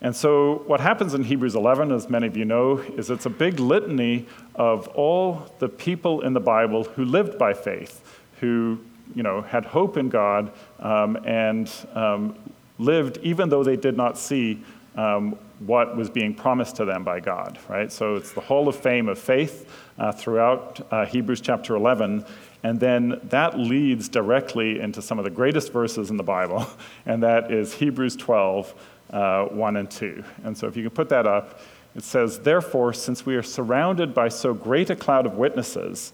And 0.01 0.15
so, 0.15 0.63
what 0.67 0.79
happens 0.79 1.13
in 1.13 1.25
Hebrews 1.25 1.55
11, 1.55 1.91
as 1.91 2.09
many 2.09 2.27
of 2.27 2.37
you 2.37 2.45
know, 2.45 2.77
is 2.77 3.09
it's 3.09 3.25
a 3.25 3.29
big 3.29 3.59
litany 3.59 4.25
of 4.55 4.87
all 4.89 5.53
the 5.59 5.67
people 5.67 6.21
in 6.21 6.31
the 6.31 6.39
Bible 6.39 6.85
who 6.85 7.03
lived 7.03 7.37
by 7.37 7.53
faith 7.53 8.18
who 8.39 8.79
you 9.15 9.23
know, 9.23 9.41
had 9.41 9.65
hope 9.65 9.97
in 9.97 10.09
God 10.09 10.51
um, 10.79 11.17
and 11.25 11.71
um, 11.93 12.35
lived 12.77 13.17
even 13.23 13.49
though 13.49 13.63
they 13.63 13.75
did 13.75 13.97
not 13.97 14.17
see 14.17 14.63
um, 14.95 15.37
what 15.59 15.95
was 15.95 16.09
being 16.09 16.33
promised 16.33 16.77
to 16.77 16.85
them 16.85 17.03
by 17.03 17.19
God, 17.19 17.59
right? 17.67 17.91
So 17.91 18.15
it's 18.15 18.31
the 18.31 18.41
hall 18.41 18.67
of 18.67 18.75
fame 18.75 19.09
of 19.09 19.19
faith 19.19 19.69
uh, 19.97 20.11
throughout 20.11 20.85
uh, 20.91 21.05
Hebrews 21.05 21.41
chapter 21.41 21.75
11. 21.75 22.25
And 22.63 22.79
then 22.79 23.19
that 23.25 23.57
leads 23.57 24.09
directly 24.09 24.79
into 24.79 25.01
some 25.01 25.17
of 25.17 25.25
the 25.25 25.31
greatest 25.31 25.71
verses 25.71 26.09
in 26.09 26.17
the 26.17 26.23
Bible, 26.23 26.67
and 27.05 27.23
that 27.23 27.51
is 27.51 27.73
Hebrews 27.73 28.15
12, 28.15 28.73
uh, 29.11 29.45
1 29.45 29.77
and 29.77 29.89
2. 29.89 30.23
And 30.43 30.57
so 30.57 30.67
if 30.67 30.75
you 30.75 30.83
can 30.83 30.91
put 30.91 31.09
that 31.09 31.25
up, 31.25 31.61
it 31.95 32.03
says, 32.03 32.39
Therefore, 32.39 32.93
since 32.93 33.25
we 33.25 33.35
are 33.35 33.43
surrounded 33.43 34.13
by 34.13 34.29
so 34.29 34.53
great 34.53 34.89
a 34.89 34.95
cloud 34.95 35.25
of 35.25 35.33
witnesses, 35.35 36.13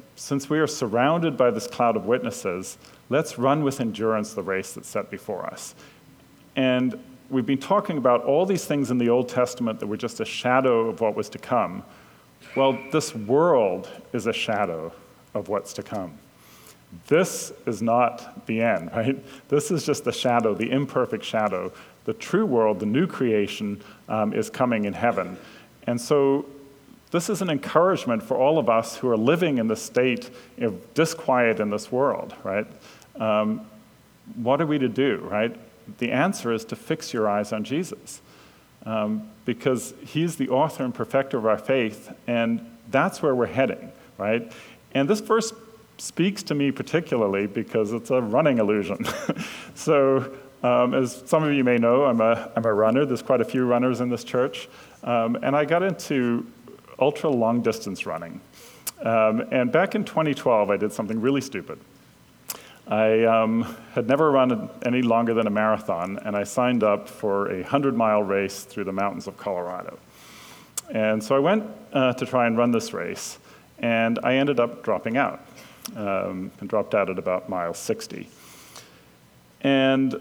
since 0.21 0.51
we 0.51 0.59
are 0.59 0.67
surrounded 0.67 1.35
by 1.35 1.49
this 1.49 1.65
cloud 1.65 1.95
of 1.97 2.05
witnesses, 2.05 2.77
let's 3.09 3.39
run 3.39 3.63
with 3.63 3.81
endurance 3.81 4.35
the 4.35 4.43
race 4.43 4.73
that's 4.73 4.87
set 4.87 5.09
before 5.09 5.47
us. 5.47 5.73
And 6.55 7.03
we've 7.31 7.47
been 7.47 7.57
talking 7.57 7.97
about 7.97 8.23
all 8.23 8.45
these 8.45 8.63
things 8.63 8.91
in 8.91 8.99
the 8.99 9.09
Old 9.09 9.29
Testament 9.29 9.79
that 9.79 9.87
were 9.87 9.97
just 9.97 10.19
a 10.19 10.25
shadow 10.25 10.89
of 10.89 11.01
what 11.01 11.15
was 11.15 11.27
to 11.29 11.39
come. 11.39 11.83
Well, 12.55 12.77
this 12.91 13.15
world 13.15 13.89
is 14.13 14.27
a 14.27 14.33
shadow 14.33 14.93
of 15.33 15.49
what's 15.49 15.73
to 15.73 15.81
come. 15.81 16.19
This 17.07 17.51
is 17.65 17.81
not 17.81 18.45
the 18.45 18.61
end, 18.61 18.91
right? 18.95 19.17
This 19.49 19.71
is 19.71 19.83
just 19.83 20.03
the 20.03 20.13
shadow, 20.13 20.53
the 20.53 20.69
imperfect 20.69 21.25
shadow. 21.25 21.73
The 22.05 22.13
true 22.13 22.45
world, 22.45 22.79
the 22.79 22.85
new 22.85 23.07
creation, 23.07 23.81
um, 24.07 24.33
is 24.33 24.51
coming 24.51 24.85
in 24.85 24.93
heaven. 24.93 25.39
And 25.87 25.99
so 25.99 26.45
this 27.11 27.29
is 27.29 27.41
an 27.41 27.49
encouragement 27.49 28.23
for 28.23 28.37
all 28.37 28.57
of 28.57 28.69
us 28.69 28.97
who 28.97 29.09
are 29.09 29.17
living 29.17 29.57
in 29.57 29.67
the 29.67 29.75
state 29.75 30.29
of 30.59 30.93
disquiet 30.93 31.59
in 31.59 31.69
this 31.69 31.91
world, 31.91 32.33
right? 32.43 32.65
Um, 33.17 33.61
what 34.35 34.61
are 34.61 34.65
we 34.65 34.79
to 34.79 34.87
do, 34.87 35.17
right? 35.29 35.55
The 35.97 36.11
answer 36.11 36.53
is 36.53 36.63
to 36.65 36.75
fix 36.75 37.13
your 37.13 37.29
eyes 37.29 37.51
on 37.51 37.65
Jesus 37.65 38.21
um, 38.85 39.29
because 39.45 39.93
he's 40.05 40.37
the 40.37 40.49
author 40.49 40.85
and 40.85 40.93
perfecter 40.93 41.37
of 41.37 41.45
our 41.45 41.57
faith, 41.57 42.11
and 42.27 42.65
that's 42.89 43.21
where 43.21 43.35
we're 43.35 43.45
heading, 43.47 43.91
right? 44.17 44.51
And 44.93 45.09
this 45.09 45.19
verse 45.19 45.53
speaks 45.97 46.41
to 46.43 46.55
me 46.55 46.71
particularly 46.71 47.45
because 47.45 47.93
it's 47.93 48.09
a 48.09 48.21
running 48.21 48.57
illusion. 48.57 49.05
so, 49.75 50.33
um, 50.63 50.93
as 50.93 51.23
some 51.25 51.43
of 51.43 51.53
you 51.53 51.63
may 51.63 51.77
know, 51.77 52.05
I'm 52.05 52.21
a, 52.21 52.51
I'm 52.55 52.65
a 52.65 52.73
runner. 52.73 53.05
There's 53.05 53.21
quite 53.21 53.41
a 53.41 53.45
few 53.45 53.65
runners 53.65 53.99
in 53.99 54.09
this 54.09 54.23
church. 54.23 54.69
Um, 55.03 55.35
and 55.41 55.55
I 55.55 55.65
got 55.65 55.83
into 55.83 56.45
ultra 57.01 57.29
long 57.29 57.61
distance 57.61 58.05
running. 58.05 58.39
Um, 59.01 59.41
and 59.51 59.71
back 59.71 59.95
in 59.95 60.05
2012, 60.05 60.69
I 60.69 60.77
did 60.77 60.93
something 60.93 61.19
really 61.19 61.41
stupid. 61.41 61.79
I 62.87 63.23
um, 63.23 63.75
had 63.93 64.07
never 64.07 64.31
run 64.31 64.69
any 64.85 65.01
longer 65.01 65.33
than 65.33 65.47
a 65.47 65.49
marathon, 65.49 66.19
and 66.19 66.35
I 66.35 66.43
signed 66.43 66.83
up 66.83 67.07
for 67.07 67.49
a 67.49 67.61
100 67.61 67.95
mile 67.95 68.21
race 68.21 68.63
through 68.63 68.83
the 68.83 68.91
mountains 68.91 69.27
of 69.27 69.37
Colorado. 69.37 69.97
And 70.91 71.23
so 71.23 71.35
I 71.35 71.39
went 71.39 71.63
uh, 71.93 72.13
to 72.13 72.25
try 72.25 72.47
and 72.47 72.57
run 72.57 72.71
this 72.71 72.93
race, 72.93 73.39
and 73.79 74.19
I 74.23 74.35
ended 74.35 74.59
up 74.59 74.83
dropping 74.83 75.17
out 75.17 75.45
um, 75.95 76.51
and 76.59 76.69
dropped 76.69 76.93
out 76.93 77.09
at 77.09 77.17
about 77.17 77.49
mile 77.49 77.73
60. 77.73 78.27
And 79.61 80.15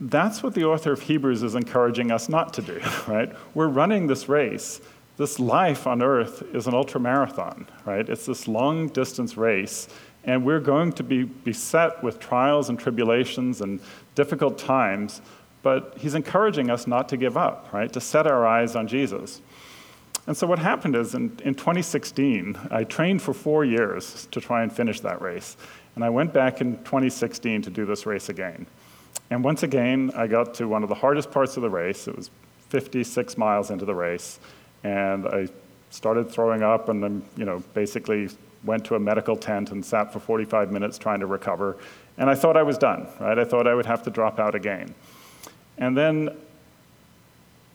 that's 0.00 0.42
what 0.42 0.54
the 0.54 0.64
author 0.64 0.92
of 0.92 1.02
Hebrews 1.02 1.42
is 1.42 1.54
encouraging 1.54 2.10
us 2.10 2.28
not 2.28 2.52
to 2.54 2.62
do, 2.62 2.80
right? 3.06 3.32
We're 3.54 3.68
running 3.68 4.06
this 4.06 4.28
race. 4.28 4.80
This 5.16 5.40
life 5.40 5.86
on 5.86 6.02
earth 6.02 6.42
is 6.54 6.66
an 6.66 6.74
ultra 6.74 7.00
marathon, 7.00 7.66
right? 7.86 8.06
It's 8.06 8.26
this 8.26 8.46
long 8.46 8.88
distance 8.88 9.36
race, 9.36 9.88
and 10.24 10.44
we're 10.44 10.60
going 10.60 10.92
to 10.92 11.02
be 11.02 11.24
beset 11.24 12.02
with 12.02 12.20
trials 12.20 12.68
and 12.68 12.78
tribulations 12.78 13.62
and 13.62 13.80
difficult 14.14 14.58
times, 14.58 15.22
but 15.62 15.94
he's 15.96 16.14
encouraging 16.14 16.70
us 16.70 16.86
not 16.86 17.08
to 17.08 17.16
give 17.16 17.36
up, 17.36 17.72
right? 17.72 17.90
To 17.94 18.00
set 18.00 18.26
our 18.26 18.46
eyes 18.46 18.76
on 18.76 18.86
Jesus. 18.86 19.40
And 20.26 20.36
so 20.36 20.46
what 20.46 20.58
happened 20.58 20.96
is 20.96 21.14
in, 21.14 21.38
in 21.44 21.54
2016, 21.54 22.58
I 22.70 22.84
trained 22.84 23.22
for 23.22 23.32
four 23.32 23.64
years 23.64 24.26
to 24.32 24.40
try 24.40 24.62
and 24.62 24.72
finish 24.72 25.00
that 25.00 25.22
race. 25.22 25.56
And 25.94 26.04
I 26.04 26.10
went 26.10 26.34
back 26.34 26.60
in 26.60 26.76
2016 26.78 27.62
to 27.62 27.70
do 27.70 27.86
this 27.86 28.04
race 28.04 28.28
again. 28.28 28.66
And 29.30 29.42
once 29.42 29.62
again, 29.62 30.10
I 30.14 30.26
got 30.26 30.54
to 30.54 30.68
one 30.68 30.82
of 30.82 30.88
the 30.88 30.94
hardest 30.94 31.30
parts 31.30 31.56
of 31.56 31.62
the 31.62 31.70
race. 31.70 32.06
It 32.06 32.16
was 32.16 32.30
56 32.68 33.38
miles 33.38 33.70
into 33.70 33.84
the 33.84 33.94
race. 33.94 34.40
And 34.84 35.26
I 35.26 35.48
started 35.90 36.30
throwing 36.30 36.62
up 36.62 36.88
and 36.88 37.02
then, 37.02 37.22
you 37.36 37.44
know, 37.44 37.62
basically 37.74 38.28
went 38.64 38.84
to 38.86 38.94
a 38.94 39.00
medical 39.00 39.36
tent 39.36 39.70
and 39.70 39.84
sat 39.84 40.12
for 40.12 40.18
45 40.18 40.72
minutes 40.72 40.98
trying 40.98 41.20
to 41.20 41.26
recover. 41.26 41.76
And 42.18 42.28
I 42.28 42.34
thought 42.34 42.56
I 42.56 42.62
was 42.62 42.78
done, 42.78 43.08
right? 43.20 43.38
I 43.38 43.44
thought 43.44 43.66
I 43.66 43.74
would 43.74 43.86
have 43.86 44.02
to 44.04 44.10
drop 44.10 44.38
out 44.38 44.54
again. 44.54 44.94
And 45.78 45.96
then 45.96 46.36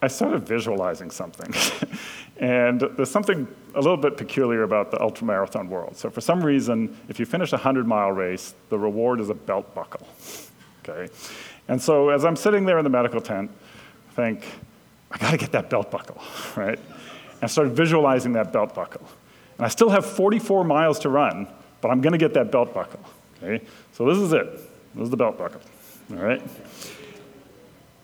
I 0.02 0.08
started 0.08 0.46
visualizing 0.46 1.10
something. 1.10 1.54
and 2.36 2.80
there's 2.80 3.10
something 3.10 3.46
a 3.74 3.80
little 3.80 3.96
bit 3.96 4.16
peculiar 4.16 4.64
about 4.64 4.90
the 4.90 4.96
ultramarathon 4.96 5.68
world. 5.68 5.96
So, 5.96 6.10
for 6.10 6.20
some 6.20 6.44
reason, 6.44 6.96
if 7.08 7.20
you 7.20 7.24
finish 7.24 7.52
a 7.52 7.56
100 7.56 7.86
mile 7.86 8.10
race, 8.10 8.54
the 8.68 8.78
reward 8.78 9.20
is 9.20 9.30
a 9.30 9.34
belt 9.34 9.74
buckle. 9.74 10.06
Okay? 10.84 11.14
And 11.68 11.80
so, 11.80 12.08
as 12.08 12.24
I'm 12.24 12.34
sitting 12.34 12.64
there 12.64 12.76
in 12.76 12.82
the 12.82 12.90
medical 12.90 13.20
tent, 13.20 13.52
I 14.10 14.14
think, 14.14 14.44
I 15.12 15.18
gotta 15.18 15.36
get 15.36 15.52
that 15.52 15.70
belt 15.70 15.90
buckle, 15.90 16.20
right? 16.56 16.78
And 16.78 17.42
I 17.42 17.46
started 17.46 17.74
visualizing 17.74 18.32
that 18.32 18.52
belt 18.52 18.74
buckle. 18.74 19.06
And 19.58 19.66
I 19.66 19.68
still 19.68 19.90
have 19.90 20.06
44 20.06 20.64
miles 20.64 20.98
to 21.00 21.08
run, 21.08 21.46
but 21.80 21.90
I'm 21.90 22.00
gonna 22.00 22.18
get 22.18 22.34
that 22.34 22.50
belt 22.50 22.72
buckle. 22.72 23.00
Okay? 23.42 23.64
So, 23.92 24.06
this 24.06 24.18
is 24.18 24.32
it. 24.32 24.52
This 24.94 25.04
is 25.04 25.10
the 25.10 25.16
belt 25.16 25.38
buckle. 25.38 25.60
All 26.10 26.16
right? 26.16 26.42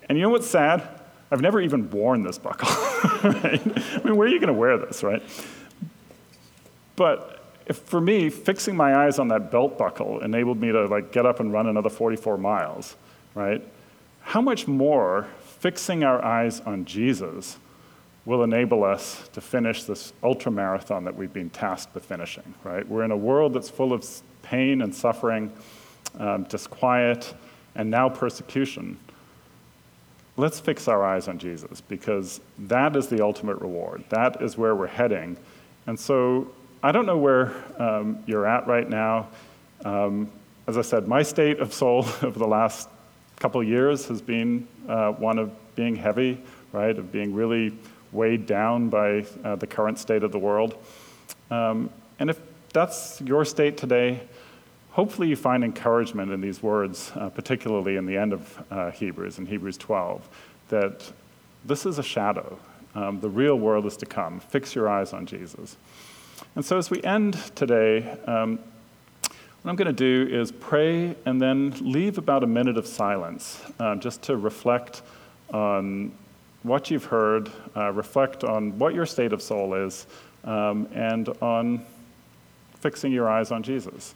And 0.09 0.17
you 0.17 0.23
know 0.23 0.31
what's 0.31 0.49
sad? 0.49 0.87
I've 1.31 1.43
never 1.43 1.61
even 1.61 1.91
worn 1.91 2.23
this 2.23 2.39
buckle. 2.39 2.69
right? 3.31 3.61
I 3.61 4.01
mean, 4.05 4.17
where 4.17 4.27
are 4.27 4.31
you 4.31 4.41
going 4.41 4.49
to 4.49 4.55
wear 4.55 4.79
this, 4.79 5.03
right? 5.03 5.23
But 6.97 7.45
for 7.73 8.01
me, 8.01 8.31
fixing 8.31 8.77
my 8.77 9.05
eyes 9.05 9.19
on 9.19 9.29
that 9.29 9.51
belt 9.51 9.77
buckle 9.77 10.21
enabled 10.21 10.61
me 10.61 10.73
to 10.73 10.87
like 10.87 11.13
get 11.13 11.27
up 11.27 11.41
and 11.41 11.53
run 11.53 11.67
another 11.67 11.91
44 11.91 12.39
miles, 12.39 12.97
right? 13.35 13.63
How 14.23 14.41
much 14.41 14.67
more 14.67 15.29
fixing 15.59 16.05
our 16.05 16.25
eyes 16.25 16.61
on 16.61 16.85
Jesus 16.85 17.59
will 18.25 18.43
enable 18.43 18.85
us 18.85 19.29
to 19.33 19.41
finish 19.41 19.85
this 19.85 20.13
ultra 20.23 20.53
marathon 20.53 21.05
that 21.05 21.17
we've 21.17 21.33
been 21.33 21.51
tasked 21.51 21.95
with 21.95 22.05
finishing, 22.05 22.55
right? 22.63 22.87
We're 22.87 23.05
in 23.05 23.11
a 23.11 23.17
world 23.17 23.55
that's 23.55 23.71
full 23.71 23.93
of 23.93 24.07
pain 24.43 24.83
and 24.83 24.95
suffering, 24.95 25.53
um, 26.19 26.45
disquiet, 26.45 27.35
and 27.75 27.91
now 27.91 28.09
persecution 28.09 28.99
let's 30.39 30.61
fix 30.61 30.89
our 30.89 31.05
eyes 31.05 31.29
on 31.29 31.37
Jesus 31.37 31.83
because 31.83 32.41
that 32.59 32.97
is 32.97 33.09
the 33.09 33.23
ultimate 33.23 33.61
reward. 33.61 34.05
That 34.09 34.41
is 34.41 34.57
where 34.57 34.75
we're 34.75 34.87
heading. 34.87 35.37
And 35.87 35.99
so 35.99 36.51
I 36.83 36.93
don't 36.93 37.07
know 37.07 37.19
where 37.19 37.53
um, 37.79 38.23
you're 38.25 38.47
at 38.47 38.67
right 38.67 38.89
now. 38.89 39.29
Um, 39.85 40.31
as 40.69 40.79
I 40.79 40.83
said, 40.83 41.09
my 41.09 41.23
state 41.23 41.59
of 41.59 41.75
soul 41.75 42.07
over 42.23 42.39
the 42.39 42.47
last 42.47 42.89
couple 43.41 43.63
years 43.63 44.07
has 44.07 44.23
been 44.23 44.67
uh, 44.89 45.12
one 45.12 45.39
of 45.39 45.51
being 45.74 45.95
heavy, 45.95 46.41
right, 46.72 46.99
of 46.99 47.12
being 47.12 47.34
really 47.34 47.76
weighed 48.12 48.47
down 48.47 48.89
by 48.89 49.24
uh, 49.45 49.57
the 49.57 49.66
current 49.66 49.99
state 49.99 50.22
of 50.22 50.32
the 50.32 50.39
world. 50.39 50.74
Um, 51.51 51.91
and 52.18 52.30
if 52.30 52.41
that's 52.72 53.20
your 53.20 53.45
state 53.45 53.76
today, 53.76 54.20
hopefully 54.91 55.28
you 55.28 55.36
find 55.36 55.62
encouragement 55.62 56.32
in 56.32 56.41
these 56.41 56.62
words, 56.62 57.12
uh, 57.14 57.28
particularly 57.30 57.97
in 57.97 58.07
the 58.07 58.16
end 58.16 58.32
of 58.32 58.64
uh, 58.70 58.91
Hebrews, 58.91 59.39
in 59.39 59.47
Hebrews 59.47 59.76
12, 59.78 60.28
that 60.70 61.12
this 61.64 61.86
is 61.86 61.99
a 61.99 62.03
shadow. 62.03 62.59
Um, 62.95 63.20
the 63.20 63.28
real 63.28 63.57
world 63.57 63.86
is 63.86 63.97
to 63.99 64.07
come. 64.07 64.41
Fix 64.41 64.74
your 64.74 64.89
eyes 64.89 65.12
on 65.12 65.26
Jesus. 65.26 65.76
And 66.57 66.64
so, 66.64 66.78
as 66.78 66.91
we 66.91 67.03
end 67.03 67.34
today, 67.55 68.16
um, 68.26 68.59
what 69.63 69.71
I'm 69.71 69.77
going 69.77 69.87
to 69.87 69.93
do 69.93 70.33
is 70.33 70.53
pray 70.53 71.17
and 71.27 71.43
then 71.43 71.75
leave 71.81 72.17
about 72.17 72.45
a 72.45 72.47
minute 72.47 72.79
of 72.79 72.87
silence 72.87 73.61
uh, 73.81 73.97
just 73.97 74.23
to 74.23 74.37
reflect 74.37 75.03
on 75.53 76.13
what 76.63 76.91
you've 76.91 77.05
heard, 77.05 77.51
uh, 77.77 77.91
reflect 77.93 78.45
on 78.45 78.79
what 78.79 78.95
your 78.95 79.05
state 79.05 79.33
of 79.33 79.43
soul 79.43 79.75
is, 79.75 80.07
um, 80.45 80.89
and 80.95 81.29
on 81.41 81.85
fixing 82.81 83.11
your 83.11 83.29
eyes 83.29 83.51
on 83.51 83.63
Jesus. 83.65 84.15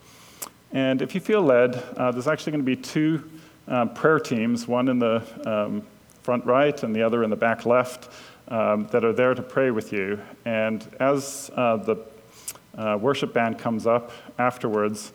And 0.72 1.02
if 1.02 1.12
you 1.12 1.20
feel 1.20 1.42
led, 1.42 1.74
uh, 1.96 2.12
there's 2.12 2.28
actually 2.28 2.52
going 2.52 2.64
to 2.64 2.76
be 2.76 2.76
two 2.76 3.28
um, 3.66 3.92
prayer 3.94 4.20
teams, 4.20 4.68
one 4.68 4.88
in 4.88 5.00
the 5.00 5.22
um, 5.44 5.82
front 6.22 6.44
right 6.44 6.80
and 6.84 6.94
the 6.94 7.02
other 7.02 7.24
in 7.24 7.30
the 7.30 7.36
back 7.36 7.66
left, 7.66 8.10
um, 8.46 8.86
that 8.92 9.04
are 9.04 9.12
there 9.12 9.34
to 9.34 9.42
pray 9.42 9.72
with 9.72 9.92
you. 9.92 10.20
And 10.44 10.86
as 11.00 11.50
uh, 11.56 11.78
the 11.78 11.96
uh, 12.78 12.96
worship 13.00 13.32
band 13.32 13.58
comes 13.58 13.86
up 13.86 14.12
afterwards, 14.38 15.12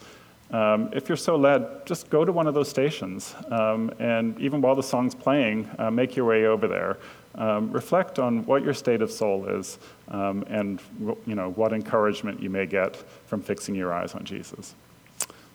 um, 0.52 0.90
if 0.94 1.10
you're 1.10 1.18
so 1.18 1.36
led, 1.36 1.86
just 1.86 2.10
go 2.10 2.24
to 2.24 2.32
one 2.32 2.48
of 2.48 2.54
those 2.54 2.70
stations. 2.70 3.36
Um, 3.50 3.92
and 4.00 4.40
even 4.40 4.62
while 4.62 4.76
the 4.76 4.84
song's 4.84 5.14
playing, 5.14 5.70
uh, 5.78 5.92
make 5.92 6.16
your 6.16 6.26
way 6.26 6.46
over 6.46 6.68
there. 6.68 6.98
Um, 7.36 7.72
reflect 7.72 8.18
on 8.18 8.46
what 8.46 8.64
your 8.64 8.74
state 8.74 9.02
of 9.02 9.12
soul 9.12 9.46
is 9.46 9.78
and 10.08 10.82
you 11.28 11.36
know, 11.36 11.52
what 11.52 11.72
encouragement 11.72 12.42
you 12.42 12.50
may 12.50 12.66
get 12.66 12.96
from 13.28 13.42
fixing 13.42 13.76
your 13.76 13.94
eyes 13.94 14.16
on 14.16 14.24
Jesus. 14.24 14.74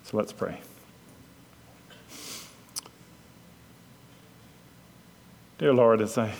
So 0.04 0.16
let's 0.16 0.32
pray. 0.32 0.60
Dear 5.58 5.74
Lord, 5.74 6.00
as 6.00 6.18
I 6.18 6.32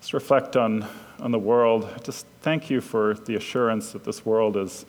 just 0.00 0.12
reflect 0.12 0.56
on, 0.56 0.84
on 1.20 1.30
the 1.30 1.38
world, 1.38 1.88
just 2.02 2.26
thank 2.40 2.70
you 2.70 2.80
for 2.80 3.14
the 3.14 3.36
assurance 3.36 3.92
that 3.92 4.02
this 4.02 4.26
world 4.26 4.56
is, 4.56 4.84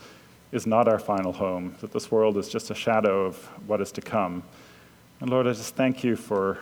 is 0.51 0.65
not 0.65 0.87
our 0.87 0.99
final 0.99 1.33
home, 1.33 1.75
that 1.81 1.91
this 1.91 2.09
world 2.11 2.37
is 2.37 2.49
just 2.49 2.71
a 2.71 2.75
shadow 2.75 3.25
of 3.25 3.35
what 3.67 3.81
is 3.81 3.91
to 3.91 4.01
come. 4.01 4.43
And 5.19 5.29
Lord, 5.29 5.47
I 5.47 5.51
just 5.51 5.75
thank 5.75 6.03
you 6.03 6.15
for 6.15 6.57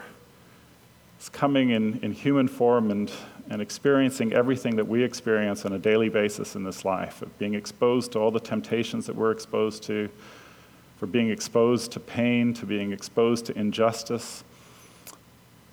coming 1.31 1.71
in, 1.71 1.99
in 2.03 2.11
human 2.11 2.47
form 2.47 2.91
and, 2.91 3.11
and 3.49 3.61
experiencing 3.61 4.33
everything 4.33 4.75
that 4.75 4.87
we 4.87 5.03
experience 5.03 5.65
on 5.65 5.73
a 5.73 5.79
daily 5.79 6.09
basis 6.09 6.55
in 6.55 6.63
this 6.63 6.85
life, 6.85 7.21
of 7.21 7.37
being 7.39 7.53
exposed 7.53 8.11
to 8.11 8.19
all 8.19 8.31
the 8.31 8.39
temptations 8.39 9.05
that 9.07 9.15
we're 9.15 9.31
exposed 9.31 9.83
to 9.83 10.09
for 10.97 11.05
being 11.05 11.29
exposed 11.29 11.91
to 11.91 11.99
pain, 11.99 12.53
to 12.55 12.65
being 12.65 12.91
exposed 12.91 13.45
to 13.45 13.57
injustice. 13.57 14.43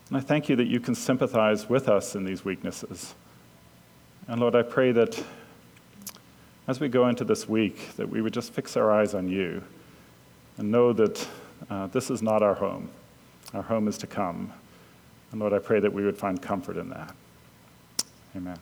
And 0.08 0.18
I 0.18 0.20
thank 0.20 0.48
you 0.48 0.56
that 0.56 0.66
you 0.66 0.80
can 0.80 0.94
sympathize 0.94 1.68
with 1.68 1.88
us 1.88 2.14
in 2.14 2.24
these 2.24 2.44
weaknesses. 2.44 3.14
And 4.28 4.40
Lord, 4.40 4.54
I 4.54 4.62
pray 4.62 4.92
that 4.92 5.22
as 6.66 6.80
we 6.80 6.88
go 6.88 7.08
into 7.08 7.24
this 7.24 7.48
week, 7.48 7.94
that 7.96 8.08
we 8.08 8.22
would 8.22 8.32
just 8.32 8.52
fix 8.52 8.76
our 8.76 8.90
eyes 8.90 9.14
on 9.14 9.28
you 9.28 9.62
and 10.56 10.70
know 10.70 10.92
that 10.92 11.26
uh, 11.68 11.86
this 11.88 12.10
is 12.10 12.22
not 12.22 12.42
our 12.42 12.54
home. 12.54 12.88
Our 13.52 13.62
home 13.62 13.88
is 13.88 13.98
to 13.98 14.06
come. 14.06 14.52
And 15.30 15.40
Lord, 15.40 15.52
I 15.52 15.58
pray 15.58 15.80
that 15.80 15.92
we 15.92 16.04
would 16.04 16.16
find 16.16 16.40
comfort 16.40 16.76
in 16.76 16.90
that. 16.90 17.14
Amen. 18.36 18.58